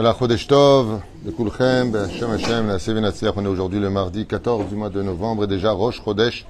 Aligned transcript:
On 0.00 0.04
est 0.04 0.52
aujourd'hui 3.48 3.80
le 3.80 3.90
mardi 3.90 4.26
14 4.26 4.68
du 4.68 4.76
mois 4.76 4.90
de 4.90 5.02
novembre 5.02 5.42
et 5.42 5.48
déjà 5.48 5.72
Rosh 5.72 6.00
Chodesh, 6.04 6.46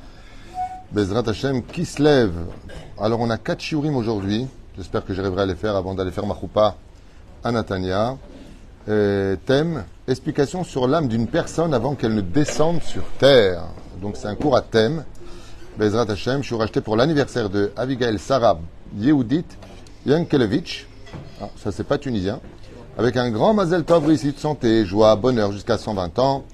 Bezrat 0.92 1.22
Hashem, 1.26 1.62
qui 1.62 1.86
se 1.86 2.02
lève. 2.02 2.34
Alors 3.00 3.20
on 3.20 3.30
a 3.30 3.38
quatre 3.38 3.62
shiurim 3.62 3.96
aujourd'hui. 3.96 4.46
J'espère 4.76 5.02
que 5.02 5.14
j'arriverai 5.14 5.44
à 5.44 5.46
les 5.46 5.54
faire 5.54 5.76
avant 5.76 5.94
d'aller 5.94 6.10
faire 6.10 6.26
ma 6.26 6.36
choupa 6.38 6.76
à 7.42 7.50
Natania. 7.50 8.18
Euh, 8.90 9.34
thème, 9.46 9.84
explication 10.06 10.62
sur 10.62 10.86
l'âme 10.86 11.08
d'une 11.08 11.26
personne 11.26 11.72
avant 11.72 11.94
qu'elle 11.94 12.14
ne 12.14 12.20
descende 12.20 12.82
sur 12.82 13.04
terre. 13.18 13.62
Donc 14.02 14.18
c'est 14.18 14.28
un 14.28 14.34
cours 14.34 14.56
à 14.56 14.60
thème. 14.60 15.06
Bezrat 15.78 16.10
Hashem, 16.10 16.42
je 16.42 16.48
suis 16.48 16.54
racheté 16.54 16.82
pour 16.82 16.96
l'anniversaire 16.96 17.48
de 17.48 17.72
Abigail 17.78 18.18
Sarah 18.18 18.58
Yehudit 18.98 19.46
Yankelevich. 20.04 20.86
Ah, 21.40 21.48
ça 21.56 21.72
c'est 21.72 21.84
pas 21.84 21.96
tunisien. 21.96 22.40
Avec 22.98 23.16
un 23.16 23.30
grand 23.30 23.54
Mazel 23.54 23.84
Tov, 23.84 24.06
réussite, 24.06 24.40
santé, 24.40 24.84
joie, 24.84 25.14
bonheur 25.14 25.52
jusqu'à 25.52 25.78
120 25.78 26.18
ans. 26.18 26.44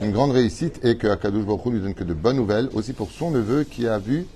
Une 0.00 0.12
grande 0.12 0.32
réussite 0.32 0.84
et 0.84 0.98
que 0.98 1.06
Akadosh 1.06 1.46
Baruch 1.46 1.64
lui 1.64 1.80
donne 1.80 1.94
que 1.94 2.04
de 2.04 2.12
bonnes 2.12 2.36
nouvelles. 2.36 2.68
Aussi 2.74 2.92
pour 2.92 3.10
son 3.10 3.30
neveu 3.30 3.64
qui 3.64 3.88
a 3.88 3.96
vu 3.96 4.26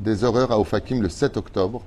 des 0.00 0.24
horreurs 0.24 0.50
à 0.50 0.58
Ofakim 0.58 1.00
le 1.00 1.08
7 1.08 1.36
octobre, 1.36 1.82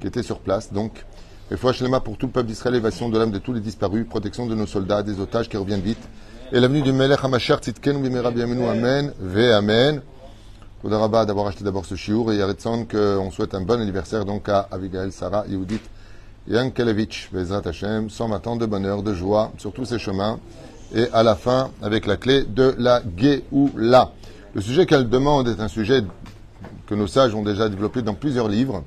qui 0.00 0.08
était 0.08 0.24
sur 0.24 0.40
place. 0.40 0.72
Donc, 0.72 1.06
et 1.52 1.56
fois 1.56 1.72
Shlema 1.72 2.00
pour 2.00 2.16
tout 2.16 2.26
le 2.26 2.32
peuple 2.32 2.48
d'Israël, 2.48 2.74
élévation 2.74 3.08
de 3.08 3.16
l'âme 3.16 3.30
de 3.30 3.38
tous 3.38 3.52
les 3.52 3.60
disparus, 3.60 4.08
protection 4.08 4.46
de 4.46 4.56
nos 4.56 4.66
soldats, 4.66 5.04
des 5.04 5.20
otages 5.20 5.48
qui 5.48 5.56
reviennent 5.56 5.82
vite. 5.82 6.02
Et 6.50 6.58
l'avenue 6.58 6.82
du 6.82 6.92
Melech 6.92 7.20
HaMashiach 7.22 7.60
Tzidkenu 7.60 8.02
Bimera 8.02 8.32
Biyamenu 8.32 8.66
Amen, 8.66 9.12
Ve 9.20 9.52
Amen. 9.52 10.02
Rabba 10.82 11.24
d'avoir 11.26 11.46
acheté 11.46 11.62
d'abord 11.62 11.86
ce 11.86 11.94
chiour 11.94 12.32
et 12.32 12.38
Yaretson 12.38 12.88
qu'on 12.90 13.30
souhaite 13.30 13.54
un 13.54 13.60
bon 13.60 13.80
anniversaire 13.80 14.24
donc 14.24 14.48
à 14.48 14.66
Abigail, 14.72 15.12
Sarah, 15.12 15.44
Yehudit, 15.46 15.80
Yankelevich, 16.48 17.30
Bezrat 17.32 17.62
Hashem, 17.66 18.10
120 18.10 18.46
ans 18.46 18.56
de 18.56 18.66
bonheur, 18.66 19.02
de 19.02 19.14
joie 19.14 19.52
sur 19.58 19.72
tous 19.72 19.84
ces 19.84 19.98
chemins 19.98 20.40
et 20.94 21.06
à 21.12 21.22
la 21.22 21.36
fin 21.36 21.70
avec 21.82 22.06
la 22.06 22.16
clé 22.16 22.44
de 22.44 22.74
la 22.78 23.02
Géoula. 23.16 24.12
Le 24.54 24.60
sujet 24.60 24.86
qu'elle 24.86 25.08
demande 25.08 25.48
est 25.48 25.60
un 25.60 25.68
sujet 25.68 26.02
que 26.86 26.94
nos 26.94 27.06
sages 27.06 27.34
ont 27.34 27.42
déjà 27.42 27.68
développé 27.68 28.02
dans 28.02 28.14
plusieurs 28.14 28.48
livres. 28.48 28.82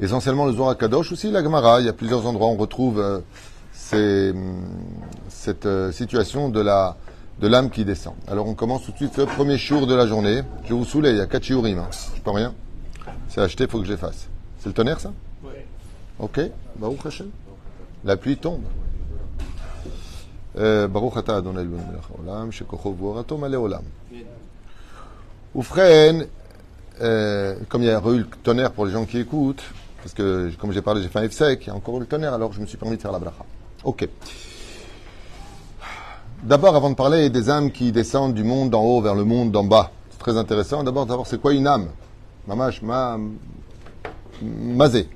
Essentiellement 0.00 0.46
le 0.46 0.52
Zohar 0.52 0.76
Kadosh, 0.76 1.12
aussi 1.12 1.30
la 1.30 1.42
Gemara. 1.42 1.80
Il 1.80 1.86
y 1.86 1.88
a 1.88 1.94
plusieurs 1.94 2.26
endroits 2.26 2.48
où 2.48 2.52
on 2.52 2.56
retrouve 2.56 3.00
euh, 3.00 3.20
cette 3.72 5.66
euh, 5.66 5.92
situation 5.92 6.48
de 6.50 6.60
la 6.60 6.96
de 7.40 7.48
l'âme 7.48 7.70
qui 7.70 7.84
descend. 7.84 8.14
Alors 8.28 8.48
on 8.48 8.54
commence 8.54 8.84
tout 8.84 8.92
de 8.92 8.96
suite 8.96 9.16
le 9.18 9.26
premier 9.26 9.58
jour 9.58 9.86
de 9.86 9.94
la 9.94 10.06
journée. 10.06 10.42
Je 10.64 10.74
vous 10.74 10.84
saouler, 10.84 11.10
il 11.10 11.16
y 11.16 11.20
a 11.20 11.26
quatre 11.26 11.44
shiurim. 11.44 11.78
Hein. 11.78 11.88
Je 12.14 12.20
peux 12.20 12.30
rien. 12.30 12.54
C'est 13.28 13.40
acheté, 13.40 13.64
il 13.64 13.70
faut 13.70 13.78
que 13.78 13.86
je 13.86 13.92
les 13.92 13.98
fasse. 13.98 14.28
C'est 14.58 14.68
le 14.68 14.74
tonnerre 14.74 15.00
ça? 15.00 15.12
Ok. 16.18 16.40
Baruch 16.76 17.06
Hashem. 17.06 17.30
La 18.04 18.16
pluie 18.16 18.36
tombe. 18.36 18.62
Olam, 20.58 22.50
Shekocho 22.50 22.92
V'orato 22.92 23.36
Malé 23.36 23.56
Olam. 23.56 23.84
Oufren, 25.54 26.26
comme 27.68 27.82
il 27.82 27.88
y 27.88 27.90
a 27.90 28.00
eu 28.00 28.18
le 28.18 28.26
tonnerre 28.42 28.72
pour 28.72 28.86
les 28.86 28.92
gens 28.92 29.04
qui 29.04 29.18
écoutent, 29.18 29.62
parce 30.02 30.14
que 30.14 30.50
comme 30.58 30.72
j'ai 30.72 30.82
parlé, 30.82 31.02
j'ai 31.02 31.08
fait 31.08 31.18
un 31.18 31.28
F-sec, 31.28 31.64
il 31.64 31.66
y 31.68 31.70
a 31.70 31.74
encore 31.74 31.96
eu 31.96 32.00
le 32.00 32.06
tonnerre, 32.06 32.32
alors 32.32 32.52
je 32.52 32.60
me 32.60 32.66
suis 32.66 32.78
permis 32.78 32.96
de 32.96 33.02
faire 33.02 33.12
la 33.12 33.18
bracha. 33.18 33.44
Ok. 33.84 34.08
D'abord, 36.42 36.76
avant 36.76 36.90
de 36.90 36.94
parler 36.94 37.28
des 37.28 37.50
âmes 37.50 37.70
qui 37.70 37.92
descendent 37.92 38.34
du 38.34 38.44
monde 38.44 38.70
d'en 38.70 38.82
haut 38.82 39.00
vers 39.00 39.14
le 39.14 39.24
monde 39.24 39.50
d'en 39.50 39.64
bas, 39.64 39.90
c'est 40.10 40.18
très 40.18 40.36
intéressant. 40.36 40.84
D'abord, 40.84 41.06
d'abord, 41.06 41.26
c'est 41.26 41.40
quoi 41.40 41.52
une 41.52 41.66
âme 41.66 41.88
Mamash, 42.46 42.82
ma, 42.82 43.18
mazé. 44.42 45.08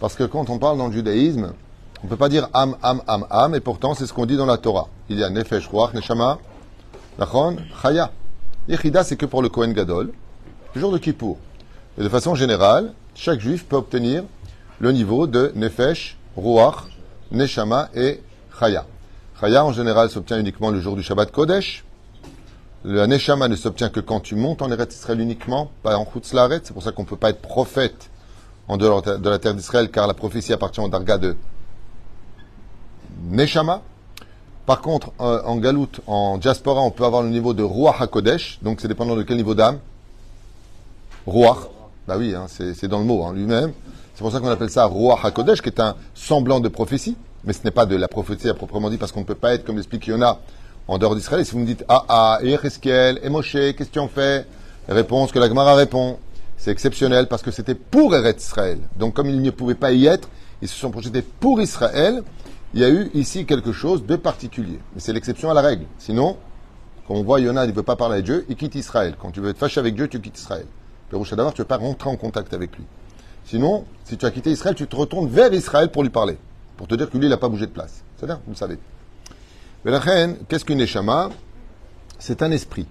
Parce 0.00 0.14
que 0.14 0.24
quand 0.24 0.50
on 0.50 0.58
parle 0.58 0.78
dans 0.78 0.88
le 0.88 0.92
judaïsme, 0.92 1.52
on 2.02 2.06
ne 2.06 2.10
peut 2.10 2.16
pas 2.16 2.28
dire 2.28 2.48
âme, 2.52 2.76
âme, 2.82 3.02
âme, 3.06 3.26
âme, 3.30 3.54
et 3.54 3.60
pourtant 3.60 3.94
c'est 3.94 4.06
ce 4.06 4.12
qu'on 4.12 4.26
dit 4.26 4.36
dans 4.36 4.46
la 4.46 4.58
Torah. 4.58 4.88
Il 5.08 5.18
y 5.18 5.24
a 5.24 5.30
nefesh, 5.30 5.68
ruach, 5.68 5.94
neshama, 5.94 6.38
nachon, 7.18 7.56
chaya. 7.82 8.10
Yechida, 8.68 9.04
c'est 9.04 9.16
que 9.16 9.26
pour 9.26 9.42
le 9.42 9.48
Kohen 9.48 9.72
Gadol, 9.72 10.12
le 10.74 10.80
jour 10.80 10.92
de 10.92 10.98
Kippour. 10.98 11.38
Et 11.98 12.02
de 12.02 12.08
façon 12.08 12.34
générale, 12.34 12.92
chaque 13.14 13.40
juif 13.40 13.64
peut 13.64 13.76
obtenir 13.76 14.24
le 14.80 14.92
niveau 14.92 15.26
de 15.26 15.52
nefesh, 15.54 16.18
ruach, 16.36 16.84
neshama 17.30 17.88
et 17.94 18.20
chaya. 18.58 18.84
Chaya, 19.40 19.64
en 19.64 19.72
général, 19.72 20.10
s'obtient 20.10 20.38
uniquement 20.38 20.70
le 20.70 20.80
jour 20.80 20.96
du 20.96 21.02
Shabbat 21.02 21.30
Kodesh. 21.30 21.84
Le 22.84 23.04
Neshama 23.06 23.48
ne 23.48 23.56
s'obtient 23.56 23.90
que 23.90 24.00
quand 24.00 24.20
tu 24.20 24.34
montes 24.34 24.62
en 24.62 24.70
Eretz 24.70 24.94
Israël 24.94 25.20
uniquement, 25.20 25.70
pas 25.82 25.96
en 25.98 26.06
Chutzlaret. 26.10 26.60
C'est 26.62 26.72
pour 26.72 26.82
ça 26.82 26.92
qu'on 26.92 27.02
ne 27.02 27.06
peut 27.08 27.16
pas 27.16 27.30
être 27.30 27.42
prophète 27.42 28.10
en 28.68 28.76
dehors 28.76 29.02
de 29.02 29.30
la 29.30 29.38
terre 29.38 29.54
d'Israël, 29.54 29.90
car 29.90 30.06
la 30.06 30.14
prophétie 30.14 30.52
appartient 30.52 30.80
au 30.80 30.88
Darga 30.88 31.18
de 31.18 31.36
Neshama. 33.30 33.82
Par 34.66 34.80
contre, 34.80 35.12
en 35.18 35.56
Galout, 35.58 36.00
en 36.08 36.38
diaspora, 36.38 36.80
on 36.80 36.90
peut 36.90 37.04
avoir 37.04 37.22
le 37.22 37.28
niveau 37.28 37.54
de 37.54 37.62
Ruach 37.62 38.00
HaKodesh. 38.00 38.58
Donc, 38.62 38.80
c'est 38.80 38.88
dépendant 38.88 39.14
de 39.14 39.22
quel 39.22 39.36
niveau 39.36 39.54
d'âme 39.54 39.78
Ruach. 41.26 41.68
Bah 42.08 42.16
oui, 42.18 42.34
hein, 42.34 42.46
c'est 42.48 42.88
dans 42.88 42.98
le 42.98 43.04
mot 43.04 43.24
hein, 43.24 43.32
lui-même. 43.32 43.72
C'est 44.14 44.22
pour 44.22 44.32
ça 44.32 44.40
qu'on 44.40 44.48
appelle 44.48 44.70
ça 44.70 44.86
Ruach 44.86 45.24
HaKodesh, 45.24 45.62
qui 45.62 45.68
est 45.68 45.80
un 45.80 45.94
semblant 46.14 46.58
de 46.58 46.68
prophétie 46.68 47.16
mais 47.46 47.52
ce 47.52 47.60
n'est 47.64 47.70
pas 47.70 47.86
de 47.86 47.96
la 47.96 48.08
prophétie 48.08 48.48
à 48.48 48.54
proprement 48.54 48.90
dit, 48.90 48.98
parce 48.98 49.12
qu'on 49.12 49.20
ne 49.20 49.24
peut 49.24 49.36
pas 49.36 49.54
être, 49.54 49.64
comme 49.64 49.76
l'explique 49.76 50.06
Yona, 50.06 50.38
en 50.88 50.98
dehors 50.98 51.14
d'Israël. 51.14 51.42
Et 51.42 51.44
si 51.44 51.52
vous 51.52 51.60
me 51.60 51.66
dites, 51.66 51.84
ah, 51.88 52.04
ah, 52.08 52.38
et 52.42 52.52
Ezekiel, 52.52 53.20
et 53.22 53.28
Moshe, 53.30 53.56
question 53.76 54.08
fait 54.08 54.46
Réponse 54.88 55.32
que 55.32 55.38
la 55.38 55.48
Gemara 55.48 55.74
répond. 55.74 56.18
C'est 56.56 56.70
exceptionnel 56.70 57.28
parce 57.28 57.42
que 57.42 57.50
c'était 57.50 57.74
pour 57.74 58.14
Eretz 58.14 58.44
Israël. 58.44 58.78
Donc, 58.98 59.14
comme 59.14 59.28
il 59.28 59.42
ne 59.42 59.50
pouvait 59.50 59.74
pas 59.74 59.92
y 59.92 60.06
être, 60.06 60.28
ils 60.62 60.68
se 60.68 60.78
sont 60.78 60.90
projetés 60.90 61.22
pour 61.22 61.60
Israël. 61.60 62.22
Il 62.74 62.80
y 62.80 62.84
a 62.84 62.88
eu 62.88 63.10
ici 63.14 63.46
quelque 63.46 63.72
chose 63.72 64.04
de 64.04 64.16
particulier. 64.16 64.78
Mais 64.94 65.00
c'est 65.00 65.12
l'exception 65.12 65.50
à 65.50 65.54
la 65.54 65.60
règle. 65.60 65.86
Sinon, 65.98 66.36
quand 67.06 67.14
on 67.14 67.22
voit 67.22 67.40
Yona, 67.40 67.64
il 67.64 67.70
ne 67.70 67.74
veut 67.74 67.82
pas 67.82 67.96
parler 67.96 68.18
à 68.18 68.22
Dieu, 68.22 68.46
il 68.48 68.56
quitte 68.56 68.74
Israël. 68.74 69.14
Quand 69.18 69.30
tu 69.30 69.40
veux 69.40 69.50
être 69.50 69.58
fâché 69.58 69.80
avec 69.80 69.94
Dieu, 69.94 70.08
tu 70.08 70.20
quittes 70.20 70.38
Israël. 70.38 70.66
Péroucha 71.10 71.36
d'abord, 71.36 71.54
tu 71.54 71.60
ne 71.60 71.64
veux 71.64 71.68
pas 71.68 71.76
rentrer 71.76 72.10
en 72.10 72.16
contact 72.16 72.52
avec 72.52 72.76
lui. 72.76 72.84
Sinon, 73.44 73.84
si 74.04 74.16
tu 74.16 74.26
as 74.26 74.30
quitté 74.30 74.50
Israël, 74.50 74.74
tu 74.74 74.86
te 74.86 74.96
retournes 74.96 75.28
vers 75.28 75.52
Israël 75.52 75.90
pour 75.90 76.02
lui 76.02 76.10
parler 76.10 76.36
pour 76.76 76.86
te 76.86 76.94
dire 76.94 77.10
que 77.10 77.16
lui, 77.16 77.26
il 77.26 77.30
n'a 77.30 77.36
pas 77.36 77.48
bougé 77.48 77.66
de 77.66 77.72
place. 77.72 78.02
C'est 78.18 78.26
bien, 78.26 78.40
vous 78.44 78.52
le 78.52 78.56
savez. 78.56 78.78
Mais 79.84 79.90
la 79.90 79.98
reine, 79.98 80.36
qu'est-ce 80.48 80.64
qu'une 80.64 80.78
Neshama? 80.78 81.30
C'est 82.18 82.42
un 82.42 82.50
esprit. 82.50 82.86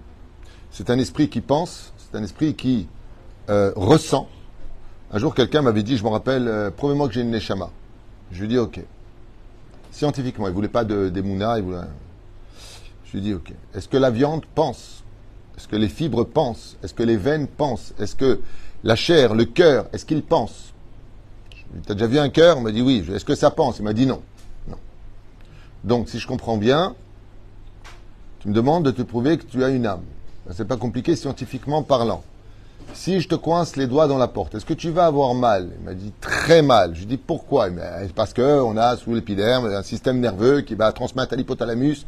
C'est 0.70 0.90
un 0.90 0.98
esprit 0.98 1.28
qui 1.28 1.40
pense, 1.40 1.92
c'est 1.98 2.16
un 2.16 2.22
esprit 2.22 2.54
qui 2.54 2.88
euh, 3.48 3.72
ressent. 3.76 4.28
Un 5.12 5.18
jour, 5.18 5.34
quelqu'un 5.34 5.62
m'avait 5.62 5.82
dit, 5.82 5.96
je 5.96 6.04
me 6.04 6.08
rappelle, 6.08 6.48
euh, 6.48 6.70
moi 6.82 7.08
que 7.08 7.14
j'ai 7.14 7.20
une 7.20 7.30
Neshama. 7.30 7.70
Je 8.32 8.40
lui 8.40 8.46
ai 8.46 8.48
dit, 8.48 8.58
ok. 8.58 8.80
Scientifiquement, 9.92 10.48
il 10.48 10.54
voulait 10.54 10.68
pas 10.68 10.84
de, 10.84 11.08
des 11.08 11.20
il 11.20 11.62
voulait... 11.62 11.78
Je 13.04 13.12
lui 13.12 13.18
ai 13.18 13.22
dit, 13.22 13.34
ok. 13.34 13.52
Est-ce 13.74 13.88
que 13.88 13.96
la 13.96 14.10
viande 14.10 14.44
pense? 14.54 15.04
Est-ce 15.56 15.68
que 15.68 15.76
les 15.76 15.88
fibres 15.88 16.24
pensent? 16.24 16.76
Est-ce 16.82 16.92
que 16.92 17.02
les 17.02 17.16
veines 17.16 17.46
pensent? 17.46 17.94
Est-ce 17.98 18.14
que 18.14 18.40
la 18.84 18.96
chair, 18.96 19.34
le 19.34 19.44
cœur, 19.44 19.86
est-ce 19.92 20.04
qu'il 20.04 20.22
pense? 20.22 20.74
Tu 21.86 21.92
as 21.92 21.94
déjà 21.94 22.06
vu 22.06 22.18
un 22.18 22.28
cœur? 22.28 22.58
Il 22.58 22.62
m'a 22.62 22.72
dit 22.72 22.82
oui. 22.82 23.04
Est-ce 23.12 23.24
que 23.24 23.34
ça 23.34 23.50
pense? 23.50 23.78
Il 23.78 23.84
m'a 23.84 23.92
dit 23.92 24.06
non. 24.06 24.22
Non. 24.68 24.76
Donc, 25.84 26.08
si 26.08 26.18
je 26.18 26.26
comprends 26.26 26.56
bien, 26.56 26.94
tu 28.40 28.48
me 28.48 28.54
demandes 28.54 28.84
de 28.84 28.90
te 28.90 29.02
prouver 29.02 29.38
que 29.38 29.44
tu 29.44 29.64
as 29.64 29.70
une 29.70 29.86
âme. 29.86 30.02
Ben, 30.46 30.54
c'est 30.54 30.66
pas 30.66 30.76
compliqué 30.76 31.16
scientifiquement 31.16 31.82
parlant. 31.82 32.22
Si 32.94 33.20
je 33.20 33.28
te 33.28 33.34
coince 33.34 33.76
les 33.76 33.86
doigts 33.86 34.06
dans 34.06 34.18
la 34.18 34.28
porte, 34.28 34.54
est-ce 34.54 34.64
que 34.64 34.74
tu 34.74 34.90
vas 34.90 35.06
avoir 35.06 35.34
mal? 35.34 35.70
Il 35.78 35.84
m'a 35.84 35.94
dit 35.94 36.12
très 36.20 36.62
mal. 36.62 36.94
Je 36.94 37.00
lui 37.00 37.06
dis 37.06 37.16
pourquoi? 37.16 37.70
Dit, 37.70 37.78
Parce 38.14 38.32
que 38.32 38.60
on 38.60 38.76
a 38.76 38.96
sous 38.96 39.14
l'épiderme 39.14 39.66
un 39.66 39.82
système 39.82 40.20
nerveux 40.20 40.62
qui 40.62 40.74
va 40.74 40.92
transmettre 40.92 41.32
à 41.32 41.36
l'hypothalamus. 41.36 42.06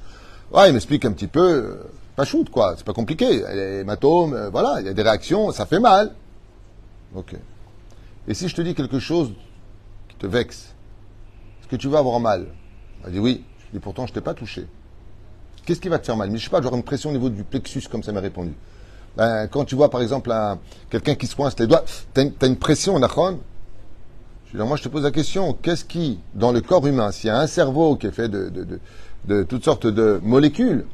Ouais, 0.52 0.68
il 0.68 0.72
m'explique 0.72 1.04
un 1.04 1.12
petit 1.12 1.26
peu. 1.26 1.40
Euh, 1.40 1.90
pas 2.16 2.24
shoot 2.24 2.50
quoi, 2.50 2.74
c'est 2.76 2.86
pas 2.86 2.94
compliqué. 2.94 3.28
Les 3.28 3.84
euh, 3.84 4.50
voilà, 4.50 4.80
il 4.80 4.86
y 4.86 4.88
a 4.88 4.92
des 4.94 5.02
réactions, 5.02 5.52
ça 5.52 5.66
fait 5.66 5.78
mal. 5.78 6.12
Ok. 7.14 7.34
Et 8.26 8.34
si 8.34 8.48
je 8.48 8.56
te 8.56 8.62
dis 8.62 8.74
quelque 8.74 8.98
chose 8.98 9.32
te 10.18 10.26
vexe, 10.26 10.74
est-ce 11.60 11.68
que 11.68 11.76
tu 11.76 11.88
vas 11.88 11.98
avoir 11.98 12.18
mal? 12.18 12.46
Elle 13.04 13.12
dit 13.12 13.18
oui. 13.20 13.44
Je 13.68 13.76
dis 13.78 13.82
pourtant, 13.82 14.06
je 14.06 14.12
t'ai 14.12 14.20
pas 14.20 14.34
touché. 14.34 14.66
Qu'est-ce 15.64 15.80
qui 15.80 15.88
va 15.88 15.98
te 15.98 16.06
faire 16.06 16.16
mal? 16.16 16.30
Mais 16.30 16.38
je 16.38 16.44
sais 16.44 16.50
pas, 16.50 16.62
j'aurai 16.62 16.76
une 16.76 16.82
pression 16.82 17.10
au 17.10 17.12
niveau 17.12 17.28
du 17.28 17.44
plexus, 17.44 17.82
comme 17.90 18.02
ça 18.02 18.12
m'a 18.12 18.20
répondu. 18.20 18.54
Ben, 19.16 19.48
quand 19.48 19.64
tu 19.64 19.74
vois, 19.74 19.90
par 19.90 20.00
exemple, 20.00 20.32
quelqu'un 20.90 21.14
qui 21.14 21.26
se 21.26 21.34
coince 21.34 21.58
les 21.58 21.66
doigts, 21.66 21.84
tu 22.14 22.20
as, 22.20 22.46
une 22.46 22.56
pression, 22.56 22.98
Nachon 22.98 23.38
moi, 24.54 24.78
je 24.78 24.82
te 24.82 24.88
pose 24.88 25.02
la 25.02 25.10
question, 25.10 25.52
qu'est-ce 25.52 25.84
qui, 25.84 26.20
dans 26.34 26.52
le 26.52 26.62
corps 26.62 26.86
humain, 26.86 27.12
s'il 27.12 27.28
y 27.28 27.30
a 27.30 27.38
un 27.38 27.46
cerveau 27.46 27.96
qui 27.96 28.06
est 28.06 28.10
fait 28.10 28.30
de, 28.30 29.42
toutes 29.42 29.62
sortes 29.62 29.86
de 29.86 30.20
molécules, 30.22 30.86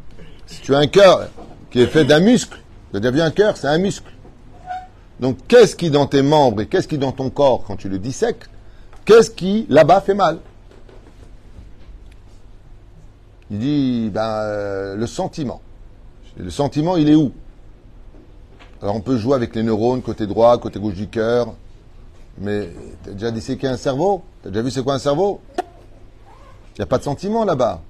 si 0.47 0.61
tu 0.61 0.75
as 0.75 0.79
un 0.79 0.89
cœur 0.89 1.29
qui 1.71 1.81
est 1.81 1.87
fait 1.87 2.05
d'un 2.05 2.19
muscle, 2.19 2.59
déjà 2.93 3.13
vu 3.13 3.21
un 3.21 3.31
cœur, 3.31 3.57
c'est 3.57 3.69
un 3.69 3.79
muscle. 3.79 4.11
Donc, 5.21 5.39
qu'est-ce 5.47 5.77
qui 5.77 5.91
dans 5.91 6.07
tes 6.07 6.23
membres 6.23 6.63
et 6.63 6.67
qu'est-ce 6.67 6.89
qui 6.89 6.99
dans 6.99 7.13
ton 7.13 7.31
corps, 7.31 7.63
quand 7.65 7.77
tu 7.77 7.89
le 7.89 8.01
dissèques, 8.01 8.49
Qu'est-ce 9.05 9.31
qui, 9.31 9.67
là-bas, 9.69 10.01
fait 10.01 10.15
mal? 10.15 10.39
Il 13.51 13.59
dit, 13.59 14.11
ben, 14.13 14.23
euh, 14.23 14.97
le 14.97 15.07
sentiment. 15.07 15.61
Le 16.39 16.51
sentiment, 16.51 16.97
il 16.97 17.11
est 17.11 17.15
où? 17.15 17.33
Alors, 18.85 18.97
on 18.97 19.01
peut 19.01 19.17
jouer 19.17 19.35
avec 19.35 19.55
les 19.57 19.63
neurones, 19.63 20.03
côté 20.03 20.27
droit, 20.27 20.59
côté 20.59 20.79
gauche 20.79 20.93
du 20.93 21.07
cœur. 21.07 21.55
Mais, 22.37 22.69
t'as 23.03 23.13
déjà 23.13 23.31
disséqué 23.31 23.67
un 23.67 23.79
cerveau? 23.79 24.23
T'as 24.43 24.51
déjà 24.51 24.61
vu 24.61 24.71
c'est 24.71 24.83
quoi 24.83 24.93
un 24.93 24.99
cerveau? 24.99 25.41
Il 25.57 26.81
n'y 26.81 26.83
a 26.83 26.87
pas 26.87 26.99
de 26.99 27.03
sentiment 27.03 27.47
là-bas. 27.47 27.81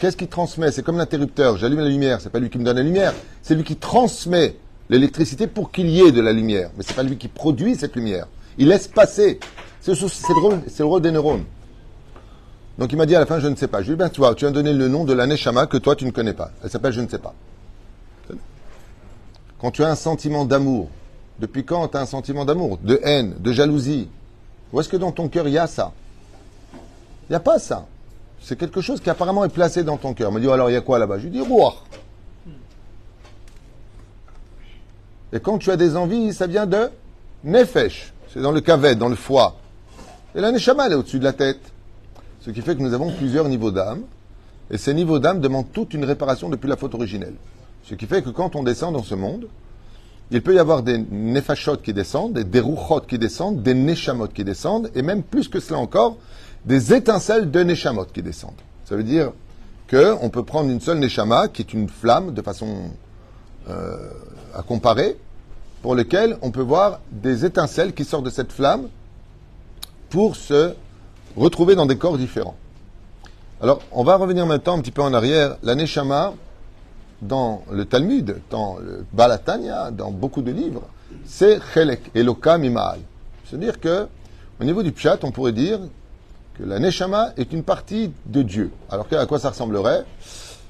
Qu'est-ce 0.00 0.16
qui 0.16 0.26
transmet? 0.26 0.72
C'est 0.72 0.82
comme 0.82 0.96
l'interrupteur. 0.96 1.58
J'allume 1.58 1.80
la 1.80 1.90
lumière. 1.90 2.22
C'est 2.22 2.30
pas 2.30 2.38
lui 2.38 2.48
qui 2.48 2.56
me 2.56 2.64
donne 2.64 2.78
la 2.78 2.82
lumière. 2.82 3.12
C'est 3.42 3.54
lui 3.54 3.62
qui 3.62 3.76
transmet 3.76 4.56
l'électricité 4.88 5.46
pour 5.46 5.70
qu'il 5.70 5.90
y 5.90 6.00
ait 6.00 6.12
de 6.12 6.22
la 6.22 6.32
lumière. 6.32 6.70
Mais 6.78 6.82
c'est 6.82 6.96
pas 6.96 7.02
lui 7.02 7.18
qui 7.18 7.28
produit 7.28 7.76
cette 7.76 7.94
lumière. 7.94 8.26
Il 8.56 8.68
laisse 8.68 8.88
passer. 8.88 9.38
C'est 9.82 9.92
le, 9.92 10.40
rôle, 10.40 10.60
le 10.78 10.84
rôle 10.86 11.02
des 11.02 11.10
neurones. 11.10 11.44
Donc 12.78 12.90
il 12.90 12.96
m'a 12.96 13.04
dit 13.04 13.16
à 13.16 13.20
la 13.20 13.26
fin, 13.26 13.38
je 13.38 13.48
ne 13.48 13.54
sais 13.54 13.68
pas. 13.68 13.82
Je 13.82 13.88
lui 13.88 13.92
ai 13.92 13.96
dit, 13.96 13.98
ben, 13.98 14.08
tu 14.08 14.22
tu 14.36 14.46
as 14.46 14.50
donné 14.50 14.72
le 14.72 14.88
nom 14.88 15.04
de 15.04 15.12
la 15.12 15.26
Neshama 15.26 15.66
que 15.66 15.76
toi 15.76 15.94
tu 15.94 16.06
ne 16.06 16.10
connais 16.10 16.32
pas. 16.32 16.52
Elle 16.64 16.70
s'appelle 16.70 16.94
je 16.94 17.02
ne 17.02 17.08
sais 17.08 17.18
pas. 17.18 17.34
Quand 19.60 19.70
tu 19.70 19.84
as 19.84 19.88
un 19.88 19.94
sentiment 19.94 20.44
d'amour, 20.44 20.88
depuis 21.38 21.64
quand 21.64 21.88
tu 21.88 21.96
as 21.96 22.00
un 22.00 22.06
sentiment 22.06 22.44
d'amour 22.44 22.78
De 22.82 22.98
haine, 23.02 23.34
de 23.38 23.52
jalousie 23.52 24.08
Où 24.72 24.80
est-ce 24.80 24.88
que 24.88 24.96
dans 24.96 25.12
ton 25.12 25.28
cœur 25.28 25.46
il 25.48 25.54
y 25.54 25.58
a 25.58 25.66
ça? 25.66 25.92
Il 27.28 27.32
n'y 27.32 27.36
a 27.36 27.40
pas 27.40 27.58
ça. 27.58 27.86
C'est 28.40 28.58
quelque 28.58 28.80
chose 28.80 29.00
qui 29.00 29.10
apparemment 29.10 29.44
est 29.44 29.50
placé 29.50 29.84
dans 29.84 29.98
ton 29.98 30.14
cœur. 30.14 30.30
Il 30.30 30.34
me 30.34 30.40
dit, 30.40 30.48
oh, 30.48 30.52
alors 30.52 30.70
il 30.70 30.72
y 30.72 30.76
a 30.76 30.80
quoi 30.80 30.98
là-bas? 30.98 31.18
Je 31.18 31.24
lui 31.24 31.30
dis, 31.30 31.40
roi. 31.40 31.74
Et 35.32 35.38
quand 35.38 35.58
tu 35.58 35.70
as 35.70 35.76
des 35.76 35.94
envies, 35.96 36.32
ça 36.32 36.46
vient 36.46 36.66
de 36.66 36.90
nefesh. 37.44 38.12
C'est 38.32 38.40
dans 38.40 38.50
le 38.50 38.60
kavet, 38.60 38.96
dans 38.96 39.08
le 39.08 39.14
foie. 39.14 39.56
Et 40.34 40.40
la 40.40 40.50
neshama, 40.50 40.86
elle 40.86 40.92
est 40.92 40.96
au-dessus 40.96 41.18
de 41.18 41.24
la 41.24 41.32
tête. 41.32 41.60
Ce 42.40 42.50
qui 42.50 42.62
fait 42.62 42.74
que 42.74 42.82
nous 42.82 42.94
avons 42.94 43.12
plusieurs 43.12 43.48
niveaux 43.48 43.70
d'âme. 43.70 44.02
Et 44.70 44.78
ces 44.78 44.94
niveaux 44.94 45.18
d'âme 45.18 45.40
demandent 45.40 45.70
toute 45.72 45.94
une 45.94 46.04
réparation 46.04 46.48
depuis 46.48 46.68
la 46.68 46.76
faute 46.76 46.94
originelle. 46.94 47.34
Ce 47.84 47.94
qui 47.94 48.06
fait 48.06 48.22
que 48.22 48.30
quand 48.30 48.56
on 48.56 48.62
descend 48.62 48.94
dans 48.94 49.02
ce 49.02 49.14
monde, 49.14 49.46
il 50.30 50.42
peut 50.42 50.54
y 50.54 50.58
avoir 50.58 50.82
des 50.82 50.98
nefashot 50.98 51.78
qui 51.78 51.92
descendent, 51.92 52.34
des 52.34 52.60
rouchot 52.60 53.00
qui 53.00 53.18
descendent, 53.18 53.62
des 53.62 53.74
neshamot 53.74 54.28
qui 54.28 54.44
descendent, 54.44 54.90
et 54.94 55.02
même 55.02 55.22
plus 55.22 55.48
que 55.48 55.58
cela 55.58 55.78
encore, 55.78 56.16
des 56.64 56.94
étincelles 56.94 57.50
de 57.50 57.62
neshamot 57.62 58.04
qui 58.04 58.22
descendent. 58.22 58.60
Ça 58.84 58.96
veut 58.96 59.02
dire 59.02 59.32
qu'on 59.90 60.30
peut 60.30 60.44
prendre 60.44 60.70
une 60.70 60.80
seule 60.80 60.98
neshama, 60.98 61.48
qui 61.48 61.62
est 61.62 61.72
une 61.72 61.88
flamme 61.88 62.32
de 62.32 62.42
façon 62.42 62.90
euh, 63.68 63.96
à 64.54 64.62
comparer, 64.62 65.16
pour 65.82 65.94
lequel 65.94 66.38
on 66.42 66.50
peut 66.50 66.62
voir 66.62 67.00
des 67.10 67.44
étincelles 67.44 67.92
qui 67.92 68.04
sortent 68.04 68.24
de 68.24 68.30
cette 68.30 68.52
flamme 68.52 68.88
pour 70.10 70.36
se 70.36 70.74
retrouver 71.36 71.74
dans 71.74 71.86
des 71.86 71.96
corps 71.96 72.18
différents. 72.18 72.56
Alors, 73.60 73.80
on 73.92 74.04
va 74.04 74.16
revenir 74.16 74.46
maintenant 74.46 74.78
un 74.78 74.80
petit 74.80 74.90
peu 74.90 75.02
en 75.02 75.12
arrière. 75.12 75.56
La 75.62 75.74
Neshama, 75.74 76.34
dans 77.22 77.62
le 77.70 77.84
Talmud, 77.84 78.36
dans 78.50 78.78
le 78.78 79.04
Balatanya, 79.12 79.90
dans 79.90 80.10
beaucoup 80.10 80.42
de 80.42 80.50
livres, 80.50 80.82
c'est 81.24 81.60
Chelek, 81.74 82.10
Eloka 82.14 82.58
Mimaal. 82.58 83.00
C'est-à-dire 83.44 83.80
que, 83.80 84.06
au 84.60 84.64
niveau 84.64 84.82
du 84.82 84.92
Pshat, 84.92 85.18
on 85.22 85.30
pourrait 85.30 85.52
dire 85.52 85.80
que 86.58 86.62
la 86.62 86.78
Neshama 86.78 87.32
est 87.36 87.52
une 87.52 87.62
partie 87.62 88.12
de 88.26 88.42
Dieu. 88.42 88.70
Alors, 88.90 89.06
à 89.10 89.26
quoi 89.26 89.38
ça 89.38 89.50
ressemblerait? 89.50 90.04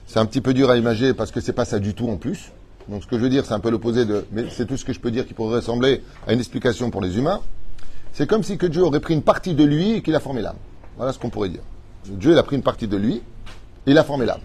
C'est 0.06 0.19
un 0.19 0.26
petit 0.26 0.41
peu 0.41 0.55
dur 0.55 0.70
à 0.70 0.76
imaginer 0.76 1.14
parce 1.14 1.31
que 1.31 1.41
c'est 1.41 1.52
pas 1.52 1.64
ça 1.64 1.79
du 1.79 1.94
tout 1.94 2.08
en 2.08 2.17
plus. 2.17 2.50
Donc, 2.88 3.03
ce 3.03 3.06
que 3.06 3.17
je 3.17 3.23
veux 3.23 3.29
dire, 3.29 3.44
c'est 3.44 3.55
un 3.55 3.61
peu 3.61 3.70
l'opposé 3.70 4.05
de, 4.05 4.25
mais 4.32 4.46
c'est 4.50 4.67
tout 4.67 4.76
ce 4.76 4.85
que 4.85 4.93
je 4.93 4.99
peux 4.99 5.11
dire 5.11 5.26
qui 5.26 5.35
pourrait 5.35 5.56
ressembler 5.56 6.03
à 6.26 6.32
une 6.32 6.38
explication 6.38 6.91
pour 6.91 7.00
les 7.00 7.19
humains. 7.19 7.41
C'est 8.12 8.26
comme 8.26 8.43
si 8.43 8.58
que 8.58 8.67
Dieu 8.67 8.82
aurait 8.82 9.00
pris 9.00 9.14
une 9.14 9.23
partie 9.23 9.55
de 9.55 9.62
lui 9.62 9.93
et 9.93 10.03
qu'il 10.03 10.17
a 10.17 10.20
formé 10.20 10.43
l'âme. 10.43 10.56
Voilà 10.96 11.12
ce 11.12 11.19
qu'on 11.19 11.31
pourrait 11.31 11.50
dire. 11.50 11.62
Dieu 12.06 12.32
il 12.32 12.38
a 12.38 12.43
pris 12.43 12.56
une 12.56 12.62
partie 12.62 12.88
de 12.88 12.96
lui 12.96 13.17
et 13.17 13.23
il 13.87 13.99
a 13.99 14.05
formé 14.05 14.26
l'âme. 14.26 14.41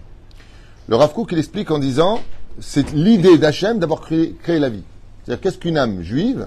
Le 0.88 0.96
Rav 0.96 1.12
Kook, 1.12 1.32
il 1.32 1.38
explique 1.38 1.70
en 1.70 1.78
disant, 1.78 2.20
c'est 2.60 2.92
l'idée 2.92 3.38
d'Hachem 3.38 3.78
d'avoir 3.78 4.00
créé, 4.00 4.34
la 4.46 4.68
vie. 4.68 4.84
C'est-à-dire, 5.24 5.40
qu'est-ce 5.40 5.58
qu'une 5.58 5.78
âme 5.78 6.02
juive? 6.02 6.46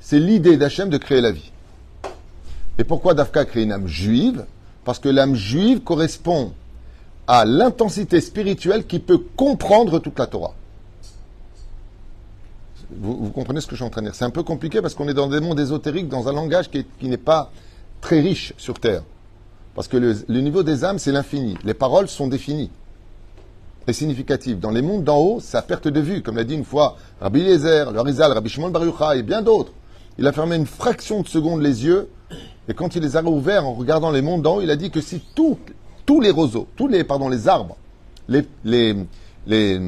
C'est 0.00 0.20
l'idée 0.20 0.56
d'Hachem 0.56 0.90
de 0.90 0.98
créer 0.98 1.20
la 1.20 1.32
vie. 1.32 1.50
Et 2.78 2.84
pourquoi 2.84 3.14
Dafka 3.14 3.40
a 3.40 3.44
créé 3.44 3.64
une 3.64 3.72
âme 3.72 3.88
juive? 3.88 4.44
Parce 4.84 4.98
que 4.98 5.08
l'âme 5.08 5.34
juive 5.34 5.80
correspond 5.80 6.52
à 7.26 7.44
l'intensité 7.44 8.20
spirituelle 8.20 8.86
qui 8.86 8.98
peut 8.98 9.18
comprendre 9.18 9.98
toute 9.98 10.18
la 10.18 10.26
Torah. 10.26 10.54
Vous, 12.96 13.30
comprenez 13.30 13.60
ce 13.60 13.66
que 13.66 13.72
je 13.72 13.76
suis 13.76 13.84
en 13.84 13.90
train 13.90 14.02
de 14.02 14.08
dire? 14.08 14.14
C'est 14.14 14.26
un 14.26 14.30
peu 14.30 14.42
compliqué 14.42 14.80
parce 14.82 14.94
qu'on 14.94 15.08
est 15.08 15.14
dans 15.14 15.26
des 15.26 15.40
mondes 15.40 15.58
ésotériques, 15.58 16.08
dans 16.08 16.28
un 16.28 16.32
langage 16.32 16.70
qui, 16.70 17.08
n'est 17.08 17.16
pas 17.16 17.50
très 18.00 18.20
riche 18.20 18.52
sur 18.56 18.78
Terre. 18.78 19.02
Parce 19.74 19.88
que 19.88 19.96
le, 19.96 20.40
niveau 20.40 20.62
des 20.62 20.84
âmes, 20.84 20.98
c'est 20.98 21.10
l'infini. 21.10 21.56
Les 21.64 21.74
paroles 21.74 22.08
sont 22.08 22.28
définies 22.28 22.70
et 23.86 23.92
significatives. 23.92 24.58
Dans 24.58 24.70
les 24.70 24.82
mondes 24.82 25.04
d'en 25.04 25.18
haut, 25.18 25.38
c'est 25.40 25.56
à 25.56 25.62
perte 25.62 25.88
de 25.88 26.00
vue. 26.00 26.22
Comme 26.22 26.36
l'a 26.36 26.44
dit 26.44 26.54
une 26.54 26.64
fois 26.64 26.96
Rabbi 27.20 27.40
Eliezer, 27.40 27.92
le 27.92 27.98
Harizal, 27.98 28.32
Rabbi 28.32 28.48
Shimon 28.48 28.70
Bar 28.70 29.12
et 29.14 29.22
bien 29.22 29.42
d'autres. 29.42 29.72
Il 30.18 30.26
a 30.26 30.32
fermé 30.32 30.56
une 30.56 30.66
fraction 30.66 31.22
de 31.22 31.28
seconde 31.28 31.60
les 31.62 31.84
yeux 31.84 32.08
et 32.68 32.74
quand 32.74 32.96
il 32.96 33.02
les 33.02 33.16
a 33.16 33.20
rouverts 33.20 33.66
en 33.66 33.74
regardant 33.74 34.10
les 34.10 34.22
mondes 34.22 34.42
d'en 34.42 34.56
haut, 34.56 34.62
il 34.62 34.70
a 34.70 34.76
dit 34.76 34.90
que 34.90 35.00
si 35.00 35.22
tous 35.34 36.20
les 36.20 36.30
roseaux, 36.30 36.66
tous 36.76 36.88
les, 36.88 37.04
pardon, 37.04 37.28
les 37.28 37.48
arbres, 37.48 37.76
les, 38.28 38.46
les, 38.64 38.96
les 39.46 39.80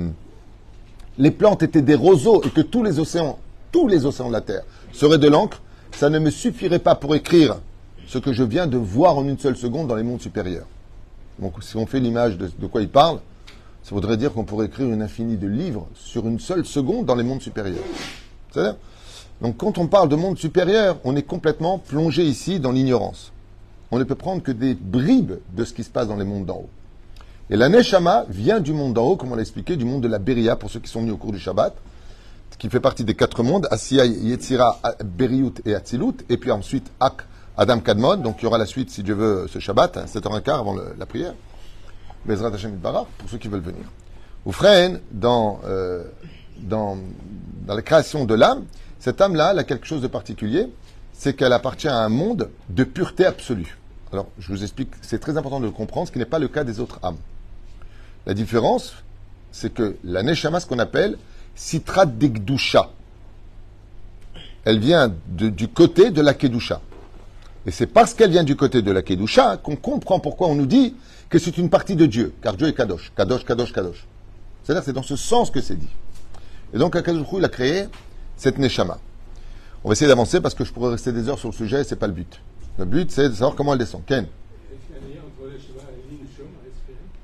les 1.18 1.30
plantes 1.30 1.62
étaient 1.62 1.82
des 1.82 1.94
roseaux 1.94 2.42
et 2.42 2.50
que 2.50 2.60
tous 2.60 2.82
les 2.82 2.98
océans, 2.98 3.38
tous 3.72 3.88
les 3.88 4.06
océans 4.06 4.28
de 4.28 4.32
la 4.32 4.40
Terre 4.40 4.62
seraient 4.92 5.18
de 5.18 5.28
l'encre, 5.28 5.62
ça 5.92 6.10
ne 6.10 6.18
me 6.18 6.30
suffirait 6.30 6.78
pas 6.78 6.94
pour 6.94 7.14
écrire 7.14 7.56
ce 8.06 8.18
que 8.18 8.32
je 8.32 8.42
viens 8.42 8.66
de 8.66 8.76
voir 8.76 9.16
en 9.16 9.26
une 9.26 9.38
seule 9.38 9.56
seconde 9.56 9.88
dans 9.88 9.96
les 9.96 10.02
mondes 10.02 10.20
supérieurs. 10.20 10.66
Donc 11.38 11.54
si 11.62 11.76
on 11.76 11.86
fait 11.86 12.00
l'image 12.00 12.38
de, 12.38 12.66
quoi 12.66 12.80
il 12.82 12.88
parle, 12.88 13.20
ça 13.86 13.94
voudrait 13.94 14.16
dire 14.16 14.32
qu'on 14.32 14.42
pourrait 14.42 14.66
écrire 14.66 14.88
une 14.88 15.00
infinie 15.00 15.36
de 15.36 15.46
livres 15.46 15.86
sur 15.94 16.26
une 16.26 16.40
seule 16.40 16.66
seconde 16.66 17.06
dans 17.06 17.14
les 17.14 17.22
mondes 17.22 17.40
supérieurs. 17.40 17.84
C'est-à-dire 18.50 18.74
Donc 19.40 19.58
quand 19.58 19.78
on 19.78 19.86
parle 19.86 20.08
de 20.08 20.16
monde 20.16 20.36
supérieur, 20.36 20.98
on 21.04 21.14
est 21.14 21.22
complètement 21.22 21.78
plongé 21.78 22.24
ici 22.24 22.58
dans 22.58 22.72
l'ignorance. 22.72 23.30
On 23.92 24.00
ne 24.00 24.02
peut 24.02 24.16
prendre 24.16 24.42
que 24.42 24.50
des 24.50 24.74
bribes 24.74 25.34
de 25.52 25.64
ce 25.64 25.72
qui 25.72 25.84
se 25.84 25.90
passe 25.90 26.08
dans 26.08 26.16
les 26.16 26.24
mondes 26.24 26.46
d'en 26.46 26.56
haut. 26.56 26.70
Et 27.48 27.56
la 27.56 27.68
Neshama 27.68 28.24
vient 28.28 28.58
du 28.58 28.72
monde 28.72 28.92
d'en 28.94 29.04
haut, 29.04 29.14
comme 29.14 29.30
on 29.30 29.36
l'a 29.36 29.42
expliqué, 29.42 29.76
du 29.76 29.84
monde 29.84 30.02
de 30.02 30.08
la 30.08 30.18
Beria, 30.18 30.56
pour 30.56 30.68
ceux 30.68 30.80
qui 30.80 30.90
sont 30.90 31.02
venus 31.02 31.14
au 31.14 31.16
cours 31.16 31.30
du 31.30 31.38
Shabbat, 31.38 31.72
qui 32.58 32.68
fait 32.68 32.80
partie 32.80 33.04
des 33.04 33.14
quatre 33.14 33.44
mondes, 33.44 33.68
Asiya, 33.70 34.04
Yetzira, 34.04 34.80
Beriut 35.04 35.62
et 35.64 35.76
Atzilut, 35.76 36.24
et 36.28 36.38
puis 36.38 36.50
ensuite 36.50 36.90
Ak, 36.98 37.22
Adam 37.56 37.78
Kadmon, 37.78 38.16
donc 38.16 38.38
il 38.40 38.42
y 38.42 38.46
aura 38.48 38.58
la 38.58 38.66
suite, 38.66 38.90
si 38.90 39.04
Dieu 39.04 39.14
veut, 39.14 39.46
ce 39.48 39.60
Shabbat, 39.60 40.08
7h15 40.08 40.50
avant 40.50 40.74
la 40.74 41.06
prière, 41.06 41.34
Bezrat 42.26 42.52
Hashem 42.52 42.78
pour 42.78 43.30
ceux 43.30 43.38
qui 43.38 43.48
veulent 43.48 43.60
venir. 43.60 43.84
Ou 44.44 44.52
dans, 45.12 45.60
euh, 45.64 46.04
dans, 46.58 46.98
dans 47.66 47.74
la 47.74 47.82
création 47.82 48.24
de 48.24 48.34
l'âme, 48.34 48.64
cette 49.00 49.20
âme-là, 49.20 49.50
elle 49.52 49.58
a 49.58 49.64
quelque 49.64 49.86
chose 49.86 50.02
de 50.02 50.06
particulier, 50.06 50.68
c'est 51.12 51.34
qu'elle 51.34 51.52
appartient 51.52 51.88
à 51.88 51.96
un 51.96 52.08
monde 52.08 52.50
de 52.68 52.84
pureté 52.84 53.24
absolue. 53.24 53.78
Alors, 54.12 54.28
je 54.38 54.48
vous 54.52 54.62
explique, 54.62 54.90
c'est 55.02 55.18
très 55.18 55.36
important 55.36 55.60
de 55.60 55.66
le 55.66 55.72
comprendre, 55.72 56.06
ce 56.06 56.12
qui 56.12 56.18
n'est 56.18 56.24
pas 56.24 56.38
le 56.38 56.48
cas 56.48 56.62
des 56.64 56.78
autres 56.80 57.00
âmes. 57.02 57.16
La 58.26 58.34
différence, 58.34 58.94
c'est 59.50 59.72
que 59.72 59.96
la 60.04 60.22
Neshama, 60.22 60.60
ce 60.60 60.66
qu'on 60.66 60.78
appelle 60.78 61.18
Citra 61.54 62.06
Degdusha, 62.06 62.90
elle 64.64 64.80
vient 64.80 65.12
du 65.28 65.68
côté 65.68 66.10
de 66.10 66.20
la 66.20 66.34
Kedusha. 66.34 66.80
Et 67.66 67.70
c'est 67.70 67.86
parce 67.86 68.14
qu'elle 68.14 68.30
vient 68.30 68.44
du 68.44 68.56
côté 68.56 68.82
de 68.82 68.90
la 68.90 69.02
Kedusha 69.02 69.56
qu'on 69.58 69.76
comprend 69.76 70.18
pourquoi 70.18 70.48
on 70.48 70.56
nous 70.56 70.66
dit 70.66 70.94
que 71.28 71.38
c'est 71.38 71.58
une 71.58 71.70
partie 71.70 71.96
de 71.96 72.06
Dieu, 72.06 72.34
car 72.42 72.56
Dieu 72.56 72.68
est 72.68 72.74
Kadosh, 72.74 73.12
Kadosh, 73.16 73.44
Kadosh, 73.44 73.72
Kadosh. 73.72 74.06
C'est-à-dire 74.62 74.84
c'est 74.84 74.92
dans 74.92 75.02
ce 75.02 75.16
sens 75.16 75.50
que 75.50 75.60
c'est 75.60 75.76
dit. 75.76 75.90
Et 76.72 76.78
donc, 76.78 76.96
Akadosh 76.96 77.26
il 77.36 77.44
a 77.44 77.48
créé 77.48 77.88
cette 78.36 78.58
Neshama. 78.58 78.98
On 79.84 79.88
va 79.88 79.92
essayer 79.92 80.08
d'avancer 80.08 80.40
parce 80.40 80.54
que 80.54 80.64
je 80.64 80.72
pourrais 80.72 80.90
rester 80.90 81.12
des 81.12 81.28
heures 81.28 81.38
sur 81.38 81.48
le 81.48 81.54
sujet 81.54 81.80
et 81.80 81.84
c'est 81.84 81.96
pas 81.96 82.06
le 82.06 82.12
but. 82.12 82.40
Le 82.78 82.84
but, 82.84 83.10
c'est 83.10 83.28
de 83.28 83.34
savoir 83.34 83.54
comment 83.54 83.72
elle 83.72 83.78
descend. 83.78 84.04
Ken 84.04 84.26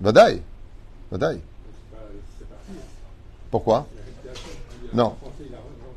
Vadaï. 0.01 0.43
Vadaï. 1.11 1.41
Pourquoi? 3.51 3.87
Non. 4.93 5.15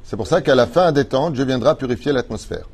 C'est 0.03 0.17
pour 0.17 0.27
ça 0.27 0.41
qu'à 0.41 0.55
la 0.55 0.67
fin 0.67 0.91
des 0.91 1.05
temps, 1.05 1.31
Dieu 1.31 1.45
viendra 1.45 1.75
purifier 1.75 2.11
l'atmosphère. 2.11 2.67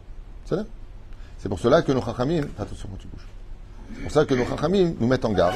C'est 0.45 1.49
pour 1.49 1.59
cela 1.59 1.81
que 1.81 1.91
nos 1.91 2.01
chachamim, 2.01 2.43
attention 2.59 2.89
quand 2.89 2.97
tu 2.97 3.07
bouges. 3.07 3.27
C'est 3.95 4.01
pour 4.03 4.11
ça 4.11 4.25
que 4.25 4.33
nos 4.33 4.45
chachamim 4.45 4.93
nous 4.99 5.07
mettent 5.07 5.25
en 5.25 5.31
garde 5.31 5.55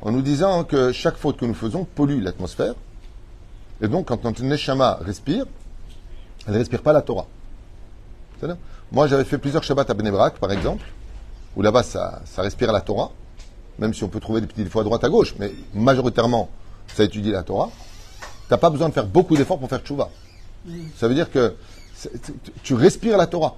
en 0.00 0.12
nous 0.12 0.22
disant 0.22 0.64
que 0.64 0.92
chaque 0.92 1.16
faute 1.16 1.36
que 1.36 1.44
nous 1.44 1.54
faisons 1.54 1.84
pollue 1.84 2.22
l'atmosphère. 2.22 2.74
Et 3.80 3.88
donc, 3.88 4.06
quand 4.06 4.24
notre 4.24 4.42
neshama 4.42 4.98
respire, 5.00 5.44
elle 6.46 6.54
ne 6.54 6.58
respire 6.58 6.82
pas 6.82 6.92
la 6.92 7.02
Torah. 7.02 7.26
Moi, 8.92 9.06
j'avais 9.06 9.24
fait 9.24 9.38
plusieurs 9.38 9.62
Shabbats 9.62 9.86
à 9.88 9.94
Benebrak, 9.94 10.38
par 10.38 10.52
exemple, 10.52 10.84
où 11.56 11.62
là-bas, 11.62 11.82
ça, 11.82 12.22
respire 12.38 12.72
la 12.72 12.80
Torah, 12.80 13.10
même 13.78 13.92
si 13.92 14.04
on 14.04 14.08
peut 14.08 14.20
trouver 14.20 14.40
des 14.40 14.46
petits 14.46 14.62
défauts 14.62 14.80
à 14.80 14.84
droite, 14.84 15.04
à 15.04 15.08
gauche, 15.08 15.34
mais 15.38 15.52
majoritairement, 15.74 16.48
ça 16.94 17.04
étudie 17.04 17.32
la 17.32 17.42
Torah. 17.42 17.70
Tu 18.20 18.54
n'as 18.54 18.58
pas 18.58 18.70
besoin 18.70 18.88
de 18.88 18.94
faire 18.94 19.06
beaucoup 19.06 19.36
d'efforts 19.36 19.58
pour 19.58 19.68
faire 19.68 19.80
tchouva. 19.80 20.08
Ça 20.96 21.08
veut 21.08 21.14
dire 21.14 21.30
que 21.30 21.54
tu 22.62 22.74
respires 22.74 23.16
la 23.16 23.26
Torah. 23.26 23.56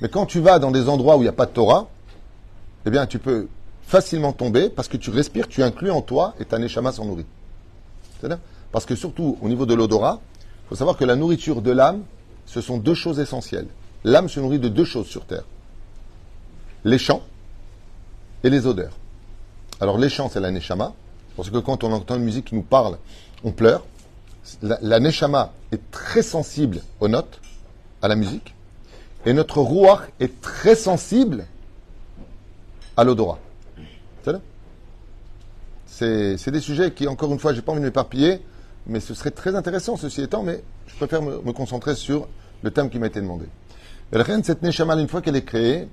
Mais 0.00 0.08
quand 0.08 0.26
tu 0.26 0.40
vas 0.40 0.58
dans 0.58 0.70
des 0.70 0.88
endroits 0.88 1.16
où 1.16 1.20
il 1.20 1.24
n'y 1.24 1.28
a 1.28 1.32
pas 1.32 1.46
de 1.46 1.52
Torah, 1.52 1.88
eh 2.86 2.90
bien, 2.90 3.06
tu 3.06 3.18
peux 3.18 3.48
facilement 3.82 4.32
tomber 4.32 4.70
parce 4.70 4.86
que 4.86 4.96
tu 4.96 5.10
respires, 5.10 5.48
tu 5.48 5.62
inclus 5.62 5.90
en 5.90 6.02
toi 6.02 6.34
et 6.38 6.44
ta 6.44 6.58
neshama 6.58 6.92
s'en 6.92 7.04
nourrit. 7.04 7.26
Parce 8.70 8.86
que 8.86 8.94
surtout, 8.94 9.36
au 9.42 9.48
niveau 9.48 9.66
de 9.66 9.74
l'odorat, 9.74 10.20
il 10.40 10.68
faut 10.68 10.76
savoir 10.76 10.96
que 10.96 11.04
la 11.04 11.16
nourriture 11.16 11.62
de 11.62 11.72
l'âme, 11.72 12.02
ce 12.46 12.60
sont 12.60 12.78
deux 12.78 12.94
choses 12.94 13.18
essentielles. 13.18 13.66
L'âme 14.04 14.28
se 14.28 14.38
nourrit 14.38 14.60
de 14.60 14.68
deux 14.68 14.84
choses 14.84 15.06
sur 15.06 15.24
terre. 15.24 15.44
Les 16.84 16.98
champs 16.98 17.22
et 18.44 18.50
les 18.50 18.66
odeurs. 18.66 18.92
Alors 19.80 19.98
les 19.98 20.08
chants, 20.08 20.30
c'est 20.32 20.40
la 20.40 20.52
neshama, 20.52 20.92
parce 21.36 21.50
que 21.50 21.58
quand 21.58 21.82
on 21.82 21.92
entend 21.92 22.14
une 22.14 22.22
musique 22.22 22.46
qui 22.46 22.54
nous 22.54 22.62
parle, 22.62 22.98
on 23.42 23.50
pleure. 23.50 23.84
La, 24.62 24.78
la 24.80 25.00
neshama 25.00 25.52
est 25.72 25.90
très 25.90 26.22
sensible 26.22 26.82
aux 27.00 27.08
notes, 27.08 27.40
à 28.00 28.06
la 28.06 28.14
musique, 28.14 28.54
et 29.24 29.32
notre 29.32 29.58
rouach 29.60 30.02
est 30.20 30.40
très 30.40 30.76
sensible 30.76 31.46
à 32.96 33.04
l'odorat. 33.04 33.38
C'est 35.86 36.50
des 36.50 36.60
sujets 36.60 36.92
qui, 36.92 37.08
encore 37.08 37.32
une 37.32 37.38
fois, 37.38 37.54
j'ai 37.54 37.62
pas 37.62 37.72
envie 37.72 37.80
de 37.80 37.86
m'éparpiller, 37.86 38.42
mais 38.86 39.00
ce 39.00 39.14
serait 39.14 39.30
très 39.30 39.54
intéressant, 39.54 39.96
ceci 39.96 40.20
étant, 40.20 40.42
mais 40.42 40.62
je 40.86 40.94
préfère 40.96 41.22
me, 41.22 41.52
concentrer 41.52 41.94
sur 41.94 42.28
le 42.62 42.70
thème 42.70 42.90
qui 42.90 42.98
m'a 42.98 43.06
été 43.06 43.20
demandé. 43.20 43.46
Rien 44.12 44.38
de 44.38 44.44
cette 44.44 44.62
neshama, 44.62 44.94
une 44.96 45.08
fois 45.08 45.22
qu'elle 45.22 45.36
est 45.36 45.44
créée, 45.44 45.88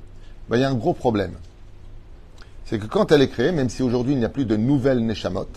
ben, 0.49 0.57
il 0.57 0.61
y 0.61 0.63
a 0.65 0.69
un 0.69 0.75
gros 0.75 0.93
problème. 0.93 1.35
C'est 2.65 2.79
que 2.79 2.85
quand 2.85 3.11
elle 3.11 3.21
est 3.21 3.29
créée, 3.29 3.51
même 3.51 3.69
si 3.69 3.81
aujourd'hui 3.81 4.13
il 4.13 4.19
n'y 4.19 4.25
a 4.25 4.29
plus 4.29 4.45
de 4.45 4.57
nouvelles 4.57 4.99
neshamot, 5.05 5.47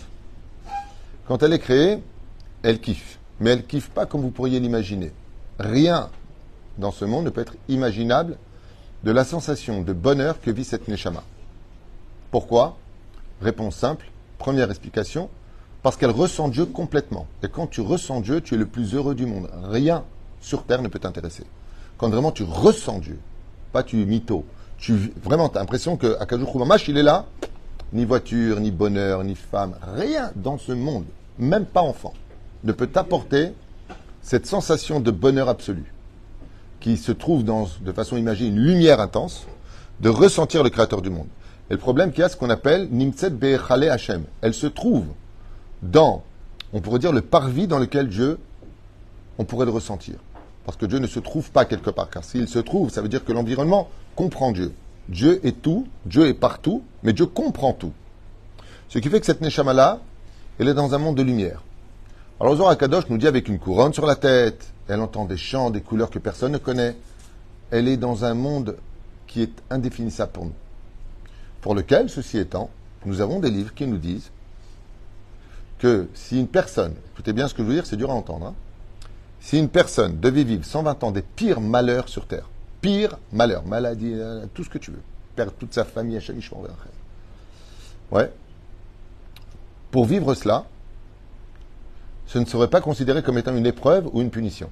quand 1.27 1.43
elle 1.43 1.53
est 1.53 1.59
créée, 1.59 1.99
elle 2.63 2.79
kiffe. 2.79 3.19
Mais 3.39 3.51
elle 3.51 3.65
kiffe 3.65 3.89
pas 3.89 4.05
comme 4.05 4.21
vous 4.21 4.31
pourriez 4.31 4.59
l'imaginer. 4.59 5.11
Rien 5.59 6.09
dans 6.77 6.91
ce 6.91 7.05
monde 7.05 7.25
ne 7.25 7.29
peut 7.29 7.41
être 7.41 7.55
imaginable 7.67 8.37
de 9.03 9.11
la 9.11 9.25
sensation 9.25 9.81
de 9.81 9.93
bonheur 9.93 10.39
que 10.41 10.51
vit 10.51 10.63
cette 10.63 10.87
neshama. 10.87 11.23
Pourquoi? 12.37 12.77
Réponse 13.41 13.75
simple. 13.75 14.05
Première 14.37 14.69
explication. 14.69 15.27
Parce 15.81 15.97
qu'elle 15.97 16.11
ressent 16.11 16.49
Dieu 16.49 16.67
complètement. 16.67 17.25
Et 17.41 17.47
quand 17.47 17.65
tu 17.65 17.81
ressens 17.81 18.21
Dieu, 18.21 18.41
tu 18.41 18.53
es 18.53 18.57
le 18.59 18.67
plus 18.67 18.93
heureux 18.93 19.15
du 19.15 19.25
monde. 19.25 19.49
Rien 19.63 20.03
sur 20.39 20.61
terre 20.61 20.83
ne 20.83 20.87
peut 20.87 20.99
t'intéresser. 20.99 21.45
Quand 21.97 22.09
vraiment 22.09 22.31
tu 22.31 22.43
ressens 22.43 22.99
Dieu, 22.99 23.17
pas 23.73 23.81
tu 23.81 24.05
mytho, 24.05 24.45
tu 24.77 25.11
vraiment 25.23 25.47
as 25.47 25.57
l'impression 25.57 25.97
que 25.97 26.15
Akadou 26.19 26.45
Mamash, 26.59 26.87
il 26.87 26.99
est 26.99 27.01
là, 27.01 27.25
ni 27.91 28.05
voiture, 28.05 28.59
ni 28.59 28.69
bonheur, 28.69 29.23
ni 29.23 29.33
femme, 29.33 29.73
rien 29.95 30.31
dans 30.35 30.59
ce 30.59 30.73
monde, 30.73 31.05
même 31.39 31.65
pas 31.65 31.81
enfant, 31.81 32.13
ne 32.63 32.71
peut 32.71 32.85
t'apporter 32.85 33.53
cette 34.21 34.45
sensation 34.45 34.99
de 34.99 35.09
bonheur 35.09 35.49
absolu 35.49 35.91
qui 36.81 36.97
se 36.97 37.11
trouve 37.11 37.43
dans, 37.43 37.67
de 37.81 37.91
façon 37.91 38.15
imagée, 38.15 38.45
une 38.45 38.59
lumière 38.59 38.99
intense, 38.99 39.47
de 40.01 40.09
ressentir 40.09 40.61
le 40.61 40.69
Créateur 40.69 41.01
du 41.01 41.09
monde. 41.09 41.25
Et 41.69 41.73
le 41.73 41.79
problème 41.79 42.11
qu'il 42.11 42.21
y 42.21 42.23
a, 42.23 42.29
ce 42.29 42.37
qu'on 42.37 42.49
appelle 42.49 42.87
Nimtset 42.91 43.31
Be'echale 43.31 43.89
Hashem. 43.89 44.23
Elle 44.41 44.53
se 44.53 44.67
trouve 44.67 45.05
dans, 45.81 46.23
on 46.73 46.81
pourrait 46.81 46.99
dire, 46.99 47.11
le 47.11 47.21
parvis 47.21 47.67
dans 47.67 47.79
lequel 47.79 48.07
Dieu, 48.07 48.39
on 49.37 49.43
pourrait 49.43 49.65
le 49.65 49.71
ressentir. 49.71 50.15
Parce 50.65 50.77
que 50.77 50.85
Dieu 50.85 50.99
ne 50.99 51.07
se 51.07 51.19
trouve 51.19 51.51
pas 51.51 51.65
quelque 51.65 51.89
part. 51.89 52.09
Car 52.09 52.23
s'il 52.23 52.47
se 52.47 52.59
trouve, 52.59 52.89
ça 52.89 53.01
veut 53.01 53.09
dire 53.09 53.23
que 53.23 53.31
l'environnement 53.31 53.89
comprend 54.15 54.51
Dieu. 54.51 54.73
Dieu 55.09 55.45
est 55.45 55.61
tout, 55.61 55.87
Dieu 56.05 56.27
est 56.27 56.33
partout, 56.33 56.83
mais 57.03 57.13
Dieu 57.13 57.25
comprend 57.25 57.73
tout. 57.73 57.93
Ce 58.89 58.99
qui 58.99 59.09
fait 59.09 59.19
que 59.19 59.25
cette 59.25 59.41
Neshama-là, 59.41 59.99
elle 60.59 60.67
est 60.67 60.73
dans 60.73 60.93
un 60.93 60.97
monde 60.97 61.15
de 61.15 61.23
lumière. 61.23 61.63
Alors 62.39 62.55
Zohar 62.55 62.71
Akadosh 62.71 63.09
nous 63.09 63.17
dit 63.17 63.27
avec 63.27 63.47
une 63.47 63.59
couronne 63.59 63.93
sur 63.93 64.05
la 64.05 64.15
tête, 64.15 64.73
elle 64.87 65.01
entend 65.01 65.25
des 65.25 65.37
chants, 65.37 65.69
des 65.69 65.81
couleurs 65.81 66.09
que 66.09 66.19
personne 66.19 66.51
ne 66.51 66.57
connaît. 66.57 66.95
Elle 67.71 67.87
est 67.87 67.97
dans 67.97 68.25
un 68.25 68.33
monde 68.33 68.77
qui 69.27 69.41
est 69.41 69.53
indéfinissable 69.69 70.31
pour 70.31 70.45
nous. 70.45 70.53
Pour 71.61 71.75
lequel, 71.75 72.09
ceci 72.09 72.37
étant, 72.37 72.69
nous 73.05 73.21
avons 73.21 73.39
des 73.39 73.49
livres 73.49 73.73
qui 73.73 73.87
nous 73.87 73.97
disent 73.97 74.31
que 75.79 76.07
si 76.13 76.39
une 76.39 76.47
personne, 76.47 76.93
écoutez 77.13 77.33
bien 77.33 77.47
ce 77.47 77.53
que 77.53 77.63
je 77.63 77.67
veux 77.67 77.73
dire, 77.73 77.85
c'est 77.85 77.97
dur 77.97 78.11
à 78.11 78.13
entendre, 78.13 78.47
hein, 78.47 78.55
si 79.39 79.59
une 79.59 79.69
personne 79.69 80.19
devait 80.19 80.43
vivre 80.43 80.65
120 80.65 81.03
ans 81.03 81.11
des 81.11 81.21
pires 81.21 81.61
malheurs 81.61 82.09
sur 82.09 82.25
Terre, 82.25 82.49
pire 82.81 83.17
malheur, 83.31 83.65
maladie, 83.65 84.13
euh, 84.13 84.45
tout 84.53 84.63
ce 84.63 84.69
que 84.69 84.77
tu 84.77 84.91
veux, 84.91 85.01
perdre 85.35 85.53
toute 85.53 85.73
sa 85.73 85.85
famille 85.85 86.17
à 86.17 86.21
ouais, 88.11 88.31
pour 89.91 90.05
vivre 90.05 90.33
cela, 90.33 90.65
ce 92.25 92.39
ne 92.39 92.45
serait 92.45 92.69
pas 92.69 92.81
considéré 92.81 93.23
comme 93.23 93.37
étant 93.37 93.55
une 93.55 93.65
épreuve 93.65 94.09
ou 94.11 94.21
une 94.21 94.31
punition. 94.31 94.69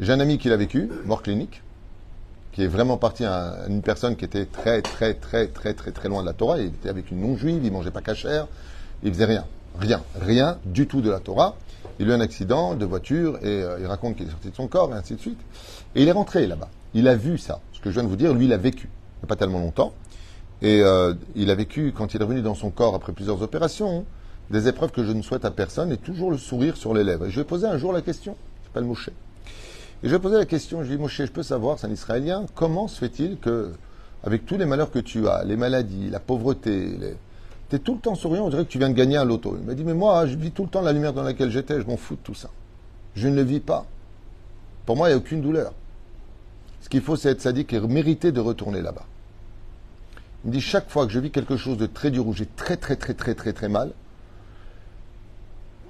J'ai 0.00 0.12
un 0.12 0.20
ami 0.20 0.38
qui 0.38 0.48
l'a 0.48 0.56
vécu, 0.56 0.88
mort 1.04 1.22
clinique, 1.22 1.62
qui 2.52 2.64
est 2.64 2.66
vraiment 2.66 2.96
parti 2.96 3.24
à 3.24 3.66
une 3.68 3.82
personne 3.82 4.16
qui 4.16 4.24
était 4.24 4.46
très, 4.46 4.82
très, 4.82 5.14
très, 5.14 5.46
très, 5.46 5.74
très, 5.74 5.92
très 5.92 6.08
loin 6.08 6.22
de 6.22 6.26
la 6.26 6.32
Torah. 6.32 6.58
Il 6.58 6.66
était 6.66 6.88
avec 6.88 7.10
une 7.10 7.20
non-juive, 7.20 7.60
il 7.64 7.72
mangeait 7.72 7.90
pas 7.90 8.00
cachère, 8.00 8.48
il 9.02 9.12
faisait 9.12 9.24
rien. 9.24 9.44
Rien, 9.78 10.02
rien 10.20 10.58
du 10.64 10.86
tout 10.86 11.00
de 11.00 11.10
la 11.10 11.20
Torah. 11.20 11.56
Il 11.98 12.10
a 12.10 12.14
eu 12.14 12.16
un 12.16 12.20
accident 12.20 12.74
de 12.74 12.84
voiture 12.84 13.36
et 13.42 13.62
euh, 13.62 13.78
il 13.80 13.86
raconte 13.86 14.16
qu'il 14.16 14.26
est 14.26 14.30
sorti 14.30 14.50
de 14.50 14.56
son 14.56 14.66
corps 14.68 14.92
et 14.92 14.96
ainsi 14.96 15.14
de 15.14 15.20
suite. 15.20 15.38
Et 15.94 16.02
il 16.02 16.08
est 16.08 16.12
rentré 16.12 16.46
là-bas. 16.46 16.68
Il 16.94 17.06
a 17.08 17.14
vu 17.14 17.38
ça. 17.38 17.60
Ce 17.72 17.80
que 17.80 17.90
je 17.90 17.94
viens 17.94 18.04
de 18.04 18.08
vous 18.08 18.16
dire, 18.16 18.34
lui, 18.34 18.46
il 18.46 18.52
a 18.52 18.56
vécu. 18.56 18.88
Il 18.88 19.20
n'y 19.20 19.24
a 19.24 19.28
pas 19.28 19.36
tellement 19.36 19.60
longtemps. 19.60 19.92
Et 20.62 20.80
euh, 20.82 21.14
il 21.36 21.50
a 21.50 21.54
vécu, 21.54 21.92
quand 21.96 22.14
il 22.14 22.20
est 22.20 22.24
revenu 22.24 22.42
dans 22.42 22.54
son 22.54 22.70
corps 22.70 22.94
après 22.94 23.12
plusieurs 23.12 23.42
opérations, 23.42 24.04
des 24.50 24.66
épreuves 24.66 24.90
que 24.90 25.04
je 25.04 25.12
ne 25.12 25.22
souhaite 25.22 25.44
à 25.44 25.50
personne 25.50 25.92
et 25.92 25.96
toujours 25.96 26.30
le 26.30 26.36
sourire 26.36 26.76
sur 26.76 26.92
les 26.92 27.04
lèvres. 27.04 27.26
Et 27.26 27.30
je 27.30 27.40
ai 27.40 27.44
posé 27.44 27.66
un 27.66 27.78
jour 27.78 27.92
la 27.92 28.02
question, 28.02 28.36
c'est 28.64 28.72
pas 28.72 28.80
le 28.80 28.86
Moshe. 28.86 29.10
Et 30.02 30.08
je 30.08 30.16
posé 30.16 30.36
la 30.36 30.46
question, 30.46 30.82
je 30.82 30.86
lui 30.86 30.94
ai 30.94 30.96
dit, 30.96 31.02
Moshe, 31.02 31.22
je 31.22 31.30
peux 31.30 31.42
savoir, 31.42 31.78
c'est 31.78 31.86
un 31.86 31.90
Israélien, 31.90 32.46
comment 32.54 32.88
se 32.88 32.98
fait-il 32.98 33.38
que, 33.38 33.72
avec 34.24 34.46
tous 34.46 34.56
les 34.56 34.64
malheurs 34.64 34.90
que 34.90 34.98
tu 34.98 35.28
as, 35.28 35.44
les 35.44 35.56
maladies, 35.56 36.08
la 36.08 36.20
pauvreté, 36.20 36.96
tu 37.68 37.76
es 37.76 37.78
tout 37.78 37.94
le 37.94 38.00
temps 38.00 38.14
souriant, 38.14 38.46
on 38.46 38.50
dirait 38.50 38.64
que 38.64 38.70
tu 38.70 38.78
viens 38.78 38.88
de 38.88 38.94
gagner 38.94 39.18
un 39.18 39.24
loto. 39.24 39.56
Il 39.60 39.66
m'a 39.66 39.74
dit, 39.74 39.84
mais 39.84 39.94
moi, 39.94 40.26
je 40.26 40.36
vis 40.36 40.52
tout 40.52 40.62
le 40.62 40.70
temps 40.70 40.80
la 40.80 40.92
lumière 40.92 41.12
dans 41.12 41.22
laquelle 41.22 41.50
j'étais, 41.50 41.80
je 41.80 41.86
m'en 41.86 41.98
fous 41.98 42.14
de 42.14 42.20
tout 42.20 42.34
ça. 42.34 42.48
Je 43.14 43.28
ne 43.28 43.36
le 43.36 43.42
vis 43.42 43.60
pas. 43.60 43.84
Pour 44.86 44.96
moi, 44.96 45.08
il 45.08 45.12
n'y 45.12 45.14
a 45.14 45.18
aucune 45.18 45.42
douleur. 45.42 45.72
Ce 46.80 46.88
qu'il 46.88 47.02
faut, 47.02 47.16
c'est 47.16 47.30
être 47.30 47.42
sadique 47.42 47.74
et 47.74 47.80
mériter 47.80 48.32
de 48.32 48.40
retourner 48.40 48.80
là-bas. 48.80 49.04
Il 50.44 50.48
me 50.48 50.54
dit 50.54 50.62
chaque 50.62 50.88
fois 50.88 51.06
que 51.06 51.12
je 51.12 51.20
vis 51.20 51.30
quelque 51.30 51.56
chose 51.56 51.76
de 51.76 51.84
très 51.86 52.10
dur 52.10 52.26
où 52.26 52.32
j'ai 52.32 52.46
très 52.46 52.78
très 52.78 52.96
très 52.96 53.12
très 53.12 53.34
très 53.34 53.52
très 53.52 53.68
mal, 53.68 53.92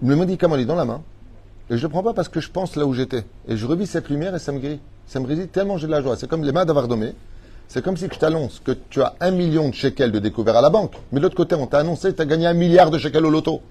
le 0.02 0.16
médicament 0.16 0.56
est 0.56 0.64
dans 0.64 0.74
la 0.74 0.84
main 0.84 1.02
et 1.70 1.76
je 1.76 1.76
ne 1.76 1.82
le 1.82 1.88
prends 1.88 2.02
pas 2.02 2.12
parce 2.12 2.28
que 2.28 2.40
je 2.40 2.50
pense 2.50 2.74
là 2.74 2.84
où 2.84 2.92
j'étais. 2.92 3.24
Et 3.46 3.56
je 3.56 3.64
revis 3.64 3.86
cette 3.86 4.08
lumière 4.08 4.34
et 4.34 4.40
ça 4.40 4.50
me 4.50 4.58
guérit. 4.58 4.80
Ça 5.06 5.20
me 5.20 5.26
guérit 5.26 5.46
tellement 5.46 5.78
j'ai 5.78 5.86
de 5.86 5.92
la 5.92 6.02
joie. 6.02 6.16
C'est 6.16 6.28
comme 6.28 6.42
les 6.42 6.50
mains 6.50 6.64
d'Avardomé. 6.64 7.14
C'est 7.68 7.82
comme 7.84 7.96
si 7.96 8.06
je 8.12 8.18
t'annonce 8.18 8.58
que 8.58 8.72
tu 8.72 9.00
as 9.00 9.14
un 9.20 9.30
million 9.30 9.68
de 9.68 9.74
shekels 9.74 10.10
de 10.10 10.18
découvert 10.18 10.56
à 10.56 10.60
la 10.60 10.70
banque, 10.70 10.94
mais 11.12 11.20
de 11.20 11.22
l'autre 11.22 11.36
côté, 11.36 11.54
on 11.54 11.68
t'a 11.68 11.78
annoncé 11.78 12.10
que 12.10 12.16
tu 12.16 12.22
as 12.22 12.26
gagné 12.26 12.48
un 12.48 12.52
milliard 12.52 12.90
de 12.90 12.98
shekels 12.98 13.24
au 13.24 13.30
loto. 13.30 13.62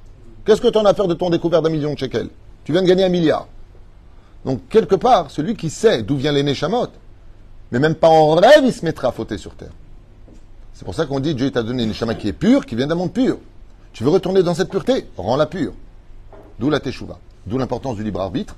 Qu'est-ce 0.45 0.61
que 0.61 0.69
tu 0.69 0.77
en 0.77 0.85
as 0.85 0.91
à 0.91 0.93
faire 0.93 1.09
de 1.09 1.13
ton 1.13 1.29
découvert 1.29 1.61
d'un 1.61 1.69
million 1.69 1.93
de 1.93 1.99
shekels? 1.99 2.29
Tu 2.63 2.71
viens 2.71 2.81
de 2.81 2.87
gagner 2.87 3.03
un 3.03 3.09
milliard. 3.09 3.49
Donc, 4.45 4.69
quelque 4.69 4.95
part, 4.95 5.29
celui 5.29 5.57
qui 5.57 5.69
sait 5.69 6.01
d'où 6.01 6.15
vient 6.15 6.31
l'aîné 6.31 6.53
Chamot, 6.53 6.87
mais 7.73 7.79
même 7.79 7.95
pas 7.95 8.07
en 8.07 8.35
rêve, 8.35 8.63
il 8.63 8.73
se 8.73 8.85
mettra 8.85 9.09
à 9.09 9.11
fauter 9.11 9.37
sur 9.37 9.53
terre. 9.55 9.73
C'est 10.73 10.85
pour 10.85 10.95
ça 10.95 11.05
qu'on 11.05 11.19
dit 11.19 11.35
Dieu 11.35 11.51
t'a 11.51 11.61
donné 11.61 11.83
une 11.83 11.93
chemin 11.93 12.15
qui 12.15 12.29
est 12.29 12.33
pure, 12.33 12.65
qui 12.65 12.75
vient 12.75 12.87
d'un 12.87 12.95
monde 12.95 13.11
pur. 13.11 13.37
Tu 13.91 14.05
veux 14.05 14.09
retourner 14.09 14.43
dans 14.43 14.53
cette 14.53 14.69
pureté? 14.69 15.09
Rends-la 15.17 15.45
pure. 15.45 15.73
D'où 16.57 16.69
la 16.69 16.79
teshuva. 16.79 17.19
D'où 17.47 17.57
l'importance 17.57 17.95
du 17.95 18.03
libre 18.03 18.21
arbitre 18.21 18.55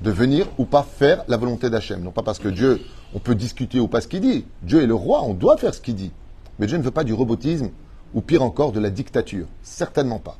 de 0.00 0.10
venir 0.10 0.46
ou 0.58 0.64
pas 0.64 0.82
faire 0.82 1.24
la 1.28 1.36
volonté 1.36 1.70
d'Hachem. 1.70 2.02
Non 2.02 2.10
pas 2.10 2.22
parce 2.22 2.38
que 2.38 2.48
Dieu, 2.48 2.80
on 3.14 3.18
peut 3.18 3.34
discuter 3.34 3.80
ou 3.80 3.88
pas 3.88 4.00
ce 4.00 4.08
qu'il 4.08 4.20
dit. 4.20 4.44
Dieu 4.62 4.82
est 4.82 4.86
le 4.86 4.94
roi, 4.94 5.22
on 5.22 5.34
doit 5.34 5.56
faire 5.56 5.74
ce 5.74 5.80
qu'il 5.80 5.96
dit. 5.96 6.12
Mais 6.58 6.66
Dieu 6.66 6.78
ne 6.78 6.82
veut 6.82 6.90
pas 6.90 7.04
du 7.04 7.12
robotisme 7.12 7.70
ou 8.14 8.20
pire 8.20 8.42
encore 8.42 8.72
de 8.72 8.80
la 8.80 8.90
dictature. 8.90 9.46
Certainement 9.62 10.18
pas. 10.18 10.38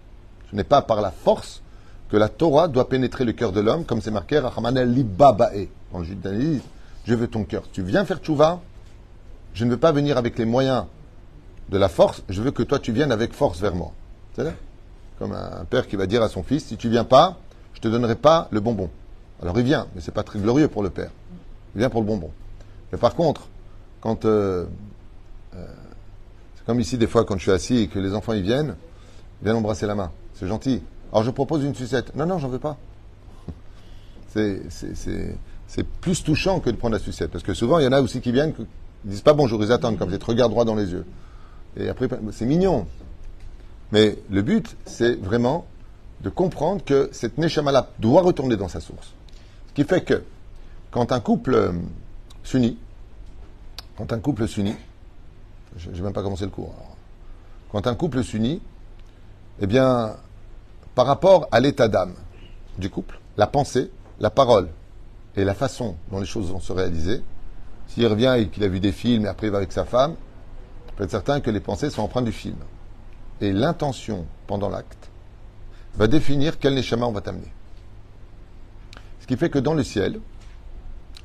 Ce 0.50 0.56
n'est 0.56 0.64
pas 0.64 0.82
par 0.82 1.00
la 1.00 1.10
force 1.10 1.62
que 2.08 2.16
la 2.16 2.28
Torah 2.28 2.68
doit 2.68 2.88
pénétrer 2.88 3.24
le 3.24 3.32
cœur 3.32 3.52
de 3.52 3.60
l'homme, 3.60 3.84
comme 3.84 4.00
c'est 4.00 4.10
marqué 4.10 4.38
Rahamanel 4.38 4.92
Libabae. 4.92 5.68
Dans 5.92 5.98
le 5.98 6.04
judaïsme, 6.04 6.62
je 7.04 7.14
veux 7.14 7.28
ton 7.28 7.44
cœur. 7.44 7.64
tu 7.72 7.82
viens 7.82 8.04
faire 8.04 8.18
tchouva, 8.18 8.60
je 9.54 9.64
ne 9.64 9.70
veux 9.70 9.76
pas 9.76 9.92
venir 9.92 10.16
avec 10.16 10.38
les 10.38 10.44
moyens 10.44 10.84
de 11.68 11.78
la 11.78 11.88
force, 11.88 12.22
je 12.28 12.40
veux 12.40 12.50
que 12.50 12.62
toi 12.62 12.78
tu 12.78 12.92
viennes 12.92 13.12
avec 13.12 13.32
force 13.34 13.60
vers 13.60 13.74
moi. 13.74 13.92
C'est 14.34 14.46
Comme 15.18 15.32
un 15.32 15.64
père 15.68 15.86
qui 15.86 15.96
va 15.96 16.06
dire 16.06 16.22
à 16.22 16.28
son 16.28 16.42
fils, 16.42 16.66
si 16.66 16.76
tu 16.76 16.88
viens 16.88 17.04
pas, 17.04 17.38
je 17.78 17.82
te 17.82 17.86
donnerai 17.86 18.16
pas 18.16 18.48
le 18.50 18.58
bonbon. 18.58 18.90
Alors 19.40 19.56
il 19.56 19.64
vient, 19.64 19.86
mais 19.94 20.00
c'est 20.00 20.10
pas 20.10 20.24
très 20.24 20.40
glorieux 20.40 20.66
pour 20.66 20.82
le 20.82 20.90
père. 20.90 21.12
Il 21.76 21.78
vient 21.78 21.88
pour 21.88 22.00
le 22.00 22.08
bonbon. 22.08 22.32
Mais 22.90 22.98
par 22.98 23.14
contre, 23.14 23.46
quand 24.00 24.24
euh, 24.24 24.66
euh, 25.54 25.64
c'est 26.56 26.66
comme 26.66 26.80
ici 26.80 26.98
des 26.98 27.06
fois 27.06 27.24
quand 27.24 27.36
je 27.36 27.42
suis 27.42 27.52
assis 27.52 27.76
et 27.76 27.86
que 27.86 28.00
les 28.00 28.14
enfants 28.14 28.32
y 28.32 28.42
viennent, 28.42 28.74
ils 29.40 29.44
viennent 29.44 29.58
embrasser 29.58 29.86
la 29.86 29.94
main. 29.94 30.10
C'est 30.34 30.48
gentil. 30.48 30.82
Alors 31.12 31.22
je 31.22 31.30
propose 31.30 31.62
une 31.62 31.76
sucette. 31.76 32.16
Non, 32.16 32.26
non, 32.26 32.38
j'en 32.38 32.48
veux 32.48 32.58
pas. 32.58 32.76
C'est 34.28 35.84
plus 36.00 36.24
touchant 36.24 36.58
que 36.58 36.70
de 36.70 36.76
prendre 36.76 36.94
la 36.94 36.98
sucette. 36.98 37.30
Parce 37.30 37.44
que 37.44 37.54
souvent, 37.54 37.78
il 37.78 37.84
y 37.84 37.86
en 37.86 37.92
a 37.92 38.00
aussi 38.00 38.20
qui 38.20 38.32
viennent, 38.32 38.54
qui 38.54 38.66
disent 39.04 39.20
pas 39.20 39.34
bonjour, 39.34 39.62
ils 39.62 39.70
attendent 39.70 39.98
comme 39.98 40.10
ça, 40.10 40.18
te 40.18 40.24
regardent 40.24 40.50
droit 40.50 40.64
dans 40.64 40.74
les 40.74 40.90
yeux. 40.90 41.04
Et 41.76 41.88
après, 41.88 42.08
c'est 42.32 42.46
mignon. 42.46 42.88
Mais 43.92 44.18
le 44.30 44.42
but, 44.42 44.76
c'est 44.84 45.14
vraiment 45.14 45.64
de 46.20 46.30
comprendre 46.30 46.84
que 46.84 47.08
cette 47.12 47.38
Neshama-là 47.38 47.90
doit 47.98 48.22
retourner 48.22 48.56
dans 48.56 48.68
sa 48.68 48.80
source. 48.80 49.12
Ce 49.68 49.72
qui 49.74 49.84
fait 49.84 50.02
que, 50.02 50.24
quand 50.90 51.12
un 51.12 51.20
couple 51.20 51.54
euh, 51.54 51.72
s'unit, 52.42 52.78
quand 53.96 54.12
un 54.12 54.18
couple 54.18 54.48
s'unit, 54.48 54.76
je 55.76 55.90
n'ai 55.90 56.00
même 56.00 56.12
pas 56.12 56.22
commencé 56.22 56.44
le 56.44 56.50
cours, 56.50 56.74
quand 57.70 57.86
un 57.86 57.94
couple 57.94 58.24
s'unit, 58.24 58.60
eh 59.60 59.66
bien, 59.66 60.16
par 60.94 61.06
rapport 61.06 61.48
à 61.52 61.60
l'état 61.60 61.88
d'âme 61.88 62.14
du 62.78 62.90
couple, 62.90 63.20
la 63.36 63.46
pensée, 63.46 63.90
la 64.20 64.30
parole 64.30 64.68
et 65.36 65.44
la 65.44 65.54
façon 65.54 65.96
dont 66.10 66.18
les 66.18 66.26
choses 66.26 66.50
vont 66.50 66.60
se 66.60 66.72
réaliser, 66.72 67.22
S'il 67.88 68.06
revient 68.06 68.36
et 68.38 68.48
qu'il 68.48 68.62
a 68.64 68.68
vu 68.68 68.80
des 68.80 68.92
films 68.92 69.24
et 69.24 69.28
après 69.28 69.46
il 69.46 69.50
va 69.50 69.58
avec 69.58 69.72
sa 69.72 69.84
femme, 69.84 70.14
il 70.88 70.94
peut 70.94 71.04
être 71.04 71.10
certain 71.10 71.40
que 71.40 71.50
les 71.50 71.60
pensées 71.60 71.90
sont 71.90 72.02
empreintes 72.02 72.26
du 72.26 72.32
film. 72.32 72.56
Et 73.40 73.52
l'intention 73.52 74.26
pendant 74.46 74.68
l'acte 74.68 75.07
va 75.96 76.06
définir 76.06 76.58
quel 76.58 76.74
Neshama 76.74 77.06
on 77.06 77.12
va 77.12 77.20
t'amener. 77.20 77.52
Ce 79.20 79.26
qui 79.26 79.36
fait 79.36 79.50
que 79.50 79.58
dans 79.58 79.74
le 79.74 79.82
ciel, 79.82 80.20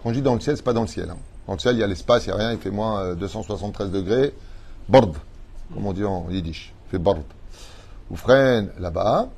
quand 0.02 0.10
je 0.10 0.16
dis 0.16 0.22
dans 0.22 0.34
le 0.34 0.40
ciel, 0.40 0.58
c'est 0.58 0.64
pas 0.64 0.74
dans 0.74 0.82
le 0.82 0.88
ciel. 0.88 1.10
hein. 1.10 1.18
Dans 1.48 1.54
le 1.54 1.60
ciel, 1.60 1.76
il 1.76 1.80
y 1.80 1.84
a 1.84 1.88
l'espace, 1.88 2.26
il 2.26 2.30
n'y 2.30 2.34
a 2.34 2.38
rien, 2.38 2.52
il 2.54 2.58
fait 2.58 2.72
moins 2.72 3.00
euh, 3.02 3.16
273 3.16 3.92
degrés. 3.92 4.34
Bord, 4.88 5.14
comme 5.74 5.86
on 5.86 5.94
dit 5.94 6.04
en 6.04 6.30
yiddish. 6.30 6.74
Fait 6.90 6.98
bord. 6.98 7.20
Ou 8.10 8.16
freine 8.16 8.70
là-bas, 8.80 9.30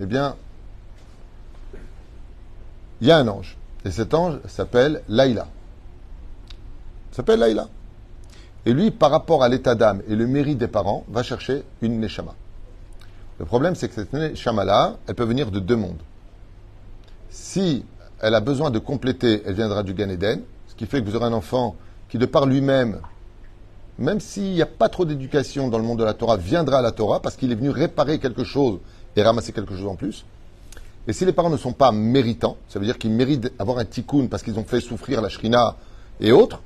eh 0.00 0.06
bien, 0.06 0.36
il 3.00 3.08
y 3.08 3.10
a 3.10 3.18
un 3.18 3.28
ange. 3.28 3.56
Et 3.84 3.90
cet 3.90 4.14
ange 4.14 4.38
s'appelle 4.46 5.02
Laïla. 5.08 5.48
S'appelle 7.12 7.40
Laïla. 7.40 7.68
Et 8.64 8.72
lui, 8.72 8.90
par 8.90 9.10
rapport 9.10 9.42
à 9.44 9.48
l'état 9.48 9.74
d'âme 9.74 10.02
et 10.08 10.16
le 10.16 10.26
mérite 10.26 10.58
des 10.58 10.68
parents, 10.68 11.04
va 11.08 11.22
chercher 11.22 11.62
une 11.82 12.00
Neshama. 12.00 12.34
Le 13.38 13.44
problème, 13.44 13.74
c'est 13.74 13.88
que 13.88 13.94
cette 13.94 14.12
Neshama-là, 14.12 14.96
elle 15.06 15.14
peut 15.14 15.24
venir 15.24 15.50
de 15.50 15.60
deux 15.60 15.76
mondes. 15.76 16.00
Si 17.30 17.84
elle 18.20 18.34
a 18.34 18.40
besoin 18.40 18.70
de 18.70 18.78
compléter, 18.78 19.42
elle 19.44 19.54
viendra 19.54 19.82
du 19.82 19.92
Gan 19.94 20.08
Eden, 20.08 20.42
ce 20.68 20.74
qui 20.74 20.86
fait 20.86 21.00
que 21.02 21.06
vous 21.08 21.16
aurez 21.16 21.26
un 21.26 21.32
enfant 21.32 21.76
qui, 22.08 22.18
de 22.18 22.26
par 22.26 22.46
lui-même, 22.46 23.00
même 23.98 24.20
s'il 24.20 24.52
n'y 24.52 24.62
a 24.62 24.66
pas 24.66 24.88
trop 24.88 25.04
d'éducation 25.04 25.68
dans 25.68 25.78
le 25.78 25.84
monde 25.84 25.98
de 25.98 26.04
la 26.04 26.14
Torah, 26.14 26.36
viendra 26.36 26.78
à 26.78 26.82
la 26.82 26.92
Torah 26.92 27.20
parce 27.20 27.36
qu'il 27.36 27.52
est 27.52 27.54
venu 27.56 27.70
réparer 27.70 28.18
quelque 28.18 28.44
chose 28.44 28.78
et 29.16 29.22
ramasser 29.22 29.52
quelque 29.52 29.74
chose 29.76 29.86
en 29.86 29.96
plus. 29.96 30.24
Et 31.08 31.12
si 31.12 31.24
les 31.24 31.32
parents 31.32 31.50
ne 31.50 31.56
sont 31.56 31.72
pas 31.72 31.92
méritants, 31.92 32.56
ça 32.68 32.78
veut 32.78 32.84
dire 32.84 32.98
qu'ils 32.98 33.12
méritent 33.12 33.52
d'avoir 33.58 33.78
un 33.78 33.84
tikkun 33.84 34.26
parce 34.26 34.42
qu'ils 34.42 34.58
ont 34.58 34.64
fait 34.64 34.80
souffrir 34.80 35.22
la 35.22 35.28
shrina 35.28 35.76
et 36.20 36.32
autres, 36.32 36.60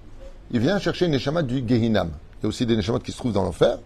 il 0.50 0.60
vient 0.60 0.78
chercher 0.78 1.06
une 1.06 1.12
neshama 1.12 1.42
du 1.42 1.62
Gehinam. 1.66 2.10
Il 2.40 2.44
y 2.44 2.46
a 2.46 2.48
aussi 2.48 2.66
des 2.66 2.74
neshamas 2.74 3.00
qui 3.00 3.12
se 3.12 3.18
trouvent 3.18 3.32
dans 3.32 3.42
l'enfer. 3.42 3.78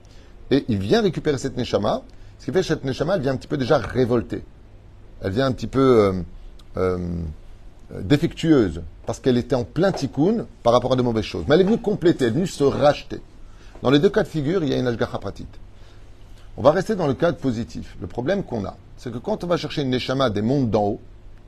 Et 0.51 0.65
il 0.69 0.79
vient 0.79 1.03
récupérer 1.03 1.39
cette 1.39 1.57
neshama. 1.57 2.03
Ce 2.39 2.45
qui 2.45 2.53
fait 2.53 2.61
que 2.61 2.67
cette 2.67 2.85
neshama, 2.85 3.17
elle 3.17 3.23
vient 3.23 3.33
un 3.33 3.37
petit 3.37 3.49
peu 3.49 3.57
déjà 3.57 3.79
révoltée. 3.79 4.45
Elle 5.23 5.33
vient 5.33 5.47
un 5.47 5.53
petit 5.53 5.67
peu 5.67 5.81
euh, 5.81 6.23
euh, 6.77 6.99
défectueuse 8.01 8.83
parce 9.07 9.21
qu'elle 9.21 9.37
était 9.37 9.55
en 9.55 9.65
plein 9.65 9.93
tikkun 9.93 10.47
par 10.63 10.73
rapport 10.73 10.93
à 10.93 10.97
de 10.97 11.03
mauvaises 11.03 11.25
choses. 11.25 11.45
Mais 11.49 11.55
elle 11.55 11.63
est 11.63 11.65
venue 11.65 11.79
compléter, 11.79 12.25
elle 12.25 12.31
est 12.31 12.35
venue 12.35 12.47
se 12.47 12.65
racheter. 12.65 13.21
Dans 13.83 13.91
les 13.91 13.99
deux 13.99 14.11
cas 14.11 14.23
de 14.23 14.29
figure, 14.29 14.63
il 14.63 14.71
y 14.71 14.75
a 14.75 14.79
une 14.79 14.87
ashgacha 14.87 15.19
pratique. 15.19 15.61
On 16.57 16.63
va 16.63 16.71
rester 16.71 16.95
dans 16.95 17.07
le 17.07 17.15
cadre 17.15 17.39
positif. 17.39 17.97
Le 18.01 18.07
problème 18.07 18.45
qu'on 18.45 18.65
a, 18.65 18.77
c'est 18.97 19.13
que 19.13 19.19
quand 19.19 19.45
on 19.45 19.47
va 19.47 19.57
chercher 19.57 19.83
une 19.83 19.91
neshama 19.91 20.31
des 20.31 20.43
mondes 20.43 20.71
d'en 20.71 20.85
haut, 20.85 21.01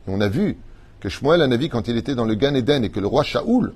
et 0.07 0.11
on 0.11 0.21
a 0.21 0.29
vu 0.29 0.59
que 1.01 1.09
Shmuel 1.09 1.43
Anavi, 1.43 1.69
quand 1.69 1.89
il 1.89 1.97
était 1.97 2.15
dans 2.15 2.25
le 2.25 2.35
Gan 2.35 2.55
Eden 2.55 2.85
et 2.85 2.91
que 2.91 3.01
le 3.01 3.07
roi 3.07 3.23
Shaoul 3.23 3.73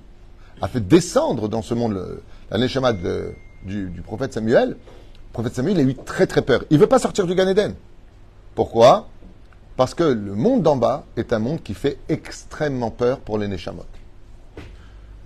a 0.61 0.69
fait 0.69 0.87
descendre 0.87 1.49
dans 1.49 1.62
ce 1.62 1.75
monde 1.75 2.21
la 2.50 2.59
neshama 2.59 2.93
du, 2.93 4.02
prophète 4.05 4.33
Samuel, 4.33 4.76
prophète 5.33 5.55
Samuel 5.55 5.79
a 5.79 5.83
eu 5.83 5.95
très 5.95 6.27
très 6.27 6.43
peur. 6.43 6.65
Il 6.71 6.77
ne 6.77 6.81
veut 6.81 6.89
pas 6.89 6.99
sortir 6.99 7.27
du 7.27 7.35
Gan. 7.35 7.53
Pourquoi? 8.55 9.09
Parce 9.77 9.95
que 9.95 10.05
le 10.05 10.35
monde 10.35 10.63
d'en 10.63 10.77
bas 10.77 11.05
est 11.17 11.33
un 11.33 11.39
monde 11.39 11.63
qui 11.63 11.75
fait 11.75 11.99
extrêmement 12.09 12.91
peur 12.91 13.21
pour 13.21 13.39
les 13.39 13.49
neshamot. 13.49 13.87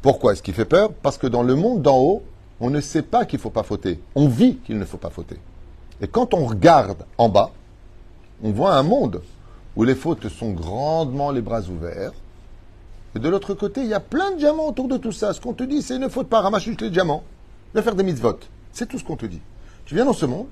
Pourquoi 0.02 0.32
est-ce 0.32 0.42
qu'il 0.42 0.54
fait 0.54 0.64
peur? 0.64 0.92
Parce 0.92 1.18
que 1.18 1.26
dans 1.26 1.42
le 1.42 1.54
monde 1.54 1.82
d'en 1.82 1.98
haut, 1.98 2.22
on 2.60 2.70
ne 2.70 2.80
sait 2.80 3.02
pas 3.02 3.24
qu'il 3.24 3.38
ne 3.38 3.42
faut 3.42 3.50
pas 3.50 3.62
fauter. 3.62 4.00
On 4.14 4.28
vit 4.28 4.56
qu'il 4.58 4.78
ne 4.78 4.84
faut 4.84 4.98
pas 4.98 5.10
fauter. 5.10 5.38
Et 6.00 6.06
quand 6.06 6.34
on 6.34 6.44
regarde 6.44 7.04
en 7.18 7.28
bas, 7.28 7.50
on 8.42 8.50
voit 8.50 8.74
un 8.76 8.82
monde 8.82 9.22
où 9.76 9.84
les 9.84 9.94
fautes 9.94 10.28
sont 10.28 10.52
grandement 10.52 11.30
les 11.30 11.40
bras 11.40 11.62
ouverts. 11.62 12.12
Et 13.16 13.18
de 13.18 13.28
l'autre 13.28 13.54
côté, 13.54 13.80
il 13.80 13.88
y 13.88 13.94
a 13.94 14.00
plein 14.00 14.32
de 14.32 14.38
diamants 14.38 14.68
autour 14.68 14.88
de 14.88 14.96
tout 14.96 15.12
ça. 15.12 15.32
Ce 15.32 15.40
qu'on 15.40 15.52
te 15.52 15.64
dit, 15.64 15.82
c'est 15.82 15.98
ne 15.98 16.08
faute 16.08 16.28
pas, 16.28 16.40
ramasse 16.40 16.64
juste 16.64 16.82
les 16.82 16.90
diamants. 16.90 17.22
Va 17.72 17.82
faire 17.82 17.94
des 17.94 18.04
mitzvot. 18.04 18.38
C'est 18.72 18.86
tout 18.86 18.98
ce 18.98 19.04
qu'on 19.04 19.16
te 19.16 19.26
dit. 19.26 19.40
Tu 19.86 19.94
viens 19.94 20.04
dans 20.04 20.12
ce 20.12 20.26
monde, 20.26 20.46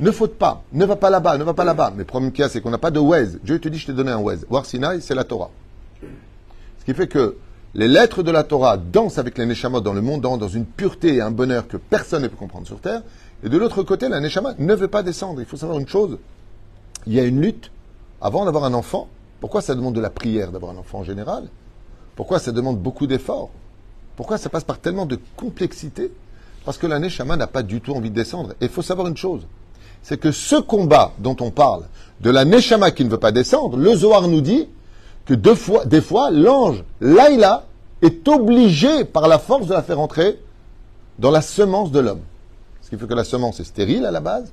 ne 0.00 0.10
faute 0.10 0.36
pas, 0.36 0.62
ne 0.72 0.84
va 0.84 0.96
pas 0.96 1.10
là-bas, 1.10 1.38
ne 1.38 1.44
va 1.44 1.54
pas 1.54 1.64
là-bas. 1.64 1.90
Mais 1.92 1.98
le 1.98 2.04
problème 2.04 2.32
qu'il 2.32 2.42
y 2.42 2.44
a, 2.44 2.48
c'est 2.48 2.60
qu'on 2.60 2.70
n'a 2.70 2.78
pas 2.78 2.90
de 2.90 2.98
Wez. 2.98 3.38
Dieu 3.42 3.58
te 3.58 3.68
dit, 3.68 3.78
je 3.78 3.86
t'ai 3.86 3.92
donné 3.92 4.10
un 4.10 4.18
Wez. 4.18 4.38
War 4.48 4.64
Sinai, 4.64 5.00
c'est 5.00 5.14
la 5.14 5.24
Torah. 5.24 5.50
Ce 6.80 6.84
qui 6.84 6.94
fait 6.94 7.06
que 7.06 7.36
les 7.74 7.88
lettres 7.88 8.22
de 8.22 8.30
la 8.30 8.42
Torah 8.42 8.76
dansent 8.76 9.18
avec 9.18 9.38
les 9.38 9.46
Neshamot 9.46 9.80
dans 9.80 9.92
le 9.92 10.00
monde, 10.00 10.20
dans 10.20 10.48
une 10.48 10.66
pureté 10.66 11.14
et 11.14 11.20
un 11.20 11.30
bonheur 11.30 11.68
que 11.68 11.76
personne 11.76 12.22
ne 12.22 12.28
peut 12.28 12.36
comprendre 12.36 12.66
sur 12.66 12.80
Terre. 12.80 13.02
Et 13.44 13.48
de 13.48 13.58
l'autre 13.58 13.82
côté, 13.82 14.08
la 14.08 14.20
Neshama 14.20 14.54
ne 14.58 14.74
veut 14.74 14.88
pas 14.88 15.02
descendre. 15.02 15.40
Il 15.40 15.46
faut 15.46 15.56
savoir 15.56 15.78
une 15.78 15.88
chose. 15.88 16.18
Il 17.06 17.12
y 17.12 17.20
a 17.20 17.24
une 17.24 17.40
lutte 17.40 17.70
avant 18.20 18.44
d'avoir 18.44 18.64
un 18.64 18.74
enfant. 18.74 19.08
Pourquoi 19.40 19.60
ça 19.60 19.74
demande 19.74 19.94
de 19.94 20.00
la 20.00 20.10
prière 20.10 20.52
d'avoir 20.52 20.72
un 20.72 20.76
enfant 20.76 21.00
en 21.00 21.04
général? 21.04 21.48
Pourquoi 22.14 22.38
ça 22.38 22.52
demande 22.52 22.78
beaucoup 22.78 23.06
d'efforts? 23.06 23.50
Pourquoi 24.16 24.38
ça 24.38 24.48
passe 24.48 24.64
par 24.64 24.78
tellement 24.78 25.06
de 25.06 25.18
complexité? 25.36 26.12
Parce 26.64 26.78
que 26.78 26.86
la 26.86 26.98
Neshama 26.98 27.36
n'a 27.36 27.46
pas 27.46 27.62
du 27.62 27.80
tout 27.80 27.92
envie 27.92 28.10
de 28.10 28.14
descendre. 28.14 28.50
Et 28.60 28.66
il 28.66 28.68
faut 28.68 28.82
savoir 28.82 29.08
une 29.08 29.16
chose. 29.16 29.42
C'est 30.02 30.18
que 30.18 30.32
ce 30.32 30.56
combat 30.56 31.12
dont 31.18 31.36
on 31.40 31.50
parle, 31.50 31.84
de 32.20 32.30
la 32.30 32.44
Neshama 32.44 32.90
qui 32.90 33.04
ne 33.04 33.10
veut 33.10 33.18
pas 33.18 33.32
descendre, 33.32 33.76
le 33.76 33.94
Zohar 33.94 34.28
nous 34.28 34.40
dit 34.40 34.68
que 35.24 35.34
deux 35.34 35.54
fois, 35.54 35.84
des 35.84 36.00
fois, 36.00 36.30
l'ange 36.30 36.84
Laïla 37.00 37.64
est 38.00 38.26
obligé 38.28 39.04
par 39.04 39.28
la 39.28 39.38
force 39.38 39.66
de 39.66 39.72
la 39.72 39.82
faire 39.82 40.00
entrer 40.00 40.40
dans 41.18 41.30
la 41.30 41.40
semence 41.40 41.92
de 41.92 42.00
l'homme. 42.00 42.22
Ce 42.80 42.90
qui 42.90 42.96
fait 42.96 43.06
que 43.06 43.14
la 43.14 43.24
semence 43.24 43.60
est 43.60 43.64
stérile 43.64 44.04
à 44.04 44.10
la 44.10 44.20
base. 44.20 44.52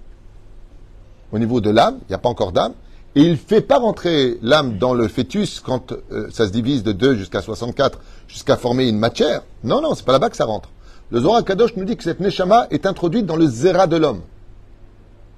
Au 1.32 1.39
niveau 1.39 1.62
de 1.62 1.69
l'âme, 1.69 1.98
il 2.02 2.10
n'y 2.10 2.15
a 2.15 2.19
pas 2.19 2.30
encore 2.30 2.52
d'âme. 2.52 2.74
Et 3.15 3.22
il 3.22 3.32
ne 3.32 3.36
fait 3.36 3.62
pas 3.62 3.80
rentrer 3.80 4.38
l'âme 4.43 4.78
dans 4.78 4.93
le 4.93 5.08
fœtus 5.08 5.60
quand 5.60 5.93
euh, 6.12 6.28
ça 6.32 6.45
se 6.45 6.52
divise 6.52 6.84
de 6.84 6.91
2 6.91 7.15
jusqu'à 7.15 7.41
64, 7.41 8.00
jusqu'à 8.28 8.56
former 8.56 8.88
une 8.88 9.00
matière. 9.00 9.41
Non, 9.63 9.82
non, 9.82 9.95
c'est 9.95 10.06
pas 10.06 10.12
là-bas 10.12 10.30
que 10.30 10.38
ça 10.38 10.45
rentre. 10.45 10.69
Le 11.12 11.22
Zohar 11.22 11.43
Kadosh 11.43 11.76
nous 11.76 11.86
dit 11.86 11.98
que 11.98 12.04
cette 12.04 12.19
Neshama 12.19 12.67
est 12.69 12.86
introduite 12.86 13.26
dans 13.26 13.36
le 13.36 13.48
zéra 13.48 13.88
de 13.88 13.98
l'homme. 13.98 14.22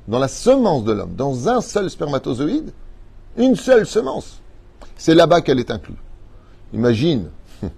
Dans 0.07 0.19
la 0.19 0.27
semence 0.27 0.83
de 0.83 0.91
l'homme. 0.91 1.15
Dans 1.15 1.47
un 1.47 1.61
seul 1.61 1.89
spermatozoïde, 1.89 2.73
une 3.37 3.55
seule 3.55 3.85
semence. 3.85 4.41
C'est 4.97 5.15
là-bas 5.15 5.41
qu'elle 5.41 5.59
est 5.59 5.71
inclue. 5.71 5.95
Imagine 6.73 7.29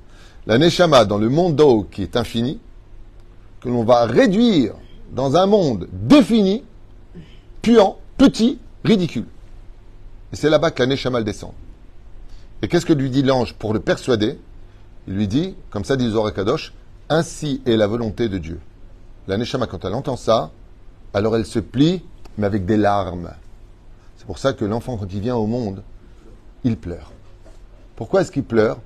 la 0.47 0.57
Neshama 0.57 1.05
dans 1.05 1.17
le 1.17 1.29
monde 1.29 1.55
d'eau 1.55 1.87
qui 1.91 2.01
est 2.01 2.17
infini, 2.17 2.59
que 3.61 3.69
l'on 3.69 3.83
va 3.83 4.05
réduire 4.05 4.73
dans 5.11 5.37
un 5.37 5.45
monde 5.45 5.87
défini, 5.91 6.63
puant, 7.61 7.97
petit, 8.17 8.57
ridicule. 8.83 9.27
Et 10.31 10.35
c'est 10.35 10.49
là-bas 10.49 10.71
que 10.71 10.81
la 10.81 10.87
Neshama 10.87 11.21
descend. 11.21 11.51
Et 12.63 12.67
qu'est-ce 12.67 12.85
que 12.85 12.93
lui 12.93 13.11
dit 13.11 13.21
l'ange 13.21 13.53
pour 13.53 13.73
le 13.73 13.79
persuader? 13.79 14.39
Il 15.07 15.13
lui 15.13 15.27
dit, 15.27 15.53
comme 15.69 15.83
ça 15.83 15.95
dit 15.95 16.09
Zohar 16.09 16.33
Kadosh, 16.33 16.73
ainsi 17.09 17.61
est 17.65 17.75
la 17.75 17.87
volonté 17.87 18.29
de 18.29 18.37
Dieu. 18.37 18.59
La 19.27 19.37
Neshama, 19.37 19.67
quand 19.67 19.85
elle 19.85 19.93
entend 19.93 20.17
ça, 20.17 20.51
alors 21.13 21.35
elle 21.35 21.45
se 21.45 21.59
plie, 21.59 22.03
mais 22.37 22.47
avec 22.47 22.65
des 22.65 22.77
larmes. 22.77 23.31
C'est 24.17 24.25
pour 24.25 24.37
ça 24.37 24.53
que 24.53 24.65
l'enfant, 24.65 24.97
quand 24.97 25.11
il 25.11 25.19
vient 25.19 25.35
au 25.35 25.47
monde, 25.47 25.83
il 26.63 26.77
pleure. 26.77 27.11
Pourquoi 27.95 28.21
est-ce 28.21 28.31
qu'il 28.31 28.43
pleure? 28.43 28.79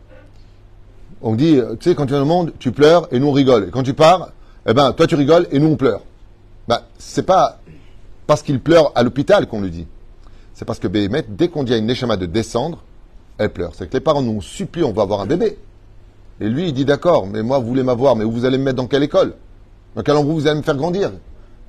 On 1.21 1.35
dit, 1.35 1.57
euh, 1.57 1.75
tu 1.75 1.89
sais, 1.89 1.95
quand 1.95 2.05
tu 2.05 2.13
viens 2.13 2.21
au 2.21 2.25
monde, 2.25 2.53
tu 2.59 2.71
pleures 2.71 3.07
et 3.11 3.19
nous 3.19 3.27
on 3.27 3.31
rigole. 3.31 3.67
Et 3.67 3.71
quand 3.71 3.83
tu 3.83 3.93
pars, 3.93 4.29
eh 4.67 4.73
ben, 4.73 4.91
toi 4.93 5.07
tu 5.07 5.15
rigoles 5.15 5.47
et 5.51 5.59
nous 5.59 5.67
on 5.67 5.75
pleure. 5.75 6.01
Ben, 6.67 6.81
c'est 6.97 7.23
pas 7.23 7.59
parce 8.27 8.41
qu'il 8.41 8.59
pleure 8.59 8.91
à 8.95 9.03
l'hôpital 9.03 9.47
qu'on 9.47 9.61
le 9.61 9.69
dit. 9.69 9.87
C'est 10.53 10.65
parce 10.65 10.79
que 10.79 10.87
Béhémet, 10.87 11.25
dès 11.29 11.47
qu'on 11.47 11.63
dit 11.63 11.73
à 11.73 11.77
une 11.77 11.85
Neshama 11.85 12.17
de 12.17 12.25
descendre, 12.25 12.83
elle 13.37 13.51
pleure. 13.51 13.73
C'est 13.75 13.87
que 13.87 13.93
les 13.93 13.99
parents 13.99 14.21
nous 14.21 14.41
supplient, 14.41 14.83
on 14.83 14.91
va 14.91 15.03
avoir 15.03 15.21
un 15.21 15.25
bébé. 15.25 15.57
Et 16.39 16.49
lui, 16.49 16.67
il 16.67 16.73
dit 16.73 16.85
d'accord, 16.85 17.25
mais 17.27 17.41
moi, 17.41 17.59
vous 17.59 17.67
voulez 17.67 17.83
m'avoir, 17.83 18.15
mais 18.15 18.25
vous 18.25 18.45
allez 18.45 18.57
me 18.57 18.63
mettre 18.63 18.77
dans 18.77 18.87
quelle 18.87 19.03
école? 19.03 19.33
Dans 19.95 20.03
quel 20.03 20.15
endroit 20.15 20.33
vous 20.33 20.47
allez 20.47 20.59
me 20.59 20.63
faire 20.63 20.75
grandir? 20.75 21.11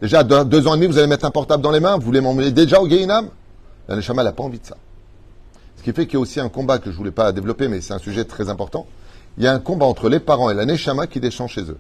Déjà, 0.01 0.23
deux, 0.23 0.69
ans 0.69 0.75
et 0.75 0.79
demi, 0.79 0.87
vous 0.87 0.99
allez 0.99 1.07
mettre 1.07 1.25
un 1.25 1.31
portable 1.31 1.63
dans 1.63 1.71
les 1.71 1.81
mains, 1.81 1.97
vous 1.97 2.05
voulez 2.05 2.21
m'emmener 2.21 2.53
déjà 2.53 2.81
au 2.81 2.89
Gehinam? 2.89 3.29
La 3.89 3.97
Neshama, 3.97 4.23
n'a 4.23 4.33
pas 4.33 4.43
envie 4.43 4.61
de 4.61 4.67
ça. 4.67 4.77
Ce 5.77 5.83
qui 5.83 5.93
fait 5.93 6.07
qu'il 6.07 6.15
y 6.15 6.17
a 6.17 6.21
aussi 6.21 6.41
un 6.41 6.49
combat 6.49 6.79
que 6.79 6.87
je 6.87 6.91
ne 6.91 6.97
voulais 6.97 7.11
pas 7.11 7.33
développer, 7.33 7.69
mais 7.69 7.81
c'est 7.81 7.95
un 7.95 7.99
sujet 7.99 8.25
très 8.25 8.51
important. 8.51 8.87
Il 9.39 9.45
y 9.45 9.47
a 9.47 9.55
un 9.55 9.61
combat 9.61 9.87
entre 9.87 10.09
les 10.09 10.21
parents 10.21 10.51
et 10.51 10.55
la 10.55 10.67
Neshama 10.67 11.07
qui 11.07 11.21
descend 11.21 11.49
chez 11.49 11.63
eux. 11.63 11.79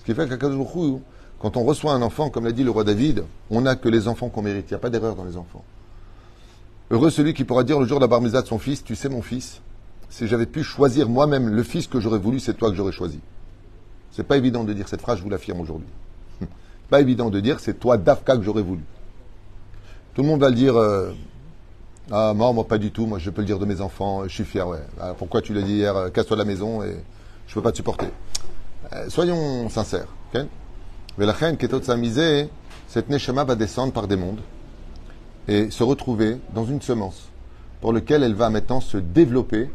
Ce 0.00 0.04
qui 0.04 0.14
fait 0.14 0.28
qu'à 0.28 0.36
quand 1.38 1.56
on 1.56 1.64
reçoit 1.64 1.92
un 1.92 2.02
enfant, 2.02 2.30
comme 2.30 2.44
l'a 2.44 2.52
dit 2.52 2.64
le 2.64 2.70
roi 2.70 2.82
David, 2.82 3.24
on 3.50 3.60
n'a 3.60 3.76
que 3.76 3.88
les 3.88 4.08
enfants 4.08 4.30
qu'on 4.30 4.42
mérite. 4.42 4.66
Il 4.70 4.72
n'y 4.72 4.76
a 4.76 4.80
pas 4.80 4.90
d'erreur 4.90 5.14
dans 5.14 5.24
les 5.24 5.36
enfants. 5.36 5.64
Heureux 6.90 7.10
celui 7.10 7.34
qui 7.34 7.44
pourra 7.44 7.62
dire 7.62 7.78
le 7.78 7.86
jour 7.86 7.98
de 7.98 8.04
la 8.04 8.08
bar 8.08 8.20
mitzvah 8.20 8.42
de 8.42 8.46
son 8.46 8.58
fils, 8.58 8.82
tu 8.82 8.94
sais 8.94 9.08
mon 9.08 9.22
fils, 9.22 9.60
si 10.10 10.26
j'avais 10.26 10.46
pu 10.46 10.62
choisir 10.62 11.08
moi-même 11.08 11.48
le 11.48 11.62
fils 11.62 11.86
que 11.86 12.00
j'aurais 12.00 12.18
voulu, 12.18 12.40
c'est 12.40 12.54
toi 12.54 12.70
que 12.70 12.76
j'aurais 12.76 12.92
choisi. 12.92 13.20
C'est 14.12 14.26
pas 14.26 14.36
évident 14.36 14.64
de 14.64 14.72
dire 14.72 14.88
cette 14.88 15.02
phrase, 15.02 15.18
je 15.18 15.22
vous 15.22 15.30
l'affirme 15.30 15.60
aujourd'hui. 15.60 15.88
Pas 16.90 17.00
évident 17.00 17.28
de 17.28 17.40
dire, 17.40 17.60
c'est 17.60 17.78
toi 17.78 17.98
Dafka 17.98 18.36
que 18.36 18.42
j'aurais 18.42 18.62
voulu. 18.62 18.82
Tout 20.14 20.22
le 20.22 20.28
monde 20.28 20.40
va 20.40 20.48
le 20.48 20.54
dire, 20.54 20.76
euh, 20.76 21.12
ah 22.10 22.32
moi, 22.34 22.50
moi 22.52 22.66
pas 22.66 22.78
du 22.78 22.90
tout, 22.90 23.04
moi 23.04 23.18
je 23.18 23.28
peux 23.28 23.42
le 23.42 23.46
dire 23.46 23.58
de 23.58 23.66
mes 23.66 23.82
enfants, 23.82 24.22
je 24.24 24.32
suis 24.32 24.44
fier, 24.44 24.66
ouais. 24.66 24.80
Ah, 24.98 25.12
pourquoi 25.18 25.42
tu 25.42 25.52
l'as 25.52 25.60
dit 25.60 25.74
hier, 25.74 25.94
euh, 25.94 26.08
casse-toi 26.08 26.36
de 26.36 26.40
la 26.40 26.46
maison 26.46 26.82
et 26.82 26.96
je 27.46 27.54
peux 27.54 27.60
pas 27.60 27.72
te 27.72 27.76
supporter. 27.76 28.06
Euh, 28.92 29.10
soyons 29.10 29.68
sincères, 29.68 30.08
ok? 30.32 30.42
Mais 31.18 31.26
la 31.26 31.32
reine 31.32 31.56
qui 31.56 31.66
est 31.66 31.96
misée, 31.96 32.48
cette 32.88 33.10
Neshama 33.10 33.44
va 33.44 33.56
descendre 33.56 33.92
par 33.92 34.06
des 34.06 34.16
mondes 34.16 34.40
et 35.48 35.70
se 35.70 35.82
retrouver 35.82 36.38
dans 36.54 36.64
une 36.64 36.80
semence 36.80 37.28
pour 37.80 37.92
lequel 37.92 38.22
elle 38.22 38.34
va 38.34 38.48
maintenant 38.48 38.80
se 38.80 38.96
développer 38.96 39.68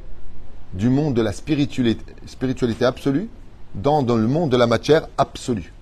du 0.73 0.89
monde 0.89 1.13
de 1.13 1.21
la 1.21 1.34
spiritualité, 1.34 2.86
absolue 2.86 3.29
dans, 3.75 4.03
dans 4.03 4.15
le 4.15 4.27
monde 4.27 4.51
de 4.51 4.57
la 4.57 4.67
matière 4.67 5.07
absolue. 5.17 5.73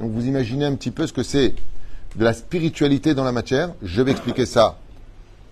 Donc 0.00 0.12
vous 0.12 0.26
imaginez 0.26 0.64
un 0.64 0.74
petit 0.74 0.90
peu 0.90 1.06
ce 1.06 1.12
que 1.12 1.22
c'est 1.22 1.54
de 2.16 2.24
la 2.24 2.32
spiritualité 2.32 3.14
dans 3.14 3.24
la 3.24 3.32
matière. 3.32 3.72
Je 3.82 4.02
vais 4.02 4.12
expliquer 4.12 4.46
ça 4.46 4.78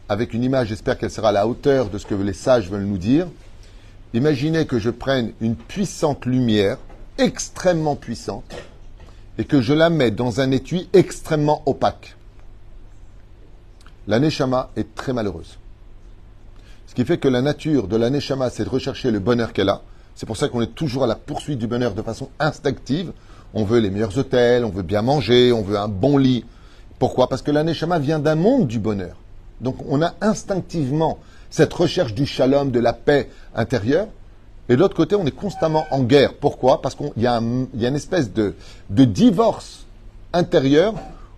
avec 0.08 0.34
une 0.34 0.44
image, 0.44 0.68
j'espère 0.68 0.98
qu'elle 0.98 1.10
sera 1.10 1.30
à 1.30 1.32
la 1.32 1.46
hauteur 1.48 1.90
de 1.90 1.98
ce 1.98 2.06
que 2.06 2.14
les 2.14 2.32
sages 2.32 2.70
veulent 2.70 2.84
nous 2.84 2.98
dire. 2.98 3.26
Imaginez 4.14 4.66
que 4.66 4.78
je 4.78 4.90
prenne 4.90 5.32
une 5.40 5.56
puissante 5.56 6.26
lumière, 6.26 6.78
extrêmement 7.18 7.96
puissante, 7.96 8.54
et 9.36 9.44
que 9.44 9.60
je 9.60 9.74
la 9.74 9.90
mette 9.90 10.14
dans 10.14 10.40
un 10.40 10.52
étui 10.52 10.88
extrêmement 10.92 11.62
opaque. 11.66 12.16
La 14.06 14.20
Neshama 14.20 14.70
est 14.76 14.94
très 14.94 15.12
malheureuse. 15.12 15.58
Qui 16.96 17.04
fait 17.04 17.18
que 17.18 17.28
la 17.28 17.42
nature 17.42 17.88
de 17.88 17.96
la 17.96 18.08
Neshama, 18.08 18.48
c'est 18.48 18.64
de 18.64 18.70
rechercher 18.70 19.10
le 19.10 19.18
bonheur 19.18 19.52
qu'elle 19.52 19.68
a. 19.68 19.82
C'est 20.14 20.24
pour 20.24 20.38
ça 20.38 20.48
qu'on 20.48 20.62
est 20.62 20.74
toujours 20.74 21.04
à 21.04 21.06
la 21.06 21.14
poursuite 21.14 21.58
du 21.58 21.66
bonheur 21.66 21.92
de 21.92 22.00
façon 22.00 22.30
instinctive. 22.40 23.12
On 23.52 23.64
veut 23.64 23.80
les 23.80 23.90
meilleurs 23.90 24.16
hôtels, 24.16 24.64
on 24.64 24.70
veut 24.70 24.82
bien 24.82 25.02
manger, 25.02 25.52
on 25.52 25.60
veut 25.60 25.76
un 25.76 25.88
bon 25.88 26.16
lit. 26.16 26.46
Pourquoi? 26.98 27.28
Parce 27.28 27.42
que 27.42 27.50
la 27.50 27.64
Neshama 27.64 27.98
vient 27.98 28.18
d'un 28.18 28.34
monde 28.34 28.66
du 28.66 28.78
bonheur. 28.78 29.16
Donc 29.60 29.76
on 29.86 30.00
a 30.00 30.14
instinctivement 30.22 31.18
cette 31.50 31.74
recherche 31.74 32.14
du 32.14 32.24
shalom, 32.24 32.70
de 32.70 32.80
la 32.80 32.94
paix 32.94 33.28
intérieure. 33.54 34.06
Et 34.70 34.74
de 34.74 34.80
l'autre 34.80 34.96
côté, 34.96 35.16
on 35.16 35.26
est 35.26 35.36
constamment 35.36 35.84
en 35.90 36.02
guerre. 36.02 36.32
Pourquoi? 36.32 36.80
Parce 36.80 36.94
qu'il 36.94 37.12
y, 37.18 37.26
a 37.26 37.36
une 37.36 37.68
espèce 37.94 38.32
de, 38.32 38.54
de 38.88 39.04
divorce 39.04 39.84
intérieur 40.32 40.94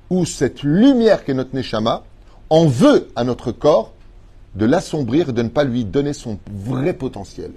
où 0.08 0.24
cette 0.24 0.62
lumière 0.62 1.24
qui 1.24 1.32
est 1.32 1.34
notre 1.34 1.56
Neshama 1.56 2.04
en 2.48 2.66
veut 2.66 3.10
à 3.16 3.24
notre 3.24 3.50
corps 3.50 3.92
de 4.58 4.66
l'assombrir 4.66 5.30
et 5.30 5.32
de 5.32 5.42
ne 5.42 5.48
pas 5.48 5.64
lui 5.64 5.84
donner 5.84 6.12
son 6.12 6.38
vrai 6.52 6.92
potentiel. 6.92 7.52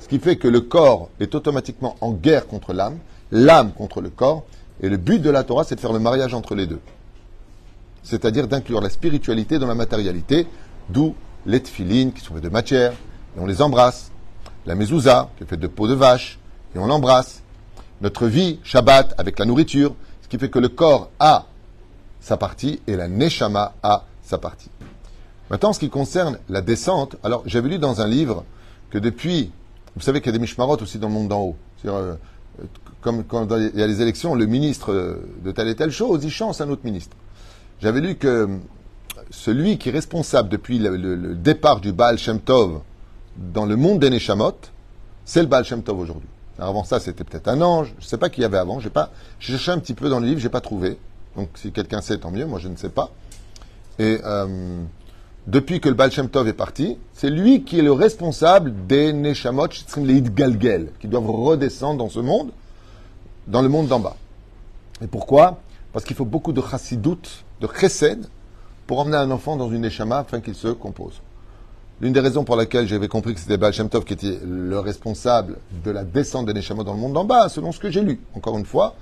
Ce 0.00 0.08
qui 0.08 0.18
fait 0.18 0.36
que 0.36 0.48
le 0.48 0.60
corps 0.60 1.08
est 1.20 1.34
automatiquement 1.34 1.96
en 2.00 2.12
guerre 2.12 2.46
contre 2.46 2.74
l'âme, 2.74 2.98
l'âme 3.30 3.72
contre 3.72 4.00
le 4.00 4.10
corps, 4.10 4.44
et 4.82 4.88
le 4.88 4.96
but 4.96 5.20
de 5.20 5.30
la 5.30 5.44
Torah, 5.44 5.64
c'est 5.64 5.76
de 5.76 5.80
faire 5.80 5.92
le 5.92 6.00
mariage 6.00 6.34
entre 6.34 6.54
les 6.54 6.66
deux 6.66 6.80
c'est-à-dire 8.02 8.48
d'inclure 8.48 8.80
la 8.80 8.90
spiritualité 8.90 9.58
dans 9.58 9.66
la 9.66 9.74
matérialité, 9.74 10.46
d'où 10.88 11.14
les 11.46 11.60
tfilines 11.60 12.12
qui 12.12 12.20
sont 12.20 12.34
faits 12.34 12.42
de 12.42 12.48
matière, 12.48 12.92
et 12.92 13.40
on 13.40 13.46
les 13.46 13.62
embrasse. 13.62 14.10
La 14.66 14.74
mezouza, 14.74 15.30
qui 15.36 15.44
est 15.44 15.46
faite 15.46 15.60
de 15.60 15.66
peau 15.66 15.88
de 15.88 15.94
vache, 15.94 16.38
et 16.74 16.78
on 16.78 16.86
l'embrasse. 16.86 17.42
Notre 18.00 18.26
vie, 18.26 18.58
Shabbat, 18.64 19.14
avec 19.18 19.38
la 19.38 19.44
nourriture, 19.44 19.94
ce 20.22 20.28
qui 20.28 20.38
fait 20.38 20.50
que 20.50 20.58
le 20.58 20.68
corps 20.68 21.10
a 21.18 21.46
sa 22.20 22.36
partie 22.36 22.80
et 22.86 22.96
la 22.96 23.08
neshama 23.08 23.74
a 23.82 24.04
sa 24.22 24.38
partie. 24.38 24.70
Maintenant, 25.52 25.68
en 25.68 25.72
ce 25.74 25.80
qui 25.80 25.90
concerne 25.90 26.38
la 26.48 26.62
descente, 26.62 27.16
alors 27.22 27.42
j'avais 27.44 27.68
lu 27.68 27.78
dans 27.78 28.00
un 28.00 28.08
livre 28.08 28.42
que 28.88 28.96
depuis, 28.96 29.52
vous 29.94 30.00
savez 30.00 30.22
qu'il 30.22 30.28
y 30.28 30.30
a 30.30 30.32
des 30.32 30.38
mishmarot 30.38 30.78
aussi 30.78 30.98
dans 30.98 31.08
le 31.08 31.12
monde 31.12 31.28
d'en 31.28 31.42
haut. 31.42 31.56
Euh, 31.84 32.14
comme 33.02 33.22
quand 33.22 33.46
il 33.58 33.78
y 33.78 33.82
a 33.82 33.86
les 33.86 34.00
élections, 34.00 34.34
le 34.34 34.46
ministre 34.46 35.20
de 35.44 35.52
telle 35.52 35.68
et 35.68 35.76
telle 35.76 35.90
chose, 35.90 36.24
il 36.24 36.30
chance 36.30 36.62
un 36.62 36.70
autre 36.70 36.86
ministre. 36.86 37.14
J'avais 37.82 38.00
lu 38.00 38.14
que 38.14 38.48
celui 39.28 39.76
qui 39.76 39.90
est 39.90 39.92
responsable 39.92 40.48
depuis 40.48 40.78
le, 40.78 41.34
départ 41.34 41.82
du 41.82 41.92
Baal 41.92 42.16
Shem 42.16 42.40
Tov 42.40 42.80
dans 43.36 43.66
le 43.66 43.76
monde 43.76 43.98
des 43.98 44.08
Neshamot, 44.08 44.56
c'est 45.26 45.42
le 45.42 45.48
Baal 45.48 45.66
Shem 45.66 45.82
Tov 45.82 45.98
aujourd'hui. 45.98 46.28
Avant 46.58 46.84
ça, 46.84 46.98
c'était 46.98 47.24
peut-être 47.24 47.48
un 47.48 47.60
ange. 47.60 47.92
Je 47.98 48.04
ne 48.04 48.08
sais 48.08 48.18
pas 48.18 48.30
qui 48.30 48.40
y 48.40 48.44
avait 48.44 48.56
avant. 48.56 48.80
J'ai 48.80 48.88
pas, 48.88 49.10
cherché 49.38 49.70
un 49.70 49.78
petit 49.80 49.92
peu 49.92 50.08
dans 50.08 50.18
le 50.18 50.26
livre, 50.28 50.40
j'ai 50.40 50.48
pas 50.48 50.62
trouvé. 50.62 50.96
Donc, 51.36 51.50
si 51.56 51.72
quelqu'un 51.72 52.00
sait, 52.00 52.16
tant 52.16 52.30
mieux. 52.30 52.46
Moi, 52.46 52.58
je 52.58 52.68
ne 52.68 52.76
sais 52.76 52.88
pas. 52.88 53.10
Et 53.98 54.18
euh, 54.24 54.84
depuis 55.46 55.80
que 55.80 55.88
le 55.88 55.94
Baal 55.94 56.12
Shem 56.12 56.28
Tov 56.28 56.46
est 56.46 56.52
parti, 56.52 56.96
c'est 57.14 57.30
lui 57.30 57.64
qui 57.64 57.78
est 57.78 57.82
le 57.82 57.92
responsable 57.92 58.72
des 58.86 59.12
Neshamot, 59.12 59.66
les 59.96 60.22
Galgel, 60.22 60.92
qui 61.00 61.08
doivent 61.08 61.30
redescendre 61.30 61.98
dans 61.98 62.08
ce 62.08 62.20
monde, 62.20 62.50
dans 63.48 63.62
le 63.62 63.68
monde 63.68 63.88
d'en 63.88 63.98
bas. 63.98 64.16
Et 65.02 65.08
pourquoi? 65.08 65.58
Parce 65.92 66.04
qu'il 66.04 66.14
faut 66.14 66.24
beaucoup 66.24 66.52
de 66.52 66.60
chassidout 66.60 67.18
de 67.60 67.68
chesed 67.68 68.26
pour 68.86 69.00
emmener 69.00 69.16
un 69.16 69.30
enfant 69.30 69.56
dans 69.56 69.70
une 69.70 69.84
échama 69.84 70.18
afin 70.18 70.40
qu'il 70.40 70.54
se 70.54 70.68
compose. 70.68 71.20
L'une 72.00 72.12
des 72.12 72.20
raisons 72.20 72.44
pour 72.44 72.56
laquelle 72.56 72.86
j'avais 72.86 73.08
compris 73.08 73.34
que 73.34 73.40
c'était 73.40 73.56
Baal 73.56 73.72
Shem 73.72 73.88
Tov 73.88 74.04
qui 74.04 74.12
était 74.12 74.38
le 74.44 74.78
responsable 74.78 75.58
de 75.84 75.90
la 75.90 76.04
descente 76.04 76.46
des 76.46 76.54
Neshama 76.54 76.84
dans 76.84 76.94
le 76.94 77.00
monde 77.00 77.14
d'en 77.14 77.24
bas, 77.24 77.48
selon 77.48 77.72
ce 77.72 77.80
que 77.80 77.90
j'ai 77.90 78.00
lu, 78.00 78.20
encore 78.34 78.56
une 78.58 78.66
fois, 78.66 78.94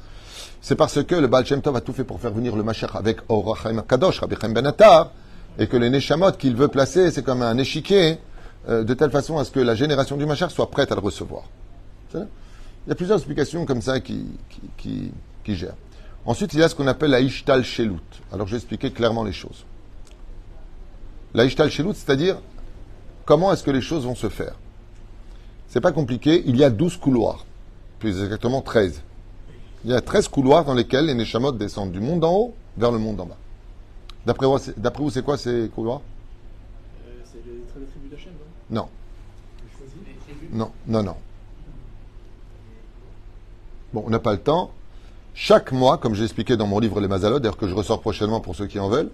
c'est 0.63 0.77
parce 0.77 1.03
que 1.03 1.15
le 1.15 1.27
Baal 1.27 1.45
Shem 1.45 1.61
Tov 1.61 1.77
a 1.77 1.81
tout 1.83 1.93
fait 1.93 2.05
pour 2.05 2.19
faire 2.19 2.33
venir 2.33 2.57
le 2.57 2.63
Mashiach 2.63 2.95
avec 2.95 3.19
Orachim 3.29 3.83
Kadosh, 3.83 4.21
Rabbi 4.21 4.37
Ben 4.53 4.73
et 5.59 5.67
que 5.67 5.77
les 5.77 5.91
Neshamot 5.91 6.33
qu'il 6.33 6.57
veut 6.57 6.69
placer, 6.69 7.11
c'est 7.11 7.23
comme 7.23 7.43
un 7.43 7.59
échiquier, 7.59 8.19
euh, 8.69 8.85
de 8.85 8.95
telle 8.95 9.11
façon 9.11 9.39
à 9.39 9.45
ce 9.45 9.51
que 9.51 9.61
la 9.61 9.75
génération 9.75 10.17
du 10.17 10.27
Mashiach 10.27 10.51
soit 10.51 10.71
prête 10.71 10.93
à 10.93 10.95
le 10.95 11.01
recevoir. 11.01 11.45
Il 12.15 12.89
y 12.89 12.93
a 12.93 12.95
plusieurs 12.95 13.19
explications 13.19 13.67
comme 13.67 13.83
ça 13.83 14.01
qui, 14.01 14.27
qui, 14.77 15.13
gèrent. 15.49 15.75
Ensuite, 16.27 16.55
il 16.55 16.61
y 16.61 16.63
a 16.63 16.69
ce 16.69 16.75
qu'on 16.75 16.87
appelle 16.87 17.11
la 17.11 17.21
Ishtal 17.21 17.65
Shelut. 17.65 17.99
Alors, 18.33 18.47
je 18.47 18.53
vais 18.53 18.59
expliquer 18.59 18.91
clairement 18.91 19.25
les 19.25 19.33
choses. 19.33 19.65
La 21.35 21.45
Ishtal 21.45 21.71
Shelut, 21.71 21.95
c'est-à-dire 21.95 22.37
comment 23.25 23.53
est-ce 23.53 23.65
que 23.65 23.71
les 23.71 23.81
choses 23.81 24.05
vont 24.05 24.15
se 24.15 24.29
faire? 24.29 24.55
C'est 25.69 25.81
pas 25.81 25.93
compliqué, 25.93 26.43
il 26.47 26.57
y 26.57 26.65
a 26.65 26.71
12 26.71 26.97
couloirs, 26.99 27.47
plus 27.99 28.23
exactement 28.23 28.61
13. 28.61 29.03
Il 29.85 29.91
y 29.91 29.95
a 29.95 30.01
13 30.01 30.29
couloirs 30.29 30.65
dans 30.65 30.75
lesquels 30.75 31.07
les 31.07 31.15
Neshamot 31.15 31.53
descendent 31.53 31.93
du 31.93 32.01
monde 32.01 32.21
d'en 32.21 32.33
haut 32.33 32.55
vers 32.77 32.93
le 32.93 32.99
monde 32.99 33.17
d'en 33.17 33.27
bas. 33.27 33.39
D'après 34.27 34.47
vous, 34.47 35.11
c'est 35.11 35.25
quoi 35.25 35.39
ces 35.39 35.71
couloirs 35.75 36.03
euh, 37.07 37.21
C'est 37.25 37.39
les 37.39 37.61
13 37.63 37.83
tribus 37.91 38.11
d'Hachem, 38.11 38.33
non? 38.71 38.83
Non. 38.83 38.89
Non, 40.53 40.73
non, 40.87 41.03
non. 41.03 41.17
Bon, 43.93 44.05
on 44.07 44.11
n'a 44.11 44.19
pas 44.19 44.33
le 44.33 44.41
temps. 44.41 44.71
Chaque 45.35 45.73
mois, 45.73 45.99
comme 45.99 46.15
j'ai 46.15 46.25
expliqué 46.25 46.57
dans 46.57 46.67
mon 46.67 46.79
livre 46.79 47.01
Les 47.01 47.09
Mazalot, 47.09 47.39
d'ailleurs 47.39 47.57
que 47.57 47.69
je 47.69 47.75
ressors 47.75 48.01
prochainement 48.01 48.41
pour 48.41 48.55
ceux 48.55 48.67
qui 48.67 48.79
en 48.79 48.89
veulent, 48.89 49.11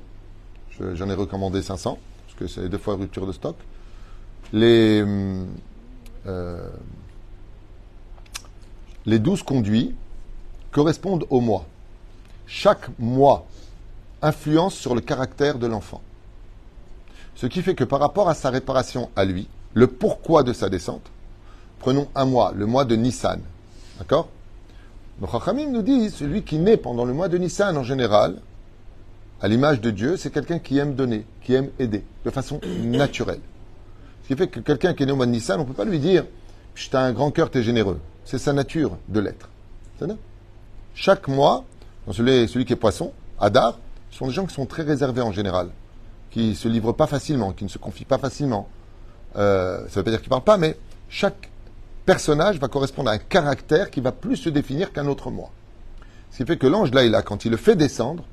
j'en 0.95 1.09
ai 1.09 1.15
recommandé 1.15 1.63
500, 1.63 1.99
parce 2.27 2.39
que 2.39 2.47
c'est 2.47 2.69
deux 2.69 2.79
fois 2.79 2.97
rupture 2.97 3.27
de 3.27 3.33
stock, 3.33 3.57
les, 4.53 5.05
euh, 6.27 6.71
les 9.05 9.19
12 9.19 9.43
conduits 9.43 9.95
correspondent 10.73 11.27
au 11.31 11.41
mois. 11.41 11.67
Chaque 12.47 12.89
mois 12.99 13.47
influence 14.23 14.75
sur 14.75 14.95
le 14.95 15.01
caractère 15.01 15.59
de 15.59 15.67
l'enfant. 15.67 16.01
Ce 17.35 17.47
qui 17.47 17.63
fait 17.63 17.75
que 17.75 17.85
par 17.85 18.01
rapport 18.01 18.29
à 18.29 18.35
sa 18.35 18.51
réparation 18.51 19.11
à 19.15 19.25
lui, 19.25 19.49
le 19.75 19.87
pourquoi 19.87 20.43
de 20.43 20.53
sa 20.53 20.69
descente, 20.69 21.11
prenons 21.79 22.09
un 22.15 22.25
mois, 22.25 22.53
le 22.57 22.67
mois 22.67 22.85
de 22.85 22.97
Nissan, 22.97 23.41
d'accord? 23.99 24.29
Donc 25.21 25.31
Chachamim 25.31 25.71
nous 25.71 25.83
dit, 25.83 26.11
celui 26.11 26.43
qui 26.43 26.59
naît 26.59 26.77
pendant 26.77 27.05
le 27.05 27.13
mois 27.13 27.29
de 27.29 27.37
Nissan 27.39 27.77
en 27.77 27.83
général, 27.83 28.37
à 29.43 29.49
l'image 29.49 29.81
de 29.83 29.91
Dieu, 29.91 30.17
c'est 30.17 30.31
quelqu'un 30.31 30.59
qui 30.59 30.79
aime 30.79 30.95
donner, 30.95 31.27
qui 31.43 31.53
aime 31.53 31.69
aider, 31.79 32.05
de 32.25 32.31
façon 32.31 32.61
naturelle. 32.85 33.41
Ce 34.23 34.29
qui 34.29 34.37
fait 34.37 34.49
que 34.49 34.61
quelqu'un 34.61 34.95
qui 34.95 35.03
est 35.03 35.07
né 35.07 35.13
au 35.13 35.17
mois 35.17 35.27
de 35.27 35.31
Nissan, 35.31 35.61
on 35.61 35.65
ne 35.65 35.69
peut 35.69 35.75
pas 35.75 35.85
lui 35.85 35.99
dire, 35.99 36.25
tu 36.75 36.95
as 36.97 37.01
un 37.01 37.13
grand 37.13 37.31
cœur, 37.31 37.51
tu 37.51 37.59
es 37.59 37.63
généreux. 37.63 38.01
C'est 38.25 38.39
sa 38.39 38.53
nature 38.53 38.97
de 39.09 39.21
l'être. 39.21 39.49
Chaque 40.95 41.29
mois, 41.29 41.65
celui 42.11 42.65
qui 42.65 42.73
est 42.73 42.77
poisson, 42.77 43.13
Adar, 43.39 43.79
ce 44.17 44.21
sont 44.21 44.29
des 44.29 44.33
gens 44.33 44.47
qui 44.47 44.55
sont 44.55 44.65
très 44.65 44.83
réservés 44.83 45.21
en 45.21 45.31
général, 45.31 45.69
qui 46.31 46.49
ne 46.49 46.55
se 46.55 46.69
livrent 46.69 46.95
pas 46.95 47.07
facilement, 47.07 47.53
qui 47.53 47.65
ne 47.65 47.69
se 47.69 47.77
confient 47.77 48.07
pas 48.07 48.17
facilement. 48.17 48.67
Euh, 49.37 49.81
ça 49.81 49.85
ne 49.85 49.95
veut 49.97 50.05
pas 50.05 50.11
dire 50.11 50.21
qu'ils 50.21 50.29
ne 50.29 50.31
parlent 50.31 50.43
pas, 50.43 50.57
mais 50.57 50.79
chaque 51.11 51.51
personnage 52.07 52.59
va 52.59 52.69
correspondre 52.69 53.11
à 53.11 53.13
un 53.13 53.19
caractère 53.19 53.91
qui 53.91 54.01
va 54.01 54.13
plus 54.13 54.37
se 54.37 54.49
définir 54.49 54.95
qu'un 54.95 55.07
autre 55.07 55.31
moi. 55.31 55.51
Ce 56.31 56.39
qui 56.39 56.47
fait 56.47 56.57
que 56.57 56.67
l'ange 56.67 56.93
là, 56.93 57.21
quand 57.21 57.45
il 57.45 57.51
le 57.51 57.59
fait 57.59 57.77
descendre, 57.77 58.25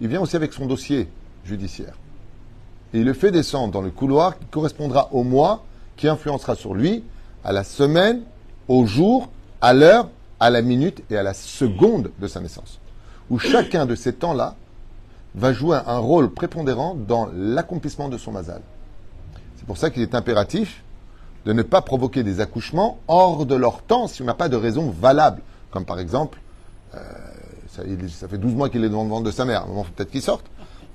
il 0.00 0.08
vient 0.08 0.20
aussi 0.20 0.34
avec 0.34 0.52
son 0.52 0.66
dossier 0.66 1.08
judiciaire. 1.44 1.94
Et 2.92 2.98
il 2.98 3.04
le 3.04 3.12
fait 3.12 3.30
descendre 3.30 3.72
dans 3.72 3.80
le 3.80 3.92
couloir 3.92 4.36
qui 4.36 4.46
correspondra 4.46 5.08
au 5.12 5.22
mois, 5.22 5.64
qui 5.96 6.08
influencera 6.08 6.56
sur 6.56 6.74
lui, 6.74 7.04
à 7.44 7.52
la 7.52 7.62
semaine, 7.62 8.22
au 8.66 8.86
jour, 8.86 9.30
à 9.60 9.72
l'heure, 9.72 10.08
à 10.40 10.50
la 10.50 10.62
minute 10.62 11.04
et 11.10 11.16
à 11.16 11.22
la 11.22 11.32
seconde 11.32 12.10
de 12.18 12.26
sa 12.26 12.40
naissance. 12.40 12.80
Où 13.30 13.38
chacun 13.38 13.86
de 13.86 13.94
ces 13.94 14.14
temps-là 14.14 14.56
va 15.34 15.52
jouer 15.52 15.78
un 15.86 15.98
rôle 15.98 16.30
prépondérant 16.30 16.94
dans 16.94 17.28
l'accomplissement 17.34 18.08
de 18.08 18.18
son 18.18 18.32
mazal. 18.32 18.60
C'est 19.56 19.66
pour 19.66 19.78
ça 19.78 19.90
qu'il 19.90 20.02
est 20.02 20.14
impératif 20.14 20.82
de 21.46 21.52
ne 21.52 21.62
pas 21.62 21.82
provoquer 21.82 22.22
des 22.22 22.40
accouchements 22.40 22.98
hors 23.08 23.46
de 23.46 23.54
leur 23.54 23.82
temps 23.82 24.06
si 24.06 24.22
on 24.22 24.24
n'a 24.24 24.34
pas 24.34 24.48
de 24.48 24.56
raison 24.56 24.90
valable. 24.90 25.42
Comme 25.70 25.84
par 25.84 25.98
exemple, 25.98 26.38
euh, 26.94 26.98
ça, 27.68 28.28
fait 28.28 28.38
12 28.38 28.54
mois 28.54 28.68
qu'il 28.68 28.84
est 28.84 28.88
devant 28.88 29.04
le 29.04 29.10
ventre 29.10 29.24
de 29.24 29.30
sa 29.30 29.44
mère. 29.44 29.62
À 29.62 29.64
un 29.64 29.68
moment, 29.68 29.86
peut-être 29.96 30.10
qu'il 30.10 30.22
sorte. 30.22 30.44